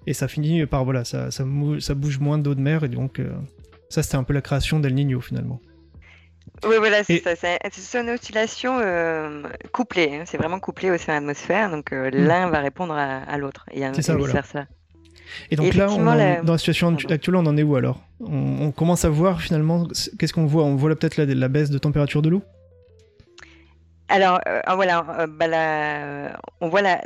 [0.07, 3.31] Et ça finit par voilà, ça, ça, bouge moins d'eau de mer et donc euh,
[3.91, 5.61] ça, c'était un peu la création d'El Niño finalement.
[6.67, 7.35] Oui, voilà, c'est ça.
[7.71, 9.43] C'est une oscillation euh,
[9.73, 10.11] couplée.
[10.15, 10.23] Hein.
[10.27, 11.71] C'est vraiment couplé au sein de l'atmosphère.
[11.71, 12.27] Donc euh, hmm.
[12.27, 13.67] l'un va répondre à, l'autre.
[13.73, 14.43] Et c'est ça, voilà.
[14.43, 14.67] ça.
[15.51, 15.87] Et donc là,
[16.43, 18.01] dans la situation actuelle, on en est où alors?
[18.21, 19.89] On, commence à voir finalement,
[20.19, 20.65] qu'est-ce qu'on voit?
[20.65, 22.43] On voit peut-être la, baisse de température de l'eau?
[24.09, 27.01] Alors, euh, ah, voilà, bah, on voit la,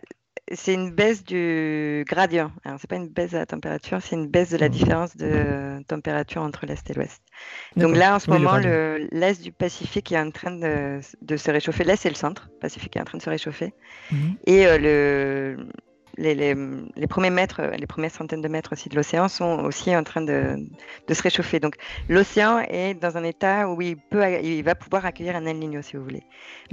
[0.55, 2.51] c'est une baisse du gradient.
[2.65, 4.73] Alors, c'est pas une baisse de la température, c'est une baisse de la mmh.
[4.73, 7.23] différence de température entre l'Est et l'Ouest.
[7.77, 11.01] Donc là, en ce moment, l'Est du Pacifique est en train de,
[11.37, 11.85] se réchauffer.
[11.85, 13.73] L'Est et le centre Pacifique est en train de se réchauffer.
[14.11, 14.17] Mmh.
[14.47, 15.69] Et euh, le,
[16.19, 20.21] les, premiers mètres, les premières centaines de mètres aussi de l'océan sont aussi en train
[20.21, 20.57] de,
[21.11, 21.61] se réchauffer.
[21.61, 21.77] Donc
[22.09, 25.83] l'océan est dans un état où il, peut, il va pouvoir accueillir un El Niño,
[25.83, 26.25] si vous voulez.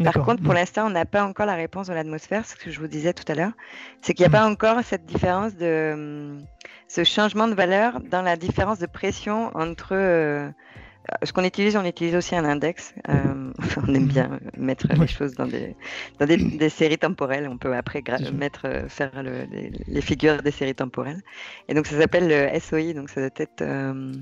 [0.03, 2.79] Par contre, pour l'instant, on n'a pas encore la réponse de l'atmosphère, ce que je
[2.79, 3.53] vous disais tout à l'heure.
[4.01, 6.37] C'est qu'il n'y a pas encore cette différence de
[6.87, 10.49] ce changement de valeur dans la différence de pression entre euh,
[11.23, 12.93] ce qu'on utilise, on utilise aussi un index.
[13.09, 13.51] Euh,
[13.87, 15.75] on aime bien mettre les choses dans des,
[16.19, 16.25] dans
[16.57, 17.47] des, séries temporelles.
[17.47, 18.03] On peut après
[18.33, 21.21] mettre, euh, faire les, figures des séries temporelles.
[21.67, 22.93] Et donc ça s'appelle le SOI.
[22.93, 23.61] Donc ça doit être.
[23.61, 24.13] Euh,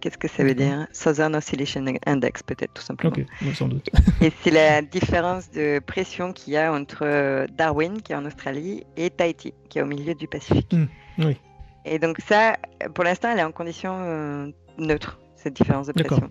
[0.00, 0.86] qu'est-ce que ça veut dire?
[0.92, 3.14] Southern Oscillation Index, peut-être tout simplement.
[3.14, 3.88] Ok, sans doute.
[4.20, 8.84] et c'est la différence de pression qu'il y a entre Darwin, qui est en Australie,
[8.96, 10.72] et Tahiti, qui est au milieu du Pacifique.
[10.72, 10.86] Hmm,
[11.18, 11.36] oui.
[11.84, 12.56] Et donc ça,
[12.94, 16.30] pour l'instant, elle est en condition neutre cette différence de pression.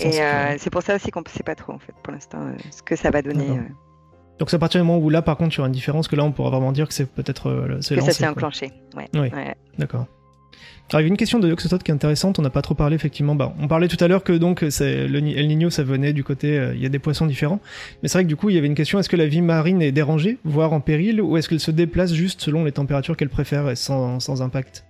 [0.00, 2.38] Et euh, c'est pour ça aussi qu'on ne sait pas trop, en fait, pour l'instant,
[2.40, 3.48] euh, ce que ça va donner.
[3.48, 3.62] Euh.
[4.38, 6.08] Donc c'est à partir du moment où là, par contre, il y aura une différence,
[6.08, 9.08] que là, on pourra vraiment dire que c'est peut-être Que ça s'est enclenché, ouais.
[9.14, 9.30] Oui,
[9.78, 10.06] d'accord.
[10.90, 12.74] Alors, il y a une question de Yoxotot qui est intéressante, on n'a pas trop
[12.74, 13.34] parlé effectivement.
[13.34, 16.24] Bah, on parlait tout à l'heure que donc c'est le El Niño, ça venait du
[16.24, 17.60] côté, il y a des poissons différents.
[18.02, 19.42] Mais c'est vrai que du coup, il y avait une question est-ce que la vie
[19.42, 23.18] marine est dérangée, voire en péril, ou est-ce qu'elle se déplace juste selon les températures
[23.18, 24.87] qu'elle préfère et sans, sans impact?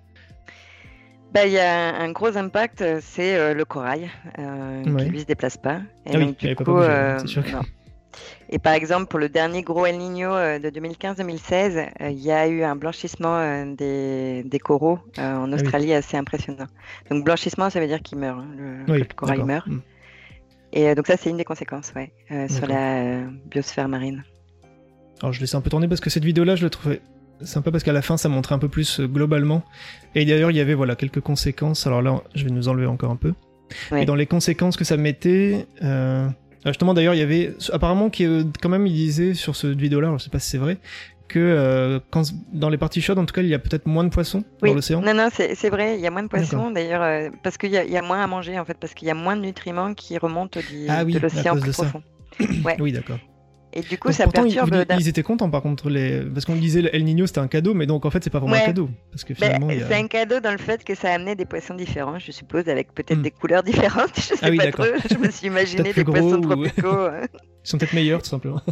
[1.33, 4.09] Bah, il y a un gros impact, euh, c'est euh, le corail
[4.39, 5.81] euh, qui lui se déplace pas.
[6.07, 7.19] Et ah donc, du coup, euh,
[8.49, 12.63] Et par exemple, pour le dernier gros El Niño de 2015-2016, il y a eu
[12.63, 16.67] un blanchissement des, des, coraux en ah Australie assez impressionnant.
[17.11, 19.67] Donc blanchissement, ça veut dire qu'il meurt, hein, le, corail meurt.
[19.67, 19.81] Hmm.
[20.73, 22.11] Et donc ça, c'est une des conséquences, ouais,
[22.49, 23.21] sur la
[23.51, 24.25] biosphère marine.
[25.21, 27.03] Alors je laisse un peu tourner parce que cette vidéo-là, je la trouvais
[27.43, 29.63] sympa parce qu'à la fin ça montrait un peu plus euh, globalement.
[30.15, 31.87] Et d'ailleurs il y avait voilà quelques conséquences.
[31.87, 33.35] Alors là je vais nous enlever encore un peu.
[33.97, 36.27] Et dans les conséquences que ça mettait, euh...
[36.65, 40.15] justement d'ailleurs il y avait apparemment euh, quand même il disait sur ce vidéo là,
[40.17, 40.79] je sais pas si c'est vrai,
[41.29, 42.23] que euh, quand,
[42.55, 44.73] dans les parties chaudes, en tout cas, il y a peut-être moins de poissons dans
[44.73, 45.03] l'océan.
[45.03, 47.97] Non, non, c'est vrai, il y a moins de poissons d'ailleurs, parce qu'il y, y,
[47.99, 50.61] a moins à manger en fait, parce qu'il y a moins de nutriments qui remontent
[50.61, 52.03] du, ah, oui, de l'océan plus profond.
[52.79, 53.19] Oui, d'accord.
[53.73, 54.85] Et du coup, ça perturbe.
[54.99, 56.23] Ils, étaient contents par contre, les...
[56.23, 58.57] parce qu'on disait El Niño c'était un cadeau, mais donc en fait c'est pas vraiment
[58.57, 58.89] un cadeau.
[59.11, 59.69] Parce que ben, finalement.
[59.89, 62.95] C'est un cadeau dans le fait que ça amenait des poissons différents, je suppose, avec
[62.95, 63.23] peut-être hmm.
[63.23, 64.13] des couleurs différentes.
[64.17, 66.89] Je sais ah pas trop, je me suis imaginé des poissons tropicaux.
[67.09, 67.27] Hein.
[67.65, 68.63] Ils sont peut-être meilleurs tout simplement.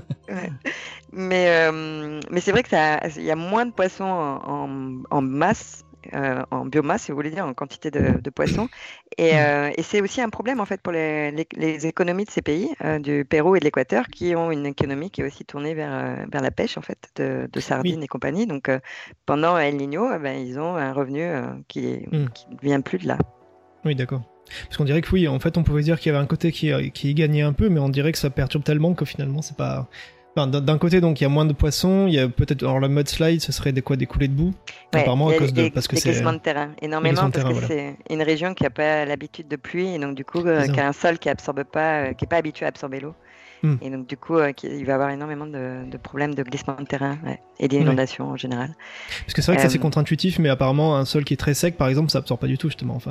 [1.12, 6.42] Mais, euh, mais c'est vrai qu'il y a moins de poissons en, en masse euh,
[6.50, 8.68] en biomasse, si vous voulez dire, en quantité de, poissons.
[9.18, 9.36] Et, mm.
[9.36, 12.68] euh, et c'est aussi un problème en fait pour les, les, économies de ces pays,
[12.84, 16.26] euh, du Pérou et de l'Équateur, qui ont une économie qui est aussi tournée vers,
[16.30, 18.46] vers la pêche en fait, de, de sardines et compagnie.
[18.46, 18.70] Donc
[19.24, 21.24] pendant El Niño, eh ben, ils ont un revenu
[21.68, 22.28] qui ne mm.
[22.62, 23.18] vient plus de là.
[23.84, 24.22] Oui, d'accord.
[24.64, 26.52] Parce qu'on dirait que oui, en fait, on pouvait dire qu'il y avait un côté
[26.52, 29.56] qui, qui gagnait un peu, mais on dirait que ça perturbe tellement que finalement, c'est
[29.56, 29.88] pas,
[30.36, 32.88] d'un côté, donc il y a moins de poissons, il y a peut-être alors le
[32.88, 34.52] mudslide, ce serait des quoi, des coulées de boue,
[34.92, 38.52] apparemment à cause de parce que c'est de terrain, énormément parce que c'est une région
[38.52, 41.18] qui n'a pas l'habitude de pluie et donc du coup euh, qui a un sol
[41.18, 43.14] qui absorbe pas, euh, qui est pas habitué à absorber l'eau.
[43.66, 43.76] Hmm.
[43.82, 47.18] Et donc, du coup, euh, il va avoir énormément de, problèmes de glissement de terrain
[47.58, 48.74] et d'inondations en général.
[49.20, 51.38] Parce que c'est vrai que ça, c'est euh, contre-intuitif, mais apparemment, un sol qui est
[51.38, 52.94] très sec, par exemple, ça absorbe pas du tout, justement.
[52.94, 53.10] Enfin,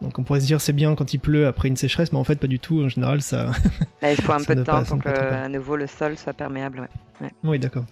[0.00, 2.24] donc, on pourrait se dire c'est bien quand il pleut après une sécheresse, mais en
[2.24, 2.82] fait, pas du tout.
[2.82, 3.52] En général, ça.
[4.02, 6.88] il faut un peu de temps pour que, à nouveau, le sol soit perméable.
[7.44, 7.84] Oui, d'accord.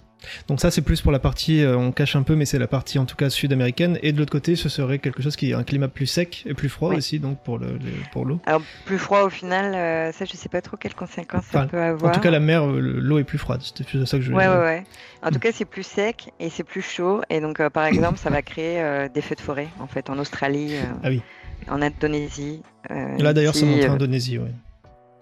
[0.48, 2.66] Donc ça c'est plus pour la partie, euh, on cache un peu, mais c'est la
[2.66, 3.98] partie en tout cas sud-américaine.
[4.02, 6.54] Et de l'autre côté, ce serait quelque chose qui est un climat plus sec et
[6.54, 7.78] plus froid aussi, donc pour le,
[8.12, 8.40] pour l'eau.
[8.46, 11.80] Alors plus froid au final, euh, ça je sais pas trop quelles conséquences ça peut
[11.80, 12.10] avoir.
[12.10, 13.60] En tout cas la mer, euh, l'eau est plus froide.
[13.62, 14.32] C'était plus ça que je.
[14.32, 14.84] Ouais ouais ouais.
[15.22, 18.30] En tout cas c'est plus sec et c'est plus chaud et donc par exemple ça
[18.30, 20.74] va créer des feux de forêt en fait en Australie.
[21.02, 21.22] ah oui.
[21.68, 22.62] En Indonésie.
[22.88, 24.50] Là d'ailleurs c'est montré en Indonésie, oui.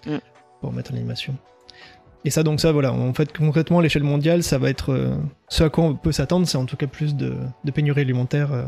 [0.07, 0.19] Mm.
[0.61, 1.37] Pour mettre en animation.
[2.25, 5.17] Et ça, donc ça, voilà, en fait, concrètement, à l'échelle mondiale, ça va être euh,
[5.49, 8.53] ce à quoi on peut s'attendre, c'est en tout cas plus de, de pénurie alimentaire,
[8.53, 8.65] euh,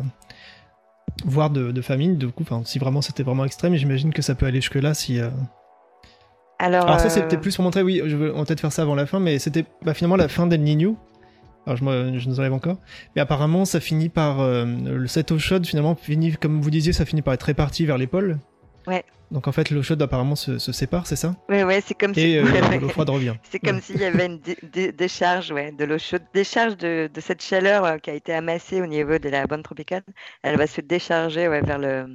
[1.25, 2.17] voire de, de, famine.
[2.17, 5.21] Du coup, si vraiment c'était vraiment extrême, j'imagine que ça peut aller jusque-là si.
[5.21, 5.31] Euh,
[6.59, 9.07] Alors, Alors, ça, c'était plus pour montrer, oui, je vais peut-être faire ça avant la
[9.07, 10.97] fin, mais c'était bah, finalement la fin d'El Niño.
[11.67, 12.79] Alors, je, je nous enlève encore.
[13.15, 14.39] Mais apparemment, ça finit par.
[15.07, 18.07] cette eau chaude, finalement, finit, comme vous disiez, ça finit par être réparti vers les
[18.07, 18.39] pôles.
[18.87, 19.05] Ouais.
[19.31, 22.37] Donc en fait, l'eau chaude apparemment se, sépare, c'est ça Ouais, ouais, c'est comme si.
[22.37, 22.45] Euh,
[22.81, 23.35] l'eau froide revient.
[23.51, 24.41] C'est comme s'il y avait une
[24.97, 28.81] décharge, ouais, de l'eau chaude, décharge de, de cette chaleur euh, qui a été amassée
[28.83, 30.03] au niveau de la bande tropicale.
[30.43, 32.07] Elle va se décharger ouais, vers le,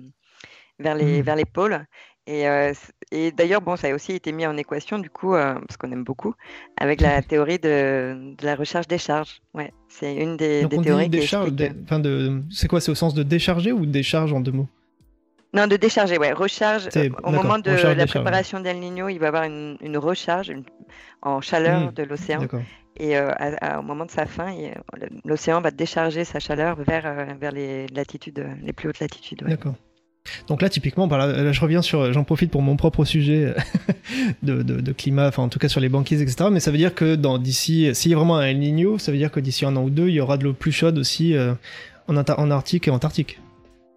[0.80, 1.24] vers les, hmm.
[1.24, 1.86] vers les pôles.
[2.28, 2.74] Et, euh,
[3.11, 6.03] et d'ailleurs, bon, ça a aussi été mis en équation, du coup, parce qu'on aime
[6.03, 6.34] beaucoup,
[6.78, 9.41] avec la théorie de, de la recharge-décharge.
[9.53, 11.68] Ouais, c'est une des, Donc des on théories dit décharge, de...
[11.68, 12.41] de...
[12.49, 14.68] C'est quoi C'est au sens de décharger ou décharge en deux mots?
[15.56, 16.34] Non, de décharger, ouais.
[16.34, 16.89] Recharge.
[17.24, 20.51] au moment de la préparation d'El Niño, il va y avoir une, recharge
[21.22, 21.93] en chaleur hmm.
[21.93, 22.41] de l'océan.
[22.97, 24.53] Et au moment de sa fin,
[25.24, 29.43] l'océan va décharger sa chaleur vers, vers les latitudes, les plus hautes latitudes.
[29.47, 29.76] D'accord.
[30.47, 33.53] Donc là, typiquement, bah là, je reviens sur, j'en profite pour mon propre sujet
[34.43, 36.49] de, de, climat, enfin en tout cas sur les banquises, etc.
[36.51, 39.12] Mais ça veut dire que dans d'ici, s'il y a vraiment un El Niño, ça
[39.12, 40.97] veut dire que d'ici un an ou deux, il y aura de l'eau plus chaude
[40.97, 41.53] aussi euh,
[42.08, 43.39] en, en Arctique et Antarctique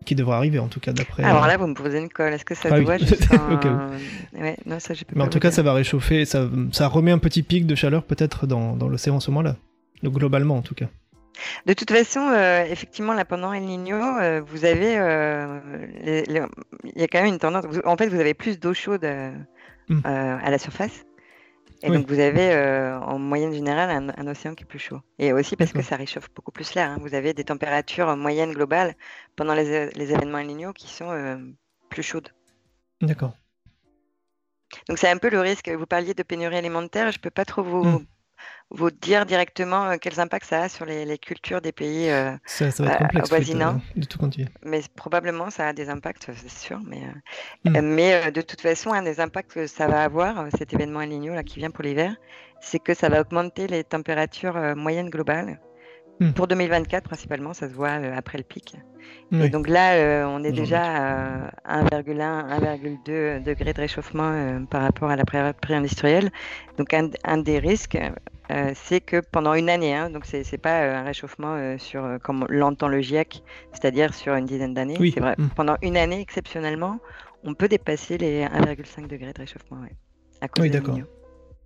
[0.09, 1.23] qui devrait arriver en tout cas d'après.
[1.23, 2.33] Alors là, vous me posez une colle.
[2.33, 2.97] Est-ce que ça ah doit
[4.39, 7.43] ouais, non, ça, Mais en tout cas, ça va réchauffer, ça, ça remet un petit
[7.43, 9.57] pic de chaleur peut-être dans, dans l'océan en ce moment-là.
[10.03, 10.87] Donc globalement en tout cas.
[11.67, 15.61] De toute façon, euh, effectivement, là, pendant El Niño, euh, vous avez, euh,
[16.05, 17.65] il y a quand même une tendance.
[17.85, 19.07] en fait, vous avez plus d'eau chaude
[19.89, 20.01] mmh.
[20.05, 21.05] à la surface.
[21.83, 22.53] Et donc, vous avez
[23.03, 25.01] en moyenne générale un, océan qui est plus chaud.
[25.19, 26.91] Et aussi parce que ça réchauffe beaucoup plus l'air.
[26.91, 26.99] Hein.
[27.01, 28.95] Vous avez des températures moyennes globales
[29.37, 31.53] pendant les, événements El qui sont
[31.89, 32.31] plus chaudes.
[33.01, 33.33] D'accord.
[34.89, 35.69] Donc, c'est un peu le risque.
[35.69, 37.13] Vous parliez de pénurie alimentaire.
[37.13, 38.07] Je ne peux pas trop vous, mmh
[38.71, 42.67] vous dire directement euh, quels impacts ça a sur les, cultures des pays euh, ça,
[42.79, 43.81] va être complexe, voisinants.
[43.97, 44.49] De tout continuer.
[44.65, 46.81] Mais probablement, ça a des impacts, c'est sûr.
[46.85, 47.03] Mais,
[47.67, 47.81] euh, hmm.
[47.81, 51.35] mais de toute façon, un des impacts que ça va avoir, cet événement El Niño
[51.35, 52.15] là, qui vient pour l'hiver,
[52.61, 55.59] c'est que ça va augmenter les températures moyennes globales.
[56.21, 56.33] Hmm.
[56.33, 58.77] Pour 2024, principalement, ça se voit après le pic.
[59.31, 65.17] Et donc là, on est déjà à 1,1, 1,2 degrés de réchauffement par rapport à
[65.17, 66.31] la pré-industrielle.
[66.79, 67.99] Donc un, un, des risques,
[68.51, 71.77] euh, c'est que pendant une année, hein, donc c'est n'est pas euh, un réchauffement euh,
[71.77, 73.43] sur comme l'entend le GIEC,
[73.73, 74.97] c'est-à-dire sur une dizaine d'années.
[75.13, 75.35] C'est vrai.
[75.37, 75.49] Mm.
[75.55, 76.99] Pendant une année, exceptionnellement,
[77.45, 79.79] on peut dépasser les 1,5 degrés de réchauffement.
[80.41, 80.99] à cause oui, d'accord.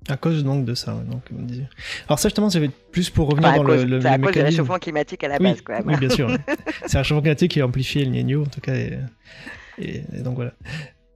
[0.08, 1.22] À cause donc de ça, donc.
[2.08, 5.22] Alors ça justement, j'avais plus pour revenir dans le, le, à cause du réchauffement climatique
[5.24, 5.80] à la base, quoi.
[5.84, 6.28] Oui, bien sûr.
[6.86, 8.98] c'est un réchauffement climatique qui a amplifié le Niño, en tout cas, et,
[9.78, 10.52] et donc voilà.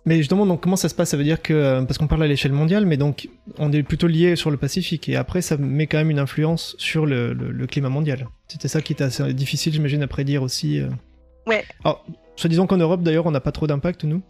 [0.06, 1.10] Mais justement, donc comment ça se passe?
[1.10, 3.28] Ça veut dire que euh, parce qu'on parle à l'échelle mondiale, mais donc
[3.58, 6.76] on est plutôt lié sur le Pacifique et après ça met quand même une influence
[6.78, 8.28] sur le, le, climat mondial.
[8.46, 10.80] C'était ça qui était assez difficile, j'imagine, à prédire aussi.
[10.80, 10.88] Euh.
[11.48, 11.64] Ouais.
[11.84, 12.06] Alors,
[12.36, 14.22] soit disons qu'en Europe d'ailleurs, on n'a pas trop d'impact nous.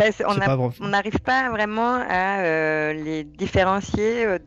[0.00, 4.38] Bah, on n'arrive pas vraiment à euh, les différencier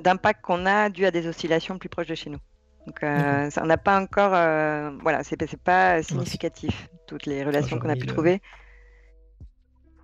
[0.00, 2.38] d'impact qu'on a dû à des oscillations plus proches de chez nous.
[2.86, 4.30] Donc, ça, on n'a pas encore,
[5.02, 8.40] voilà, c'est pas significatif toutes les relations qu'on a pu trouver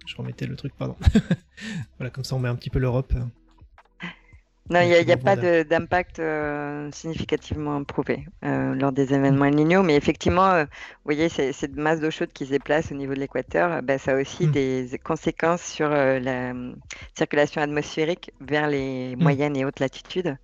[0.09, 0.97] je remettais le truc, pardon.
[1.99, 3.13] voilà, comme ça on met un petit peu l'Europe.
[4.71, 9.83] Non, il n'y a, pas d'impact euh, significativement prouvé euh, lors des événements El Niño,
[9.83, 13.21] mais effectivement, euh, vous voyez, cette masse d'eau chaude qui se déplace au niveau de
[13.21, 14.51] l'équateur, bah, ça a aussi mm.
[14.51, 16.53] des conséquences sur la
[17.17, 19.23] circulation atmosphérique vers les mm.
[19.23, 20.37] moyennes et hautes latitudes.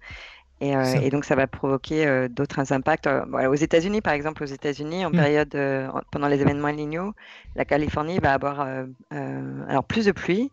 [0.61, 3.07] Et, donc, ça va provoquer d'autres impacts.
[3.07, 5.13] Aux États-Unis, par exemple, aux États-Unis, en mm.
[5.13, 7.13] période, pendant les événements El Niño,
[7.55, 8.67] la Californie va avoir
[9.11, 10.51] alors plus de pluie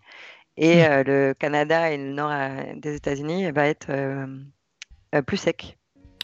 [0.57, 1.03] et mm.
[1.05, 2.31] le Canada et le nord
[2.75, 3.91] des États-Unis va être
[5.25, 5.77] plus sec.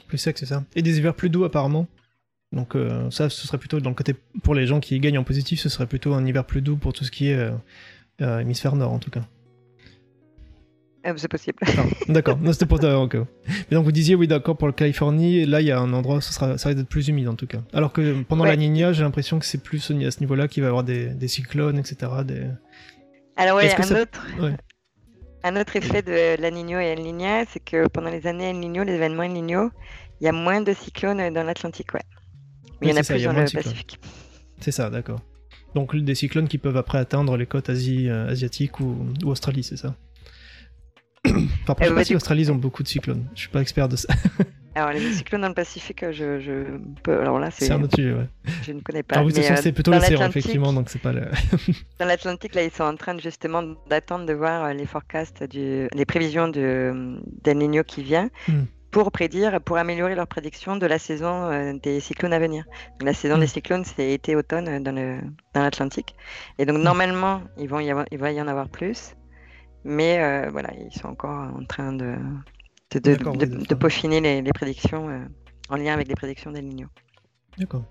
[0.08, 0.64] Plus sec, c'est ça.
[0.76, 1.88] Et des hivers plus doux, apparemment.
[2.52, 2.76] Donc,
[3.12, 5.70] ça, ce serait plutôt dans le côté pour les gens qui gagnent en positif, ce
[5.70, 7.50] serait plutôt un hiver plus doux pour tout ce qui est
[8.20, 9.24] hémisphère nord, en tout cas.
[11.08, 11.58] Ah, c'est possible.
[12.10, 15.72] d'accord, c'était pour Mais donc vous disiez, oui, d'accord, pour le Californie, là, il y
[15.72, 17.60] a un endroit où ça, sera, ça risque d'être plus humide en tout cas.
[17.72, 20.68] Alors que pendant la Nina, j'ai l'impression que c'est plus à ce niveau-là qu'il va
[20.68, 22.12] y avoir des, cyclones, etc.
[22.26, 22.44] Des...
[23.38, 24.28] Alors, oui, un, autre...
[25.44, 28.60] un autre effet de la Nino et El Niña, c'est que pendant les années El
[28.60, 29.72] Niño, les événements El Niño,
[30.20, 32.02] il y a moins de cyclones dans l'Atlantique, ouais.
[32.82, 34.00] Mais il y en a plus dans le Pacifique.
[34.60, 35.22] C'est ça, d'accord.
[35.76, 39.64] Donc des cyclones qui peuvent après atteindre les côtes Asie, euh, asiatiques ou, ou Australie,
[39.64, 39.96] c'est ça
[41.26, 43.28] Enfin, je sais pas si l'Australie ont beaucoup de cyclones.
[43.36, 44.14] Je suis pas expert de ça.
[44.78, 47.20] Alors, les cyclones dans le Pacifique, je, je peux.
[47.20, 48.28] Alors là, c'est un autre sujet, ouais.
[48.62, 49.24] Je ne connais pas.
[49.24, 51.24] euh, c'est plutôt l'océan, effectivement, donc c'est pas le.
[52.00, 55.88] dans l'Atlantique, là, ils sont en train justement d'attendre de voir euh, les forecasts, du...
[55.92, 58.30] les prévisions de Niño qui vient.
[58.48, 58.66] Hmm.
[58.92, 62.66] Pour prédire, pour améliorer leur prédiction de la saison euh, des cyclones à venir.
[63.02, 63.42] la saison hmm.
[63.42, 64.94] des cyclones, c'est été-automne dans
[65.56, 66.16] l'Atlantique.
[66.60, 66.64] Le...
[66.64, 66.84] Dans Et donc, hmm.
[66.84, 68.06] normalement, ils vont y avoir...
[68.12, 69.16] il va y en avoir plus.
[69.84, 72.16] Mais euh, voilà, ils sont encore en train de,
[72.92, 75.20] de, peaufiner les, prédictions euh,
[75.70, 76.88] en lien avec les prédictions des Niño.
[77.58, 77.84] D'accord.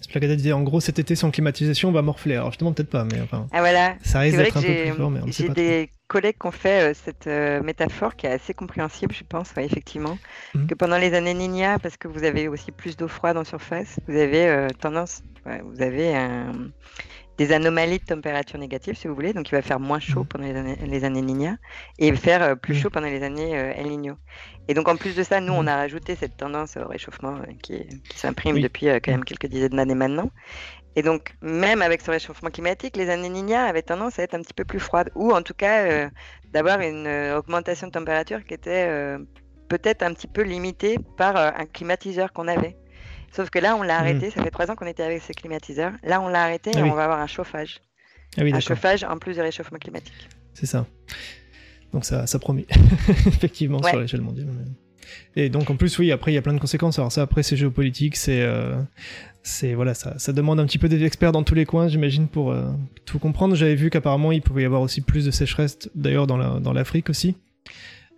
[0.00, 2.34] Splagada disait en gros cet été sans climatisation on va morfler.
[2.34, 3.46] Alors justement peut-être pas, mais enfin.
[3.52, 3.96] Ah voilà.
[4.02, 6.94] Ça risque d'être un peu plus fort, mais J'ai des collègues qui ont fait euh,
[6.94, 7.26] cette
[7.62, 10.18] métaphore qui est assez compréhensible, je pense, effectivement,
[10.54, 10.68] mhm.
[10.68, 14.00] que pendant les années Niña, parce que vous avez aussi plus d'eau froide en surface,
[14.08, 16.70] vous avez tendance, vous avez un,
[17.40, 19.32] des anomalies de température négative, si vous voulez.
[19.32, 20.26] Donc, il va faire moins chaud mm.
[20.26, 21.56] pendant les années, les années Niña
[21.98, 22.78] et faire euh, plus mm.
[22.78, 24.16] chaud pendant les années euh, El Niño.
[24.68, 25.68] Et donc, en plus de ça, nous, on mm.
[25.68, 29.76] a rajouté cette tendance au réchauffement euh, qui, qui s'imprime depuis quand même quelques dizaines
[29.76, 30.30] d'années maintenant.
[30.96, 34.42] Et donc, même avec ce réchauffement climatique, les années Niña avaient tendance à être un
[34.42, 36.10] petit peu plus froides, ou en tout cas euh,
[36.52, 39.18] d'avoir une euh, augmentation de température qui était euh,
[39.68, 42.76] peut-être un petit peu limitée par un climatiseur qu'on avait.
[43.32, 44.00] Sauf que là, on l'a hmm.
[44.00, 44.30] arrêté.
[44.30, 45.92] Ça fait trois ans qu'on était avec ce climatiseur.
[46.02, 47.80] Là, on l'a arrêté ah et on va avoir un chauffage.
[48.36, 50.28] Ah un chauffage en plus du réchauffement climatique.
[50.54, 50.86] C'est ça.
[51.92, 52.66] Donc ça, ça promet,
[53.26, 54.46] effectivement, sur l'échelle mondiale.
[55.34, 57.00] Et donc en plus, oui, après il y a plein de conséquences.
[57.00, 58.48] Alors ça, après c'est géopolitique, c'est
[59.42, 62.28] c'est voilà, ça, ça, demande un petit peu des experts dans tous les coins, j'imagine,
[62.28, 62.70] pour euh,
[63.06, 63.54] tout comprendre.
[63.54, 67.12] J'avais vu qu'apparemment il pouvait y avoir aussi plus de sécheresse, d'ailleurs dans l'Afrique la,
[67.12, 67.36] dans aussi.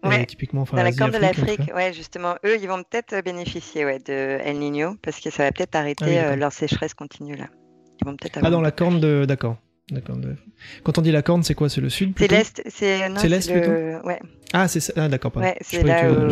[0.04, 3.98] Ouais, typiquement, dans la corne de l'Afrique, ouais, justement, eux, ils vont peut-être bénéficier ouais,
[4.00, 7.46] de El Niño parce que ça va peut-être arrêter ah euh, leur sécheresse continue là.
[8.00, 8.40] Ils vont peut-être.
[8.42, 9.58] Ah, dans la corne de, d'accord.
[10.84, 11.68] Quand on dit la corne, c'est quoi?
[11.68, 12.62] C'est le sud C'est l'est.
[12.68, 14.06] C'est l'est plutôt?
[14.06, 14.20] Ouais.
[14.52, 15.36] Ah, c'est ah, d'accord.
[15.36, 16.28] Ouais, c'est là où,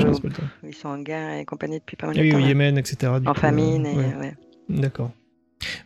[0.67, 2.37] ils sont en guerre et compagnie depuis pas mal de temps.
[2.37, 3.13] Oui, au Yémen, etc.
[3.27, 3.87] en famine.
[3.87, 4.35] et, ouais.
[4.69, 5.11] D'accord.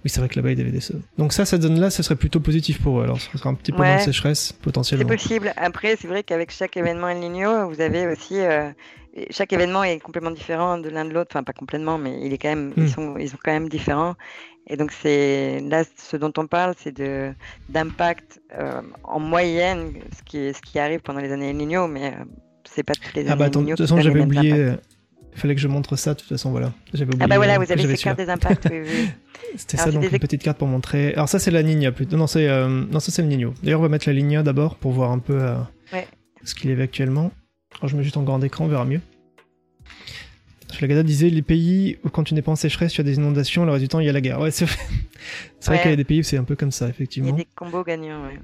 [0.05, 0.81] Oui, c'est vrai que là-bas, il y avait des...
[1.19, 3.05] Donc ça, cette zone-là, ce serait plutôt positif pour eux.
[3.05, 5.09] Alors, ce sera un petit peu moins de sécheresse, potentiellement.
[5.09, 5.53] C'est possible.
[5.57, 8.39] Après, c'est vrai qu'avec chaque événement El Niño, vous avez aussi...
[8.39, 8.71] Euh,
[9.31, 11.31] chaque événement est complètement différent de l'un de l'autre.
[11.33, 12.73] Enfin, pas complètement, mais il est quand même...
[12.77, 12.89] ils, hmm.
[12.89, 13.17] sont...
[13.19, 14.15] ils sont quand même différents.
[14.67, 17.33] Et donc, c'est là, ce dont on parle, c'est de
[17.69, 22.07] d'impact euh, en moyenne, ce qui, ce qui arrive pendant les années El Niño, mais
[22.09, 22.25] euh,
[22.65, 24.75] c'est pas toutes les années ah bah, De toute façon, j'avais oublié...
[25.35, 26.73] Il fallait que je montre ça, de toute façon, voilà.
[26.93, 27.25] J'avais oublié.
[27.25, 29.09] Ah bah voilà, vous avez ces cartes des impacts, oui,
[29.57, 31.13] C'était ça, donc une petite carte pour montrer.
[31.15, 32.17] Alors ça, c'est la Nina plutôt.
[32.17, 32.69] Non, c'est euh...
[32.69, 33.55] non ça c'est le Nino.
[33.63, 35.57] D'ailleurs, on va mettre la Nina d'abord pour voir un peu euh,
[36.45, 37.33] ce qu'il est actuellement.
[37.81, 39.01] Alors, je mets juste en grand écran, on verra mieux.
[40.73, 43.65] Flagada disait les pays où quand tu n'es pas en sécheresse, tu as des inondations,
[43.65, 44.41] le reste du temps il y a la guerre.
[44.41, 44.77] Ouais, c'est vrai,
[45.65, 47.29] vrai qu'il y a des pays où c'est un peu comme ça, effectivement.
[47.29, 48.39] Il y a des combos gagnants, ouais.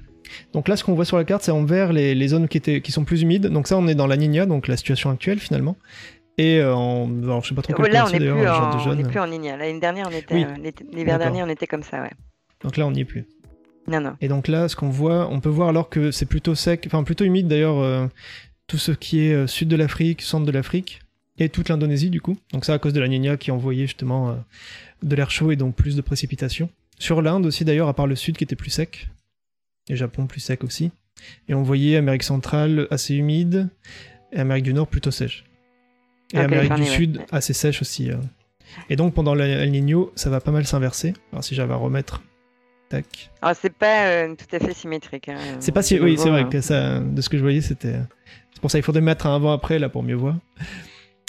[0.53, 2.57] Donc là, ce qu'on voit sur la carte, c'est en vert les, les zones qui,
[2.57, 3.47] étaient, qui sont plus humides.
[3.47, 5.77] Donc ça, on est dans la Nina, donc la situation actuelle finalement.
[6.39, 9.02] Et euh, en, alors, je sais pas trop là, on n'est plus, en...
[9.05, 9.48] plus en ligne.
[9.48, 12.12] L'année dernière, on était, euh, l'hiver dernier, on était comme ça, ouais.
[12.62, 13.27] Donc là, on n'y est plus.
[13.89, 14.16] Non, non.
[14.20, 17.02] Et donc là, ce qu'on voit, on peut voir alors que c'est plutôt sec, enfin
[17.02, 18.07] plutôt humide d'ailleurs, euh,
[18.66, 21.01] tout ce qui est sud de l'Afrique, centre de l'Afrique,
[21.39, 22.36] et toute l'Indonésie du coup.
[22.52, 24.36] Donc ça à cause de la Nina qui envoyait justement
[25.02, 26.69] de l'air chaud et donc plus de précipitations.
[26.98, 29.09] Sur l'Inde aussi d'ailleurs, à part le sud qui était plus sec,
[29.89, 30.93] et Japon plus sec aussi.
[31.48, 33.69] Et on voyait Amérique centrale assez humide,
[34.32, 35.44] et Amérique du Nord plutôt sèche.
[36.32, 38.11] Et Amérique du Sud, assez sèche aussi.
[38.11, 38.16] Euh.
[38.89, 41.15] Et donc pendant El Niño, ça va pas mal s'inverser.
[41.32, 42.23] Alors si j'avais à remettre.
[42.89, 43.31] Tac.
[43.40, 45.28] Alors c'est pas euh, tout à fait symétrique.
[45.28, 45.39] Hein.
[45.61, 45.98] C'est pas si.
[46.01, 47.94] Oui, c'est vrai que ça, de ce que je voyais, c'était.
[48.52, 50.36] C'est pour ça qu'il faudrait mettre un avant-après là pour mieux voir.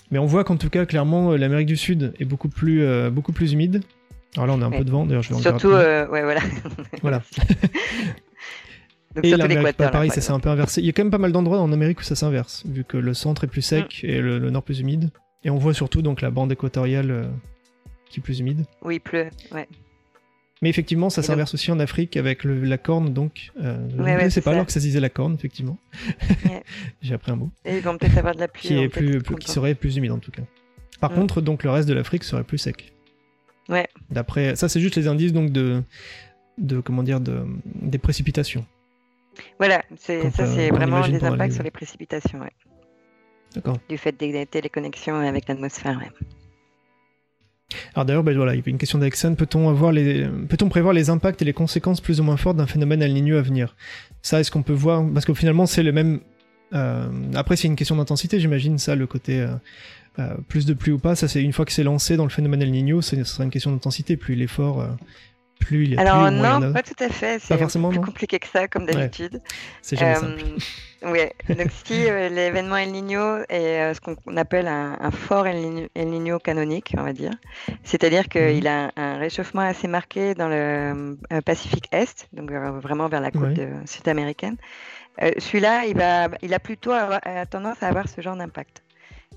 [0.10, 3.32] Mais on voit qu'en tout cas, clairement, euh, l'Amérique du Sud est beaucoup plus, beaucoup
[3.32, 3.84] plus humide.
[4.36, 6.42] Alors là, on a un peu de vent, d'ailleurs, je vais en Surtout, ouais, voilà.
[7.02, 7.22] voilà.
[9.24, 10.82] et l'Amérique, pareil, ça s'est un peu inversé.
[10.82, 12.98] Il y a quand même pas mal d'endroits en Amérique où ça s'inverse, vu que
[12.98, 14.08] le centre est plus sec mm.
[14.08, 15.10] et le, nord plus humide.
[15.44, 17.26] Et on voit surtout donc la bande équatoriale euh,
[18.10, 18.66] qui est plus humide.
[18.84, 19.68] Oui, il pleut, ouais.
[20.62, 23.52] Mais effectivement, ça s'inverse aussi en Afrique avec la corne, donc.
[23.64, 25.80] Euh, ouais, c'est pas alors que ça se disait la corne, effectivement.
[27.02, 27.50] J'ai appris un mot.
[27.66, 28.62] Et ils vont peut-être avoir de la pluie.
[28.68, 30.44] Qui, est plus, qui serait plus humide en tout cas.
[31.00, 31.16] Par mm.
[31.16, 32.94] contre, donc le reste de l'Afrique serait plus sec.
[33.70, 33.88] Ouais.
[34.12, 35.82] D'après, ça c'est juste les indices donc de,
[36.60, 38.66] de comment dire, de, des précipitations.
[39.58, 42.40] Voilà, c'est, ça c'est vraiment des impacts sur les précipitations.
[42.40, 42.52] Ouais.
[43.56, 43.78] D'accord.
[43.90, 45.98] Du fait des téléconnexions avec l'atmosphère.
[45.98, 46.12] Ouais.
[47.96, 49.38] Alors d'ailleurs, ben voilà, il y avait une question d'Alexandre.
[49.38, 52.68] Peut-on avoir les, peut-on prévoir les impacts et les conséquences plus ou moins fortes d'un
[52.68, 53.76] phénomène El Niño à venir?
[54.22, 55.06] Ça, est-ce qu'on peut voir?
[55.14, 56.20] Parce que finalement, c'est le même.
[56.74, 57.10] Euh...
[57.36, 58.78] Après, c'est une question d'intensité, j'imagine.
[58.78, 59.56] Ça, le côté euh...
[60.20, 62.30] Euh, plus de pluie ou pas, ça, c'est une fois que c'est lancé dans le
[62.30, 64.18] phénomène El Niño, ce sera une question d'intensité.
[64.18, 64.86] Plus l'effort
[65.62, 67.40] plus il y a Alors non, pas tout à fait.
[67.40, 69.42] C'est plus compliqué que ça, comme d'habitude.
[69.82, 70.44] C'est jamais simple.
[71.04, 71.34] Ouais.
[71.50, 76.38] Donc si euh, l'événement El Niño est euh, ce qu'on appelle un, fort El Niño,
[76.38, 77.32] canonique, on va dire,
[77.84, 78.68] c'est-à-dire qu'il mhm.
[78.68, 83.60] a un, réchauffement assez marqué dans le euh, Pacifique Est, donc vraiment vers la côte
[83.86, 84.58] sud-américaine.
[85.40, 86.92] Celui-là, il va, il a plutôt
[87.50, 88.84] tendance à avoir ce genre d'impact.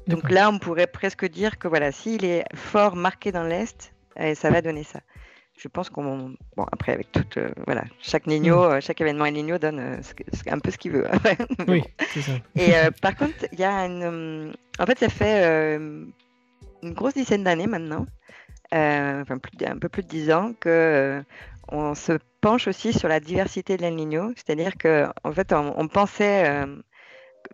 [0.06, 3.92] Donc là, on pourrait presque dire que voilà, s'il est fort marqué dans l'Est,
[4.34, 5.00] ça va donner ça
[5.56, 8.72] je pense qu'on bon après avec tout euh, voilà chaque Nino mm.
[8.72, 10.00] euh, chaque événement Nino donne euh,
[10.48, 11.06] un peu ce qu'il veut.
[11.68, 11.82] Oui
[12.12, 12.32] c'est ça.
[12.56, 15.76] Et par contre il y a une en fait ça fait
[16.82, 18.06] une grosse dizaine d'années maintenant
[18.72, 21.22] enfin plus, un peu plus de dix ans que
[21.68, 25.88] on se penche aussi sur la diversité de l'El Niño c'est-à-dire que en fait on,
[25.88, 26.44] pensait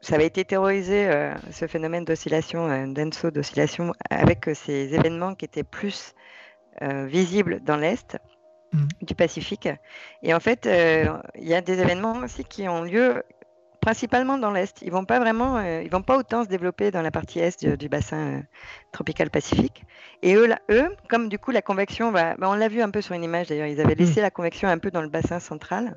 [0.00, 1.10] ça avait été terrorisé
[1.50, 6.14] ce phénomène d'oscillation d'enso d'oscillation avec ces événements qui étaient plus
[6.80, 8.18] visible dans l'Est
[8.72, 8.86] mm.
[9.02, 9.68] du Pacifique.
[10.22, 13.22] Et en fait, euh, il y a des événements aussi qui ont lieu
[13.80, 14.82] principalement dans l'est.
[14.82, 17.66] Ils vont pas vraiment, euh, ils vont pas autant se développer dans la partie est
[17.66, 18.40] du, bassin euh,
[18.92, 19.84] tropical pacifique.
[20.22, 22.90] Et eux, là, eux, comme du coup la convection, va, bah, on l'a vu un
[22.90, 23.98] peu sur une image d'ailleurs, ils avaient hmm.
[23.98, 25.96] laissé la convection un peu dans le bassin central.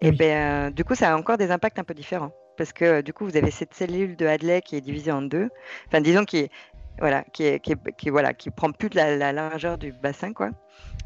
[0.00, 3.12] Et ben, du coup, ça a encore des impacts un peu différents parce que du
[3.12, 5.48] coup, vous avez cette cellule de Hadley qui est divisée en deux.
[5.86, 6.50] Enfin, disons qui est
[6.98, 10.32] voilà, qui, est, qui, qui, voilà, qui prend plus de la, la, largeur du bassin,
[10.32, 10.50] quoi.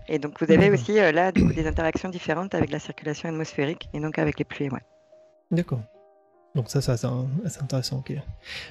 [0.08, 3.88] Et donc vous avez aussi là du coup, des interactions différentes avec la circulation atmosphérique
[3.92, 4.82] et donc avec les pluies, ouais.
[5.50, 5.80] D'accord.
[6.56, 8.02] Donc ça, ça c'est intéressant.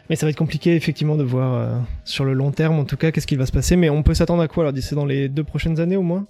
[0.10, 2.98] Mais ça va être compliqué effectivement de voir euh, sur le long terme, en tout
[2.98, 3.76] cas, qu'est-ce qui va se passer.
[3.76, 6.26] Mais on peut s'attendre à quoi alors d'ici dans les deux prochaines années au moins?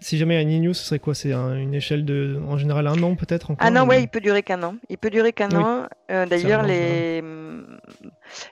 [0.00, 1.14] Si jamais un Nino, ce serait quoi?
[1.14, 4.42] C'est une échelle de, en général, un an peut-être Ah non, ouais, il peut durer
[4.42, 4.76] qu'un an.
[4.88, 5.86] Il peut durer qu'un an.
[6.10, 7.22] Euh, d'ailleurs, les,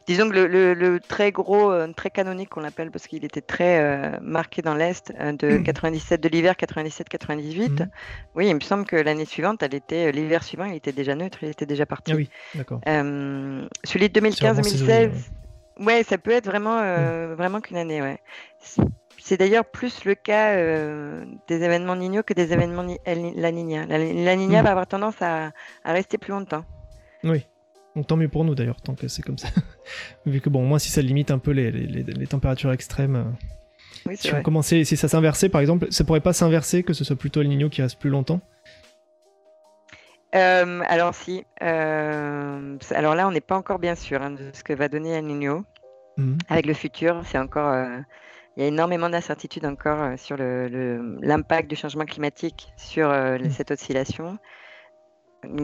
[0.06, 4.18] disons que le, très gros, euh, très canonique qu'on l'appelle parce qu'il était très euh,
[4.22, 7.68] marqué dans l'est de 97 de l'hiver 97-98.
[7.68, 7.88] Mhm.
[8.34, 11.38] Oui, il me semble que l'année suivante, elle était l'hiver suivant, il était déjà neutre,
[11.42, 12.12] il était déjà parti.
[12.12, 12.80] Ah oui, d'accord.
[12.86, 15.10] celui de 2015-2016.
[15.80, 16.78] Ouais, ça peut être vraiment,
[17.34, 18.20] vraiment qu'une année, ouais.
[19.24, 23.86] C'est d'ailleurs plus le cas euh, des événements Nino que des événements La Nina.
[23.86, 24.64] La, Nina hmm.
[24.64, 25.50] va avoir tendance à,
[25.82, 26.62] rester plus longtemps.
[27.22, 27.46] Oui.
[27.96, 29.48] Donc tant mieux pour nous d'ailleurs, tant que c'est comme ça.
[30.26, 33.16] Vu que bon, moi si ça limite un peu les, températures extrêmes.
[33.16, 33.24] Euh,
[34.04, 37.02] oui, si on commençait, si ça s'inversait par exemple, ça pourrait pas s'inverser que ce
[37.02, 38.42] soit plutôt El Niño qui reste plus longtemps?
[40.34, 44.74] Euh, alors si, alors là on n'est pas encore bien sûr hein, de ce que
[44.74, 45.64] va donner El Niño.
[46.18, 46.36] Hmm.
[46.50, 47.74] Avec le futur, c'est encore,
[48.56, 53.50] il y a énormément d'incertitudes encore euh, sur l'impact du changement climatique sur euh, mm.
[53.50, 54.38] cette oscillation.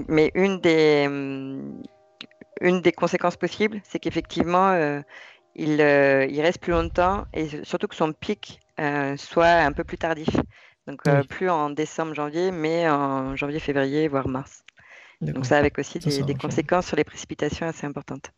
[0.08, 1.82] Mais une des, mm,
[2.60, 5.00] une des conséquences possibles, c'est qu'effectivement, euh,
[5.54, 8.60] il, il, reste plus longtemps et surtout que son pic
[9.16, 10.28] soit un peu plus tardif.
[10.86, 14.64] Donc plus en décembre, janvier, mais en janvier, février, voire mars.
[15.20, 18.32] Donc ça avec aussi des, conséquences sur les précipitations assez importantes.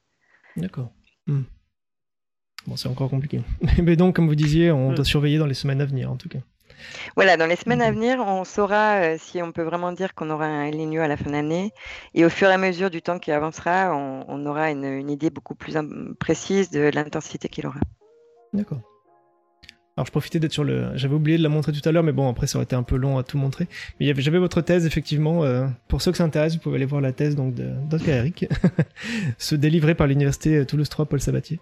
[0.57, 0.91] D'accord.
[1.27, 1.43] Mm.
[2.67, 3.41] Bon, c'est encore compliqué.
[3.83, 6.29] Mais donc, comme vous disiez, on doit surveiller dans les semaines à venir, en tout
[6.29, 6.39] cas.
[7.17, 10.31] Voilà, dans les semaines à venir, on saura euh, si on peut vraiment dire qu'on
[10.31, 11.73] aura un El à la fin d'année.
[12.15, 15.55] Et au fur et à mesure du temps qui avancera, on, aura une, idée beaucoup
[15.55, 15.75] plus
[16.19, 17.81] précise de l'intensité qu'il aura.
[18.53, 18.81] D'accord.
[19.97, 20.97] Alors je profitais d'être sur le...
[20.97, 22.83] J'avais oublié de la montrer tout à l'heure, mais bon, après ça aurait été un
[22.83, 23.69] peu long à tout montrer.
[24.01, 25.45] Mais j'avais votre thèse, effectivement.
[25.45, 27.75] Euh, pour ceux que ça intéresse, vous pouvez aller voir la thèse donc, de
[28.09, 28.47] Eric,
[29.39, 31.61] se délivrer par l'université Toulouse 3 Paul Sabatier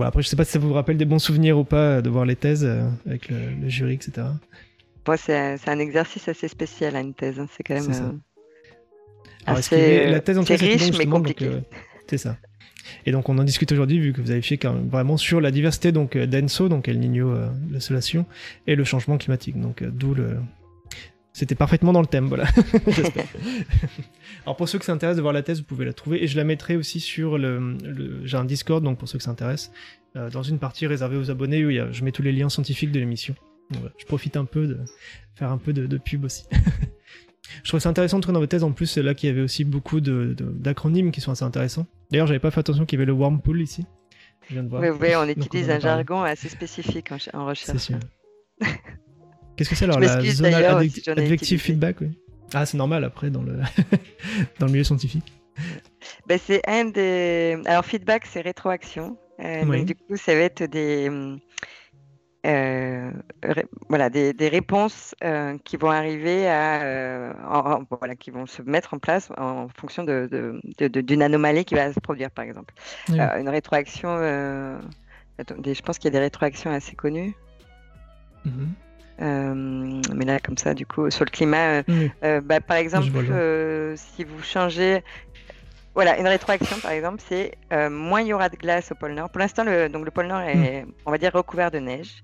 [0.00, 2.24] après, je sais pas si ça vous rappelle des bons souvenirs ou pas de voir
[2.24, 4.26] les thèses euh, avec le, jury, etc.
[5.16, 7.38] c'est un exercice assez spécial, une thèse.
[7.38, 7.46] Hein.
[7.54, 8.12] C'est quand même euh,
[9.46, 11.46] assez la thèse, en riche, mais compliqué.
[11.46, 11.60] Euh,
[12.08, 12.36] c'est ça.
[13.06, 15.40] Et donc on en discute aujourd'hui vu que vous avez fait quand même vraiment sur
[15.40, 17.34] la diversité donc d'Enso, donc El Niño,
[17.70, 18.26] l'isolation,
[18.66, 19.58] et le changement climatique.
[19.60, 20.38] Donc d'où le,
[21.32, 22.44] c'était parfaitement dans le thème, voilà.
[24.44, 26.26] Alors pour ceux que ça intéresse de voir la thèse, vous pouvez la trouver et
[26.26, 27.76] je la mettrai aussi sur le,
[28.24, 29.72] j'ai un Discord donc pour ceux que ça intéresse
[30.16, 33.00] euh, dans une partie réservée aux abonnés où je mets tous les liens scientifiques de
[33.00, 33.34] l'émission.
[33.98, 34.80] je profite un peu de
[35.34, 36.44] faire un peu de, pub aussi.
[37.62, 39.32] je trouve ça intéressant de trouver dans votre thèse en plus c'est là qu'il y
[39.32, 41.86] avait aussi beaucoup d'acronymes qui sont assez intéressants.
[42.10, 43.86] D'ailleurs j'avais pas fait attention qu'il y avait le wormpool ici.
[44.48, 44.82] Je viens de voir.
[44.82, 47.78] Oui, oui, on utilise un jargon assez spécifique en, en recherche.
[47.78, 47.98] C'est sûr.
[49.62, 50.54] Qu'est-ce que c'est alors la zone
[51.18, 52.10] adjective feedback oui.
[52.52, 53.60] Ah, c'est normal après dans le,
[54.58, 55.32] dans le milieu scientifique.
[56.26, 57.60] Ben, c'est un des.
[57.66, 59.16] Alors, feedback, c'est rétroaction.
[59.40, 61.08] Euh, donc, du coup, ça va être des.
[62.44, 63.12] Euh,
[63.88, 67.32] voilà, des, des réponses euh, qui vont arriver à.
[67.88, 71.92] voilà, qui vont se mettre en place en fonction d'une de, de, anomalie qui va
[71.92, 72.74] se produire, par exemple.
[73.08, 74.10] une rétroaction.
[75.38, 77.34] Attendez, je pense qu'il y a des rétroactions assez connues.
[78.46, 78.50] Mm-hmm.
[78.50, 81.82] Euh, mais là, comme ça, du coup, sur le climat, euh,
[82.24, 83.10] euh, bah, par exemple,
[83.96, 85.02] si vous changez
[85.94, 87.52] voilà, une rétroaction par exemple, c'est
[87.90, 89.28] moins il y aura de glace au pôle Nord.
[89.28, 90.92] Pour l'instant, le, donc le pôle Nord est, hmm.
[91.04, 92.22] on va dire, recouvert de neige.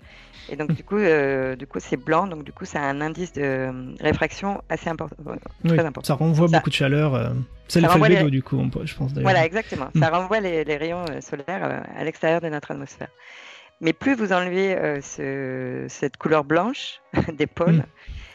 [0.51, 2.27] Et donc, du coup, du coup, c'est blanc.
[2.27, 3.69] Donc, du coup, ça a un indice de
[4.01, 5.16] réfraction assez important,
[5.66, 6.06] très important.
[6.06, 7.35] Ça renvoie beaucoup de chaleur.
[7.69, 8.31] c'est l'effet les...
[8.31, 9.12] du coup, je pense.
[9.12, 9.89] Voilà, exactement.
[9.98, 13.09] Ça renvoie les, les rayons solaires à l'extérieur de notre atmosphère.
[13.80, 17.00] Mais plus vous enlevez euh, cette couleur blanche
[17.32, 17.84] des pôles,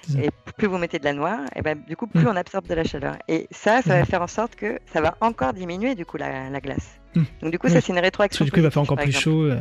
[0.09, 0.19] mmh.
[0.19, 2.29] et plus vous mettez de la noire, et ben, du coup, plus mmh.
[2.29, 3.17] on absorbe de la chaleur.
[3.27, 4.05] Et ça, ça va mmh.
[4.05, 6.99] faire en sorte que ça va encore diminuer du coup la, glace.
[7.41, 8.45] Donc du coup, ça, c'est une rétroaction.
[8.45, 9.43] du coup, il va faire encore plus chaud.
[9.43, 9.57] Euh,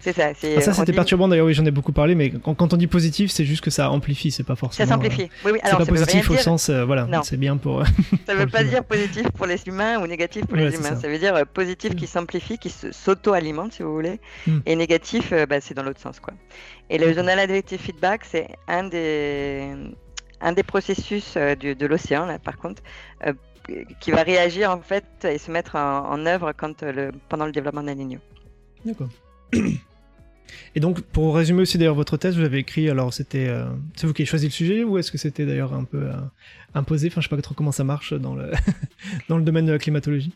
[0.00, 0.30] c'est ça.
[0.56, 3.30] Ah, ça, c'était perturbant d'ailleurs, oui, j'en ai beaucoup parlé, mais quand, on dit positif,
[3.30, 4.88] c'est juste que ça amplifie, c'est pas forcément.
[4.88, 5.24] Ça s'amplifie.
[5.24, 5.60] Euh, oui, oui.
[5.62, 7.84] C'est pas positif au sens, euh, voilà, c'est bien pour.
[8.26, 10.96] ça veut pas dire positif pour les humains ou négatif pour les humains.
[10.96, 11.08] Ça.
[11.08, 14.58] veut dire euh, positif qui s'amplifie, qui s'auto-alimente, si vous voulez, mm.
[14.64, 16.32] et négatif, bah, c'est dans l'autre sens, quoi.
[16.88, 19.68] Et le journal adaptive feedback, c'est un des
[20.40, 22.82] un des processus de l'océan, là, par contre,
[24.00, 27.82] qui va réagir en fait et se mettre en, œuvre quand, le, pendant le développement
[27.82, 27.94] d'un.
[28.84, 29.08] D'accord.
[30.74, 33.64] Et donc, pour résumer aussi d'ailleurs votre thèse, vous avez écrit, alors c'était, euh,
[33.96, 36.12] c'est vous qui avez choisi le sujet ou est-ce que c'était d'ailleurs un peu euh,
[36.74, 37.08] imposé?
[37.08, 38.52] Enfin, je sais pas trop comment ça marche dans le,
[39.28, 40.32] dans le domaine de la climatologie.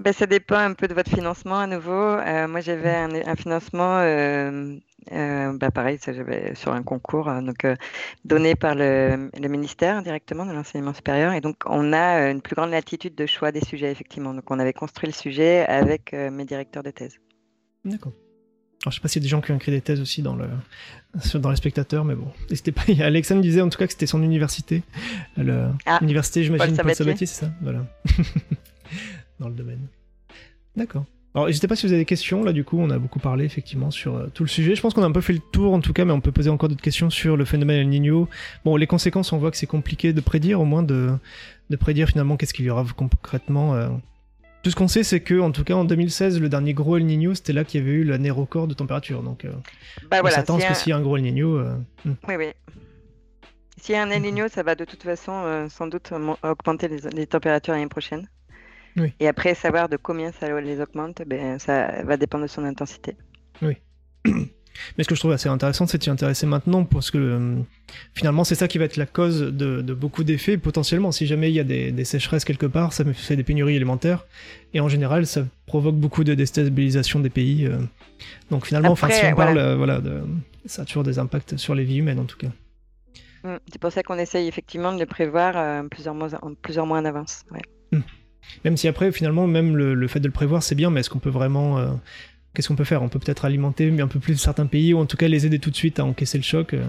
[0.00, 1.92] Ben, ça dépend un peu de votre financement à nouveau.
[1.92, 7.64] Euh, moi, j'avais un, financement, ben, pareil, ça, j'avais sur un concours, donc
[8.24, 11.32] donné par le, le, ministère directement de l'enseignement supérieur.
[11.32, 14.34] Et donc, on a une plus grande latitude de choix des sujets, effectivement.
[14.34, 17.20] Donc, on avait construit le sujet avec mes directeurs de thèse.
[17.84, 18.12] D'accord.
[18.86, 20.22] Alors, je sais pas s'il y a des gens qui ont écrit des thèses aussi
[20.22, 20.46] dans, le,
[21.40, 22.28] dans les spectateurs, mais bon.
[22.48, 22.82] N'hésitez pas.
[23.00, 24.84] Alexa me disait en tout cas que c'était son université.
[25.36, 27.50] L'université, ah, j'imagine, Paul Sabatier, c'est ça?
[27.62, 27.84] Voilà.
[29.40, 29.88] dans le domaine.
[30.76, 31.04] D'accord.
[31.34, 32.44] Alors, n'hésitez pas si vous avez des questions.
[32.44, 34.76] Là, du coup, on a beaucoup parlé effectivement sur euh, tout le sujet.
[34.76, 36.30] Je pense qu'on a un peu fait le tour en tout cas, mais on peut
[36.30, 38.28] poser encore d'autres questions sur le phénomène El Niño.
[38.64, 41.10] Bon, les conséquences, on voit que c'est compliqué de prédire, au moins de,
[41.70, 43.74] de prédire finalement qu'est-ce qu'il y aura concrètement.
[43.74, 43.88] Euh,
[44.66, 47.06] tout ce qu'on sait, c'est que, en tout cas, en 2016, le dernier gros El
[47.06, 49.22] Niño, c'était là qu'il y avait eu l'année record de température.
[49.22, 49.52] Donc, euh,
[50.10, 51.56] bah, on s'attend que s'il y a un gros El Niño.
[51.56, 52.14] Euh, hmm.
[52.26, 52.46] Oui, oui.
[53.76, 56.12] S'il y a un El Niño, ça va de toute façon euh, sans doute
[56.42, 58.28] augmenter les, températures l'année prochaine.
[58.96, 59.14] Oui.
[59.20, 63.16] Et après, savoir de combien ça les augmente, ben, ça va dépendre de son intensité.
[63.62, 63.76] Oui.
[64.96, 67.56] Mais ce que je trouve assez intéressant, c'est de s'y intéresser maintenant, parce que euh,
[68.14, 71.12] finalement, c'est ça qui va être la cause de, beaucoup d'effets, potentiellement.
[71.12, 74.26] Si jamais il y a des, sécheresses quelque part, ça fait des pénuries élémentaires,
[74.74, 77.66] et en général, ça provoque beaucoup de déstabilisation des pays.
[77.66, 77.78] Euh.
[78.50, 80.22] Donc finalement, enfin, si on parle, euh, voilà, de,
[80.66, 82.48] ça a toujours des impacts sur les vies humaines, en tout cas.
[83.44, 83.56] Mm.
[83.70, 86.28] C'est pour ça qu'on essaye effectivement de le prévoir plusieurs, mois,
[86.62, 87.44] plusieurs mois en avance.
[87.92, 88.00] Mm.
[88.64, 91.18] Même si après, finalement, même le, fait de le prévoir, c'est bien, mais est-ce qu'on
[91.18, 91.98] peut vraiment
[92.56, 93.02] qu'est-ce qu'on peut faire?
[93.02, 95.58] On peut peut-être alimenter un peu plus certains pays, ou en tout cas les aider
[95.58, 96.72] tout de suite à encaisser le choc.
[96.72, 96.84] Euh,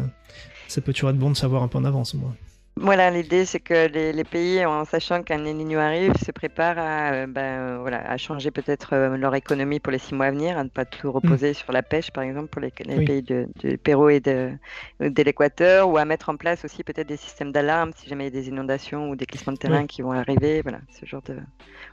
[0.69, 2.33] ça peut toujours être bon de savoir un peu en avance, moi.
[2.79, 7.27] Voilà, l'idée c'est que les, pays, en sachant qu'un El arrive, se préparent à, euh,
[7.27, 10.63] ben, voilà, à changer peut-être euh, leur économie pour les six mois à venir, à
[10.63, 11.55] ne pas tout reposer mm.
[11.55, 13.47] sur la pêche, par exemple, pour les, pays du
[13.79, 14.51] Pérou et de,
[14.99, 18.35] de l'Équateur, ou à mettre en place aussi peut-être des systèmes d'alarme si jamais il
[18.35, 21.23] y a des inondations ou des glissements de terrain qui vont arriver, voilà, ce genre
[21.23, 21.35] de...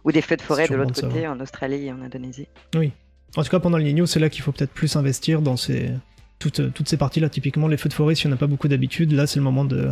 [0.05, 2.49] ou des feux de forêt de l'autre côté, en Australie et en Indonésie.
[2.77, 2.93] Oui,
[3.37, 5.91] en tout cas, pendant le Nino, c'est là qu'il faut peut-être plus investir dans ces,
[6.39, 7.29] toutes, toutes ces parties-là.
[7.29, 9.65] Typiquement, les feux de forêt, si on n'a pas beaucoup d'habitude, là, c'est le moment
[9.65, 9.91] de,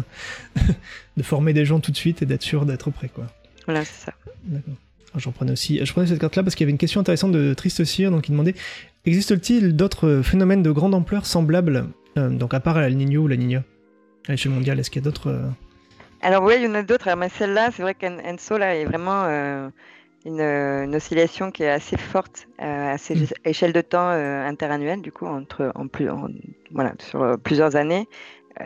[1.16, 3.08] de former des gens tout de suite et d'être sûr d'être prêt.
[3.08, 3.26] Quoi.
[3.66, 4.12] Voilà, c'est ça.
[4.44, 4.74] D'accord.
[5.16, 5.84] J'en prenais aussi.
[5.84, 8.28] Je prenais cette carte-là parce qu'il y avait une question intéressante de Triste Cyr, donc
[8.28, 8.54] il demandait
[9.04, 13.36] existe-t-il d'autres phénomènes de grande ampleur semblables, euh, donc à part la Nino ou la
[13.36, 13.62] Nina
[14.28, 15.48] à l'échelle mondiale Est-ce qu'il y a d'autres euh,
[16.22, 17.14] Alors oui, il y en a d'autres.
[17.16, 19.68] Mais celle-là, c'est vrai qu'Enso là est vraiment euh,
[20.26, 23.26] euh, une, oscillation qui est assez forte euh, à ces mm.
[23.44, 26.08] échelles de temps euh, interannuelles, du coup, entre, en plus,
[26.70, 28.08] voilà, sur plusieurs années.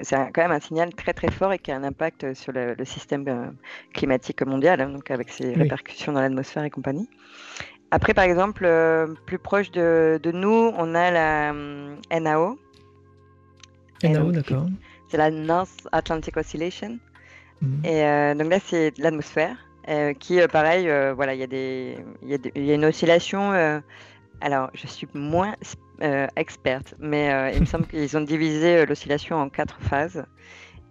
[0.03, 2.77] c'est quand même un signal très très fort et qui a un impact sur le,
[2.85, 3.55] système
[3.95, 7.09] climatique mondial, hein, donc avec ses répercussions dans l'atmosphère et compagnie.
[7.91, 8.69] Après, par exemple,
[9.27, 11.53] plus proche de, de, nous, on a la
[12.21, 12.59] NAO.
[14.03, 14.67] NAO, d'accord.
[15.09, 16.99] C'est la North Atlantic Oscillation.
[17.63, 17.85] Mm.
[17.87, 19.66] Et donc là, c'est l'atmosphère.
[19.89, 23.53] Euh, qui, euh, pareil, euh, voilà, il y, a des, y, a une oscillation.
[24.41, 25.55] alors, je suis moins
[26.37, 30.25] experte, mais il me semble qu'ils ont divisé l'oscillation en quatre phases.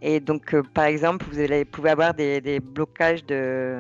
[0.02, 3.78] Et donc, par exemple, vous allez, pouvez avoir des, des blocages de,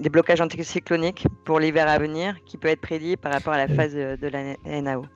[0.00, 3.68] des blocages anticycloniques pour l'hiver à venir, qui peut être prédit par rapport à la
[3.68, 5.06] phase de, la NAO.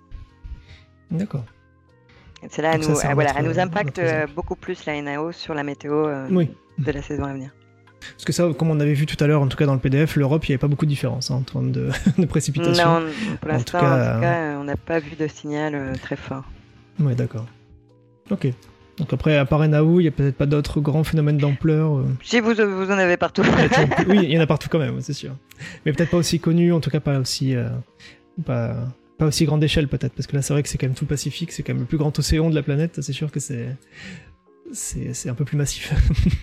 [1.10, 1.44] D'accord.
[2.48, 4.00] C'est là, nous, voilà, elle nous impacte
[4.34, 7.50] beaucoup plus la NAO sur la météo de la saison à venir.
[8.00, 9.80] Parce que ça, comme on avait vu tout à l'heure, en tout cas dans le
[9.80, 13.00] PDF, l'Europe, il n'y avait pas beaucoup de différence hein, en termes de, de précipitation.
[13.00, 13.06] Non,
[13.40, 16.44] pour l'instant, en, tout cas, on n'a pas vu de signal euh, très fort.
[17.00, 17.46] Ouais, d'accord.
[18.30, 18.48] Ok.
[18.98, 21.98] Donc après, à part NAO, il n'y a peut-être pas d'autres grands phénomènes d'ampleur.
[21.98, 22.06] Euh.
[22.22, 23.42] Si, vous, vous en avez partout.
[24.08, 25.36] oui, il y en a partout quand même, c'est sûr.
[25.86, 27.54] Mais peut-être pas aussi connu, en tout cas pas aussi...
[27.54, 27.68] Euh,
[28.44, 28.74] pas,
[29.18, 31.04] pas aussi grande échelle peut-être, parce que là c'est vrai que c'est quand même tout
[31.04, 33.40] le Pacifique, c'est quand même le plus grand océan de la planète, c'est sûr que
[33.40, 33.76] c'est
[34.72, 35.92] c'est un peu plus massif.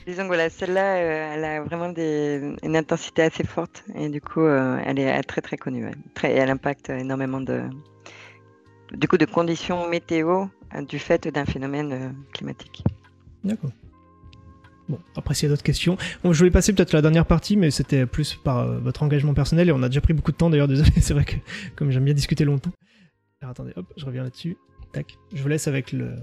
[0.07, 4.22] Disons que voilà, celle-là, euh, elle a vraiment des, une intensité assez forte et du
[4.22, 5.89] coup, euh, elle est très très connue.
[6.14, 7.64] Très, elle impacte énormément de,
[8.93, 12.84] du coup, de conditions météo euh, du fait d'un phénomène climatique.
[13.43, 13.72] D'accord.
[14.88, 15.97] Bon, après, s'il y a d'autres questions.
[16.23, 19.72] je voulais passer peut-être la dernière partie, mais c'était plus par votre engagement personnel et
[19.72, 21.35] on a déjà pris beaucoup de temps d'ailleurs, désolé, c'est vrai que
[21.76, 22.72] comme j'aime bien discuter longtemps.
[23.41, 24.57] Alors attendez, hop, je reviens là-dessus.
[24.93, 25.18] Tac.
[25.34, 26.15] Je vous laisse avec le,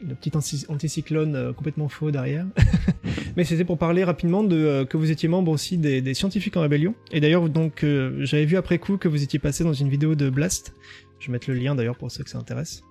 [0.00, 0.32] le petit
[0.68, 2.46] anticyclone euh, complètement faux derrière.
[3.36, 6.60] Mais c'était pour parler rapidement de euh, que vous étiez membre aussi des, scientifiques en
[6.60, 6.94] rébellion.
[7.10, 10.14] Et d'ailleurs, donc, euh, j'avais vu après coup que vous étiez passé dans une vidéo
[10.14, 10.74] de Blast.
[11.18, 12.82] Je vais mettre le lien d'ailleurs pour ceux que ça intéresse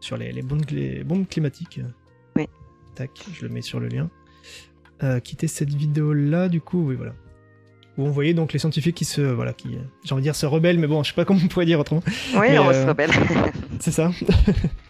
[0.00, 1.80] sur les, bombes, climatiques.
[2.36, 2.46] Oui.
[2.94, 4.10] tac, je le mets sur le lien.
[5.02, 7.12] Euh, quitter cette vidéo là, du coup, oui, voilà.
[7.98, 10.46] Où on voyait donc les scientifiques qui se, voilà, qui, j'ai envie de dire, se
[10.46, 12.02] rebellent, mais bon, je sais pas comment on pourrait dire autrement.
[12.34, 13.10] Oui, on se rebelle.
[13.80, 14.10] c'est ça.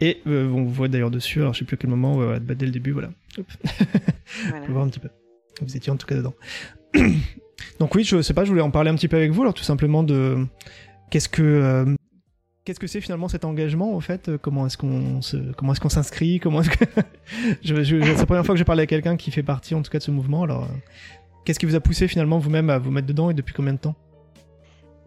[0.00, 2.72] Et on voit d'ailleurs dessus, alors je sais plus à quel moment, ouais, dès le
[2.72, 3.10] début, voilà.
[4.50, 4.62] Voilà.
[4.62, 5.08] on peut voir un petit peu.
[5.62, 6.34] Vous étiez en tout cas dedans.
[7.80, 9.54] Donc oui, je sais pas, je voulais en parler un petit peu avec vous, alors
[9.54, 10.46] tout simplement de
[11.10, 11.94] qu'est-ce que euh,
[12.64, 14.36] qu'est-ce que c'est finalement cet engagement en fait?
[14.38, 16.40] Comment est-ce qu'on se comment est-ce qu'on s'inscrit?
[16.40, 16.84] Comment est-ce que
[17.62, 19.90] je, c'est la première fois que je parle à quelqu'un qui fait partie en tout
[19.90, 20.42] cas de ce mouvement.
[20.42, 20.76] Alors euh,
[21.44, 23.78] qu'est-ce qui vous a poussé finalement vous-même à vous mettre dedans et depuis combien de
[23.78, 23.94] temps?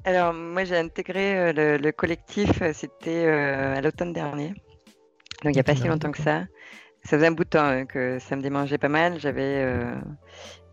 [0.04, 4.54] Alors moi j'ai intégré euh, le, collectif, c'était à l'automne dernier,
[5.44, 6.46] donc il n'y a pas si longtemps que ça.
[7.04, 9.20] Ça faisait un bout de temps que ça me démangeait pas mal.
[9.20, 9.66] J'avais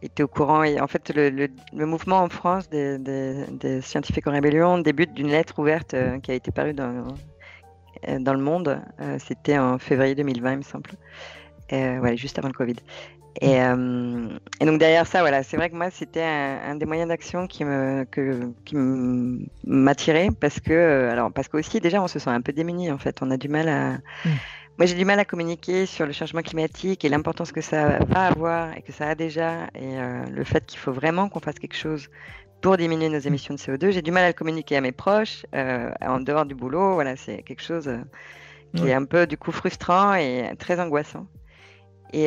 [0.03, 0.63] était au courant.
[0.63, 5.29] Et en fait, le, le, mouvement en France des, des, scientifiques en rébellion débute d'une
[5.29, 7.07] lettre ouverte euh, qui a été parue dans,
[8.09, 8.81] euh, dans le monde.
[9.01, 10.91] Euh, c'était en février 2020, il me semble.
[11.71, 12.77] Voilà, juste avant le Covid.
[13.41, 17.47] Et, et, donc derrière ça, voilà, c'est vrai que moi, c'était un, des moyens d'action
[17.47, 18.75] qui me que, qui
[19.65, 23.19] m'attirait parce que alors parce qu'aussi déjà on se sent un peu démuni en fait,
[23.23, 23.93] on a du mal à
[24.25, 24.31] mmh.
[24.79, 28.27] Moi, j'ai du mal à communiquer sur le changement climatique et l'importance que ça va
[28.27, 31.59] avoir et que ça a déjà, et euh, le fait qu'il faut vraiment qu'on fasse
[31.59, 32.09] quelque chose
[32.61, 33.91] pour diminuer nos émissions de CO2.
[33.91, 36.95] J'ai du mal à le communiquer à mes proches, euh, en dehors du boulot.
[36.95, 37.99] Voilà, c'est quelque chose euh,
[38.77, 41.27] qui est un peu du coup frustrant et très angoissant.
[42.13, 42.27] Et,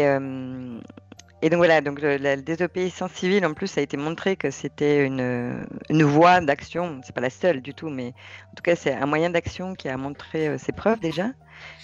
[1.44, 5.06] et donc voilà, donc la désobéissance civile, en plus, ça a été montré que c'était
[5.06, 7.02] une, une voie d'action.
[7.04, 8.14] C'est pas la seule du tout, mais
[8.52, 11.32] en tout cas, c'est un moyen d'action qui a montré ses preuves déjà.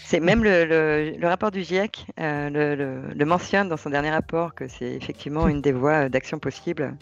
[0.03, 4.93] C'est même le, rapport du GIEC euh, le, mentionne dans son dernier rapport que c'est
[4.93, 6.95] effectivement une des voies d'action possible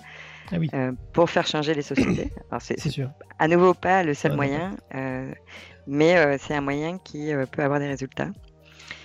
[0.52, 2.32] ah euh, pour faire changer les sociétés.
[2.60, 3.10] c'est sûr.
[3.38, 5.32] À nouveau pas le seul moyen, euh,
[5.88, 8.30] mais c'est un moyen qui peut avoir des résultats.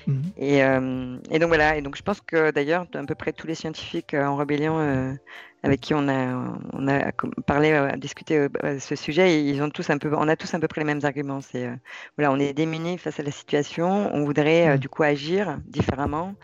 [0.06, 0.22] Mhm.
[0.36, 3.54] Et, et, donc voilà, et donc je pense que d'ailleurs à peu près tous les
[3.54, 5.16] scientifiques en rébellion
[5.62, 7.12] avec qui on a, on a
[7.46, 10.58] parlé, euh, discuté euh, ce sujet, ils ont tous un peu, on a tous à
[10.58, 11.40] peu près les mêmes arguments.
[11.40, 11.74] C'est euh,
[12.16, 16.34] voilà, on est démunis face à la situation, on voudrait du coup agir différemment.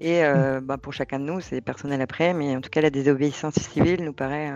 [0.00, 0.22] Et
[0.62, 4.04] bah, pour chacun de nous, c'est personnel après, mais en tout cas, la désobéissance civile
[4.04, 4.52] nous paraît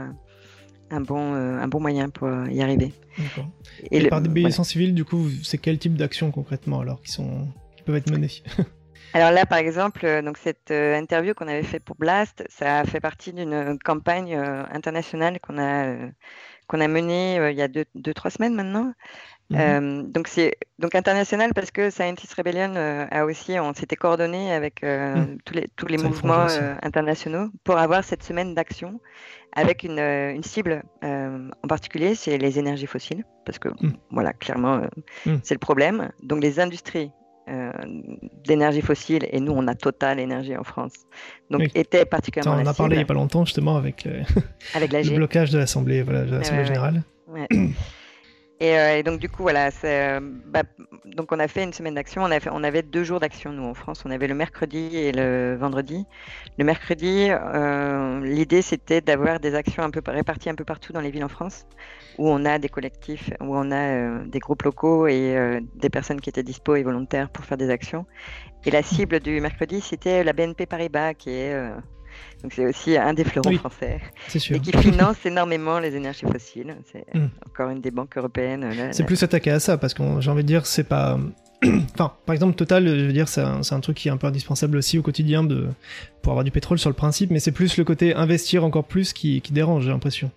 [0.91, 2.93] un bon, un bon moyen pour y arriver.
[3.91, 7.49] Et, par désobéissance civile, du coup, c'est quel type d'actions concrètement alors qui, sont,
[7.89, 8.29] peuvent être menées
[9.15, 12.85] Alors là, par exemple, euh, donc cette euh, interview qu'on avait fait pour Blast, ça
[12.85, 15.97] fait partie d'une campagne euh, internationale qu'on a
[16.67, 18.93] qu'on a menée il y a deux, deux, trois semaines maintenant.
[19.51, 20.13] Mhm.
[20.13, 22.75] donc c'est donc international parce que Scientist Rebellion
[23.11, 25.39] a aussi, on s'était coordonné avec mhm.
[25.47, 26.47] tous les tous les mouvements
[26.83, 29.01] internationaux pour avoir cette semaine d'action
[29.53, 33.97] avec une, une cible en particulier, c'est les énergies fossiles parce que mhm.
[34.11, 34.83] voilà clairement
[35.43, 36.11] c'est le problème.
[36.23, 37.11] Donc les industries
[38.45, 40.93] d'énergie fossile et nous on a Total Énergie en France.
[41.51, 42.61] Donc était particulièrement.
[42.61, 44.23] on en a parlé il n'y a pas longtemps justement avec, euh,
[44.75, 46.25] avec le blocage de l'Assemblée voilà,
[46.65, 47.03] générale.
[48.61, 49.71] Euh, et, donc du coup voilà,
[50.47, 50.63] bah,
[51.05, 52.23] donc on a fait une semaine d'action.
[52.23, 54.03] On, avait deux jours d'action nous en France.
[54.05, 56.05] On avait le mercredi et le vendredi.
[56.59, 57.29] Le mercredi,
[58.23, 61.29] l'idée c'était d'avoir des actions un peu réparties un peu partout dans les villes en
[61.29, 61.67] France
[62.19, 65.89] où on a des collectifs, où on a euh, des groupes locaux et euh, des
[65.89, 68.05] personnes qui étaient dispo et volontaires pour faire des actions.
[68.67, 71.71] Et la cible du mercredi, c'était la BNP Paribas, qui est euh,
[72.43, 74.01] donc c'est aussi un des fleurons français
[74.35, 76.77] et qui finance énormément les énergies fossiles.
[76.93, 77.29] C'est hmm.
[77.47, 78.91] encore une des banques européennes.
[78.93, 81.19] C'est plus attaqué à ça parce que j'ai envie de dire c'est pas.
[81.95, 84.29] enfin, par exemple, Total, je veux dire, c'est un, un, truc qui est un peu
[84.29, 85.67] indispensable aussi au quotidien de
[86.23, 89.13] pour avoir du pétrole sur le principe, mais c'est plus le côté investir encore plus
[89.13, 90.31] qui, qui dérange, j'ai l'impression.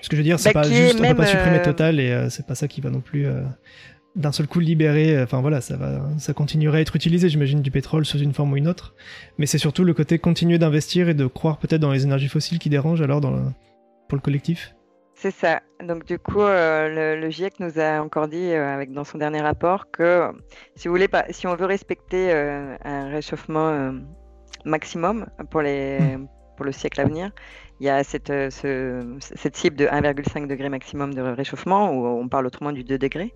[0.00, 2.00] Ce que je veux dire, c'est bah, pas juste, on peut pas supprimer euh, Total
[2.00, 3.42] et euh, c'est pas ça qui va non plus euh,
[4.16, 5.20] d'un seul coup libérer.
[5.22, 8.52] Enfin voilà, ça va, ça continuerait à être utilisé, j'imagine, du pétrole sous une forme
[8.52, 8.94] ou une autre.
[9.38, 12.58] Mais c'est surtout le côté continuer d'investir et de croire peut-être dans les énergies fossiles
[12.58, 13.52] qui dérange alors dans
[14.08, 14.74] pour le collectif.
[15.14, 15.60] C'est ça.
[15.82, 20.30] Donc du coup, le, GIEC nous a encore dit, avec dans son dernier rapport, que
[20.76, 23.92] si vous voulez, si on veut respecter un réchauffement
[24.64, 26.26] maximum pour les hmm.
[26.56, 27.30] pour le siècle à venir,
[27.80, 28.50] il y a cette, euh,
[29.20, 33.34] cette cible de 1,5 degré maximum de réchauffement, où on parle autrement du 2 degrés.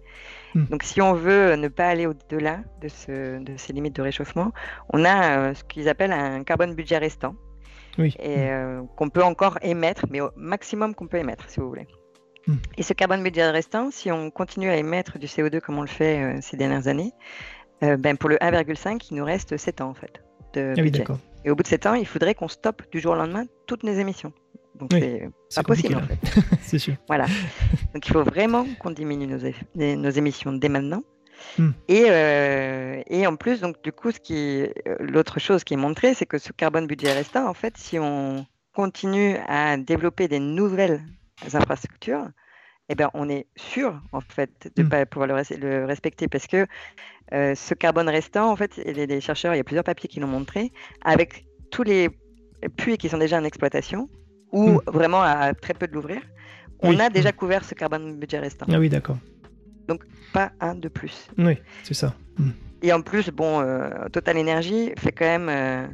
[0.54, 0.64] Hmm.
[0.70, 4.52] Donc si on veut ne pas aller au-delà de, ce, de, ces limites de réchauffement,
[4.92, 7.34] on a euh, ce qu'ils appellent un carbone budget restant,
[7.98, 8.14] oui.
[8.18, 11.86] et euh, qu'on peut encore émettre, mais au maximum qu'on peut émettre, si vous voulez.
[12.46, 12.56] Hmm.
[12.76, 15.86] Et ce carbone budget restant, si on continue à émettre du CO2 comme on le
[15.86, 17.12] fait ces dernières années,
[17.80, 20.22] ben pour le 1,5, il nous reste 7 ans en fait
[20.52, 21.04] de ah budget.
[21.44, 23.82] Et au bout de 7 ans, il faudrait qu'on stoppe du jour au lendemain toutes
[23.82, 24.32] nos émissions.
[24.88, 25.02] Donc
[25.48, 26.18] c'est impossible en fait.
[26.62, 26.94] c'est sûr.
[27.06, 27.26] Voilà.
[27.94, 29.38] Donc il faut vraiment qu'on diminue nos,
[29.96, 31.02] nos, émissions dès maintenant.
[31.58, 31.70] Hmm.
[31.88, 32.04] Et,
[33.08, 34.66] et, en plus, donc du coup, ce qui,
[35.00, 38.46] l'autre chose qui est montrée, c'est que ce carbone budget restant, en fait, si on
[38.72, 41.02] continue à développer des nouvelles
[41.52, 42.28] infrastructures,
[42.88, 44.90] eh ben, on est sûr en fait de ne hmm.
[44.90, 46.66] pas pouvoir le, respecter parce que
[47.30, 50.28] ce carbone restant, en fait, les, les, chercheurs, il y a plusieurs papiers qui l'ont
[50.28, 50.72] montré,
[51.02, 52.10] avec tous les
[52.76, 54.08] puits qui sont déjà en exploitation
[54.52, 54.80] ou hmm.
[54.86, 56.20] vraiment à très peu de l'ouvrir,
[56.80, 57.36] on a déjà hmm.
[57.36, 58.66] couvert ce carbone budget restant.
[58.70, 59.18] Ah oui, d'accord.
[59.88, 61.28] Donc pas un de plus.
[61.38, 62.14] Oui, c'est ça.
[62.38, 62.50] Hmm.
[62.82, 65.86] Et en plus, bon, euh, Total Energy fait quand même euh,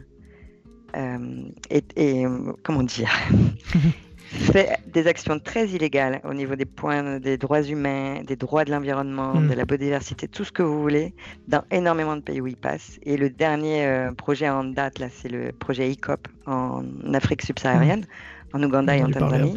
[0.96, 2.24] euh, et,
[2.62, 3.10] comment dire
[4.30, 8.70] fait des actions très illégales au niveau des points des droits humains, des droits de
[8.70, 11.14] l'environnement, de la biodiversité, tout ce que vous voulez,
[11.46, 12.98] dans énormément de pays où il passe.
[13.04, 18.04] Et le dernier projet en date, là, c'est le projet ICOP en Afrique subsaharienne
[18.52, 19.56] en Ouganda et en Tanzanie.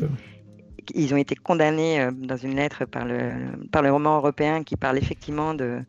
[0.93, 3.31] Ils ont été condamnés euh, dans une lettre par le
[3.71, 5.79] Parlement européen qui parle effectivement de,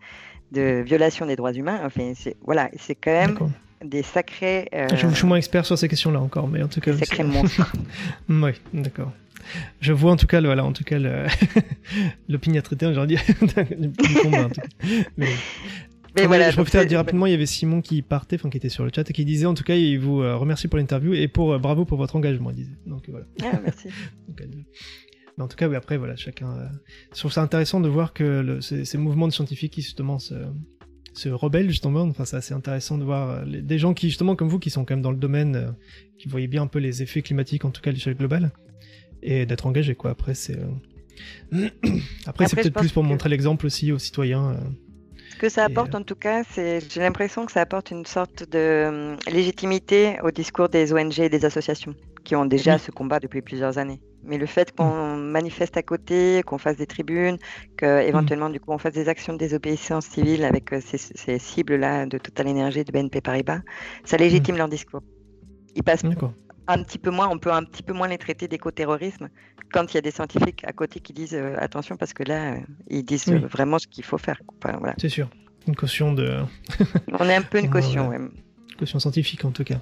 [0.53, 1.81] de violation des droits humains.
[1.85, 3.39] Enfin, c'est voilà, c'est quand même
[3.85, 4.69] des sacrés.
[4.75, 6.93] Euh, je, suis moins expert sur ces questions-là encore, mais en tout cas.
[6.93, 7.73] Des sacrés monstres.
[8.29, 9.13] oui, d'accord.
[9.81, 10.99] Je vois en tout cas, voilà, en tout cas,
[12.29, 13.17] l'opiniâtreté, j'ai envie
[13.79, 14.45] du combat.
[14.45, 14.87] En tout cas.
[15.17, 15.29] Mais,
[16.15, 18.59] mais voilà, je profite à dire rapidement, il y avait Simon qui partait, enfin qui
[18.59, 20.79] était sur le chat et qui disait en tout cas, il vous euh, remercie pour
[20.79, 22.77] l'interview et pour euh, bravo pour votre engagement, il disait.
[22.87, 23.27] Donc voilà.
[23.43, 23.89] Ah, merci.
[24.39, 26.51] mais en tout cas, oui, après voilà, chacun.
[26.51, 26.67] Euh,
[27.15, 30.19] je trouve ça intéressant de voir que le, ces, ces, mouvements de scientifiques qui justement
[30.19, 30.35] se,
[31.15, 32.03] se rebellent justement.
[32.03, 34.95] Enfin, c'est assez intéressant de voir des gens qui justement comme vous qui sont quand
[34.95, 35.75] même dans le domaine,
[36.19, 38.53] qui voyaient bien un peu les effets climatiques en tout cas à l'échelle globale
[39.23, 40.11] et d'être engagés quoi.
[40.11, 40.59] Après c'est
[42.27, 44.57] après, c'est peut-être plus pour montrer l'exemple aussi aux citoyens
[45.43, 48.49] que ça apporte, euh, en tout cas, c'est, j'ai l'impression que ça apporte une sorte
[48.49, 53.19] de hum, légitimité au discours des ONG et des associations qui ont déjà ce combat
[53.19, 54.01] depuis plusieurs années.
[54.23, 55.21] Mais le fait qu'on mm.
[55.21, 57.39] manifeste à côté, qu'on fasse des tribunes,
[57.77, 58.53] qu'éventuellement, mm.
[58.53, 62.47] du coup, on fasse des actions de désobéissance civile avec euh, ces, cibles-là de Total
[62.47, 63.63] Energy, de BNP Paribas,
[64.05, 64.59] ça légitime mm.
[64.59, 65.03] leur discours.
[65.75, 66.05] Ils passent
[66.69, 69.29] un petit peu moins, on peut un petit peu moins les traiter d'éco-terrorisme
[69.73, 72.53] quand il y a des scientifiques à côté qui disent euh, attention parce que là,
[72.53, 72.57] euh,
[72.89, 74.41] ils disent vraiment ce qu'il faut faire.
[74.63, 74.95] voilà.
[74.99, 75.29] C'est sûr.
[75.67, 76.39] Une caution de.
[77.19, 78.19] on est un peu une caution, ouais.
[78.79, 79.81] Caution scientifique en tout cas.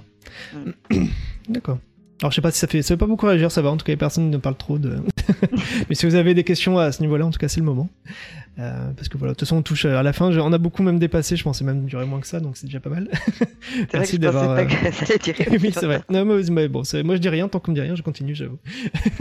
[0.53, 1.05] Mm.
[1.49, 1.79] D'accord.
[2.21, 3.69] Alors je sais pas si ça fait, ça fait pas beaucoup réagir, ça va.
[3.71, 4.97] En tout cas, personne ne parle trop de.
[5.89, 7.89] Mais si vous avez des questions à ce niveau-là, en tout cas, c'est le moment.
[8.59, 10.31] Euh, parce que voilà, de toute façon, on touche à la fin.
[10.37, 11.35] On a beaucoup même dépassé.
[11.35, 13.09] Je pensais même durer moins que ça, donc c'est déjà pas mal.
[13.93, 14.65] Merci d'avoir.
[14.65, 15.59] Durer.
[15.61, 16.01] oui, c'est vrai.
[16.09, 18.59] Non, mais, bon, moi je dis rien tant qu'on me dit rien, je continue, j'avoue.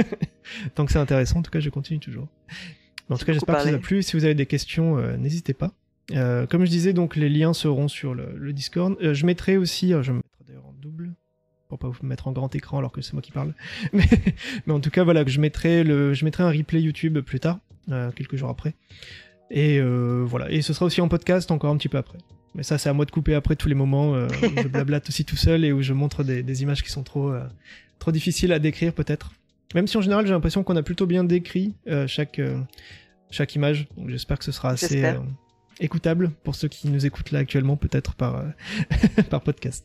[0.74, 2.26] tant que c'est intéressant, en tout cas, je continue toujours.
[3.08, 4.02] en tout cas, j'espère que ça vous a plu.
[4.02, 5.72] Si vous avez des questions, euh, n'hésitez pas.
[6.12, 8.96] Euh, comme je disais, donc les liens seront sur le, le Discord.
[9.00, 10.12] je mettrai aussi, je
[11.70, 13.54] pour pas vous mettre en grand écran alors que c'est moi qui parle.
[13.92, 14.04] Mais,
[14.66, 17.40] mais, en tout cas, voilà, que je mettrai le, je mettrai un replay YouTube plus
[17.40, 17.60] tard,
[17.90, 18.74] euh, quelques jours après.
[19.50, 22.18] Et euh, voilà, et ce sera aussi en podcast encore un petit peu après.
[22.54, 25.08] Mais ça, c'est à moi de couper après tous les moments euh, où je blablate
[25.08, 27.32] aussi tout seul et où je montre des, des images qui sont trop,
[28.00, 29.32] trop difficiles à décrire peut-être.
[29.74, 31.74] Même si en général, j'ai l'impression qu'on a plutôt bien décrit
[32.08, 32.40] chaque,
[33.30, 33.86] chaque image.
[33.96, 35.14] Donc j'espère que ce sera assez
[35.78, 38.42] écoutable pour ceux qui nous écoutent là actuellement, peut-être par,
[39.30, 39.84] par podcast.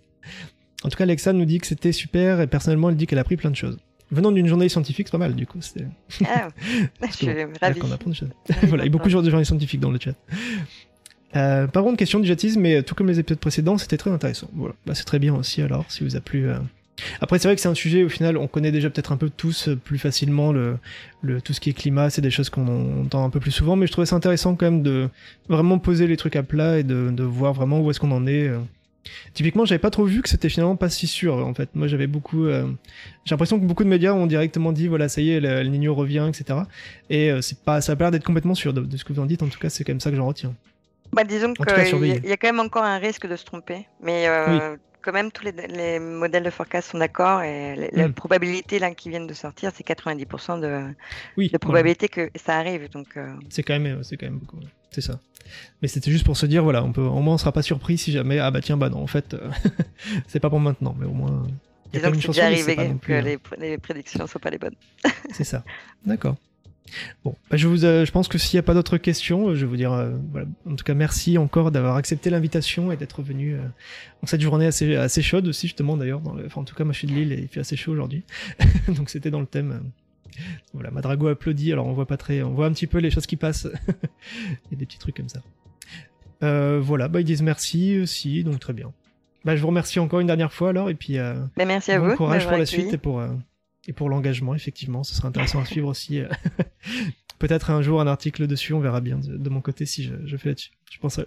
[0.85, 3.21] En tout cas, Alexa nous dit que c'était super et personnellement, elle dit qu'elle a
[3.21, 3.77] appris plein de choses.
[4.11, 5.57] Venant d'une journée scientifique, c'est pas mal du coup.
[6.23, 6.49] Ah,
[7.07, 7.27] je suis
[7.59, 7.79] ravi.
[8.67, 10.13] voilà, il y a beaucoup de journées scientifiques dans le chat.
[11.35, 14.47] Euh, par contre, question du jatisme, mais tout comme les épisodes précédents, c'était très intéressant.
[14.53, 16.47] Voilà, bah, c'est très bien aussi alors, si vous a plu.
[16.47, 16.59] Euh.
[17.19, 19.31] Après, c'est vrai que c'est un sujet, au final, on connaît déjà peut-être un peu
[19.35, 20.77] tous euh, plus facilement le,
[21.23, 23.75] le, tout ce qui est climat, c'est des choses qu'on entend un peu plus souvent,
[23.75, 25.09] mais je trouvais ça intéressant quand même de
[25.49, 28.27] vraiment poser les trucs à plat et de, de voir vraiment où est-ce qu'on en
[28.27, 28.51] est.
[29.33, 31.35] Typiquement, j'avais pas trop vu que c'était finalement pas si sûr.
[31.35, 32.45] En fait, moi, j'avais beaucoup.
[32.45, 32.67] Euh,
[33.25, 35.93] j'ai l'impression que beaucoup de médias ont directement dit, voilà, ça y est, le, Nino
[35.93, 36.59] revient, etc.
[37.09, 39.21] Et euh, c'est pas, ça a pas l'air d'être complètement sûr de, ce que vous
[39.21, 39.43] en dites.
[39.43, 40.53] En tout cas, c'est quand même ça que j'en retiens.
[41.13, 41.65] Bah, disons qu'il
[42.03, 44.75] y, y, a quand même encore un risque de se tromper, mais euh,
[45.05, 48.13] quand même, tous les, modèles de forecast sont d'accord et la hmm.
[48.13, 50.93] probabilité là qui viennent de sortir, c'est 90% de,
[51.37, 52.89] oui, de probabilité que ça arrive.
[52.89, 53.17] Donc.
[53.49, 54.57] C'est quand même, c'est quand même beaucoup.
[54.91, 55.19] C'est ça.
[55.81, 57.97] Mais c'était juste pour se dire, voilà, on peut, au moins on sera pas surpris
[57.97, 59.51] si jamais, ah bah tiens, bah non, en fait, euh,
[60.27, 61.45] c'est pas pour maintenant, mais au moins.
[61.93, 63.21] Disons que c'est déjà arrivé que hein.
[63.21, 64.75] les, les, prédictions soient pas les bonnes.
[65.31, 65.63] c'est ça.
[66.05, 66.35] D'accord.
[67.23, 69.61] Bon, bah je, vous, euh, je pense que s'il n'y a pas d'autres questions, je
[69.61, 73.21] vais vous dire, euh, voilà, en tout cas, merci encore d'avoir accepté l'invitation et d'être
[73.21, 73.57] venu
[74.23, 76.21] en cette journée assez, assez chaude aussi, justement, d'ailleurs.
[76.45, 78.23] Enfin, en tout cas, moi je suis de Lille et il fait assez chaud aujourd'hui.
[78.87, 79.81] Donc c'était dans le thème
[80.73, 83.25] voilà, Madrago applaudit, alors on voit pas très, on voit un petit peu les choses
[83.25, 83.67] qui passent.
[84.65, 85.41] Il y a des petits trucs comme ça.
[86.43, 88.91] Euh, voilà, bah ils disent merci aussi, donc très bien.
[89.45, 91.99] Bah je vous remercie encore une dernière fois alors, et puis euh, bah, merci à
[91.99, 92.15] bon vous.
[92.15, 93.29] courage pour la suite et pour euh,
[93.87, 96.21] et pour l'engagement, effectivement, ce sera intéressant à suivre aussi
[97.39, 100.49] peut-être un jour un article dessus, on verra bien de, mon côté si je, fais
[100.49, 100.71] là-dessus.
[100.91, 101.25] Je penserais.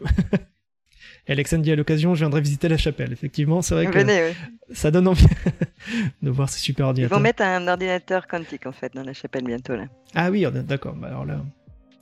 [1.26, 3.12] Et Alexandre dit à l'occasion, je viendrai visiter la chapelle.
[3.12, 4.32] Effectivement, c'est vrai que
[4.72, 5.26] ça donne envie
[6.22, 7.18] de voir ces super ordinateurs.
[7.18, 9.86] Ils vont mettre un ordinateur quantique en fait dans la chapelle bientôt là.
[10.14, 10.94] Ah oui, d'accord.
[10.94, 11.44] Bah, alors là,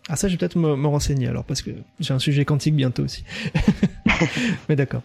[0.08, 3.02] ah ça, je vais peut-être me, renseigner alors parce que j'ai un sujet quantique bientôt
[3.02, 3.24] aussi.
[4.68, 5.02] Mais d'accord.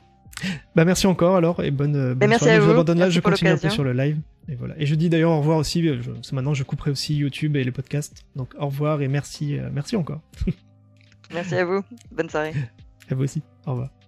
[0.75, 2.67] Bah merci encore alors et bonne, bonne bah, merci À vous.
[2.67, 4.17] Je abandonne là, je continue un peu sur le live.
[4.49, 4.73] Et voilà.
[4.77, 5.83] Et je dis d'ailleurs au revoir aussi.
[5.83, 8.25] Je, maintenant, je couperai aussi YouTube et les podcasts.
[8.35, 10.21] Donc au revoir et merci, euh, merci encore.
[11.33, 11.81] merci à vous.
[12.11, 12.53] Bonne soirée.
[13.09, 13.41] À vous aussi.
[13.65, 14.00] Au revoir.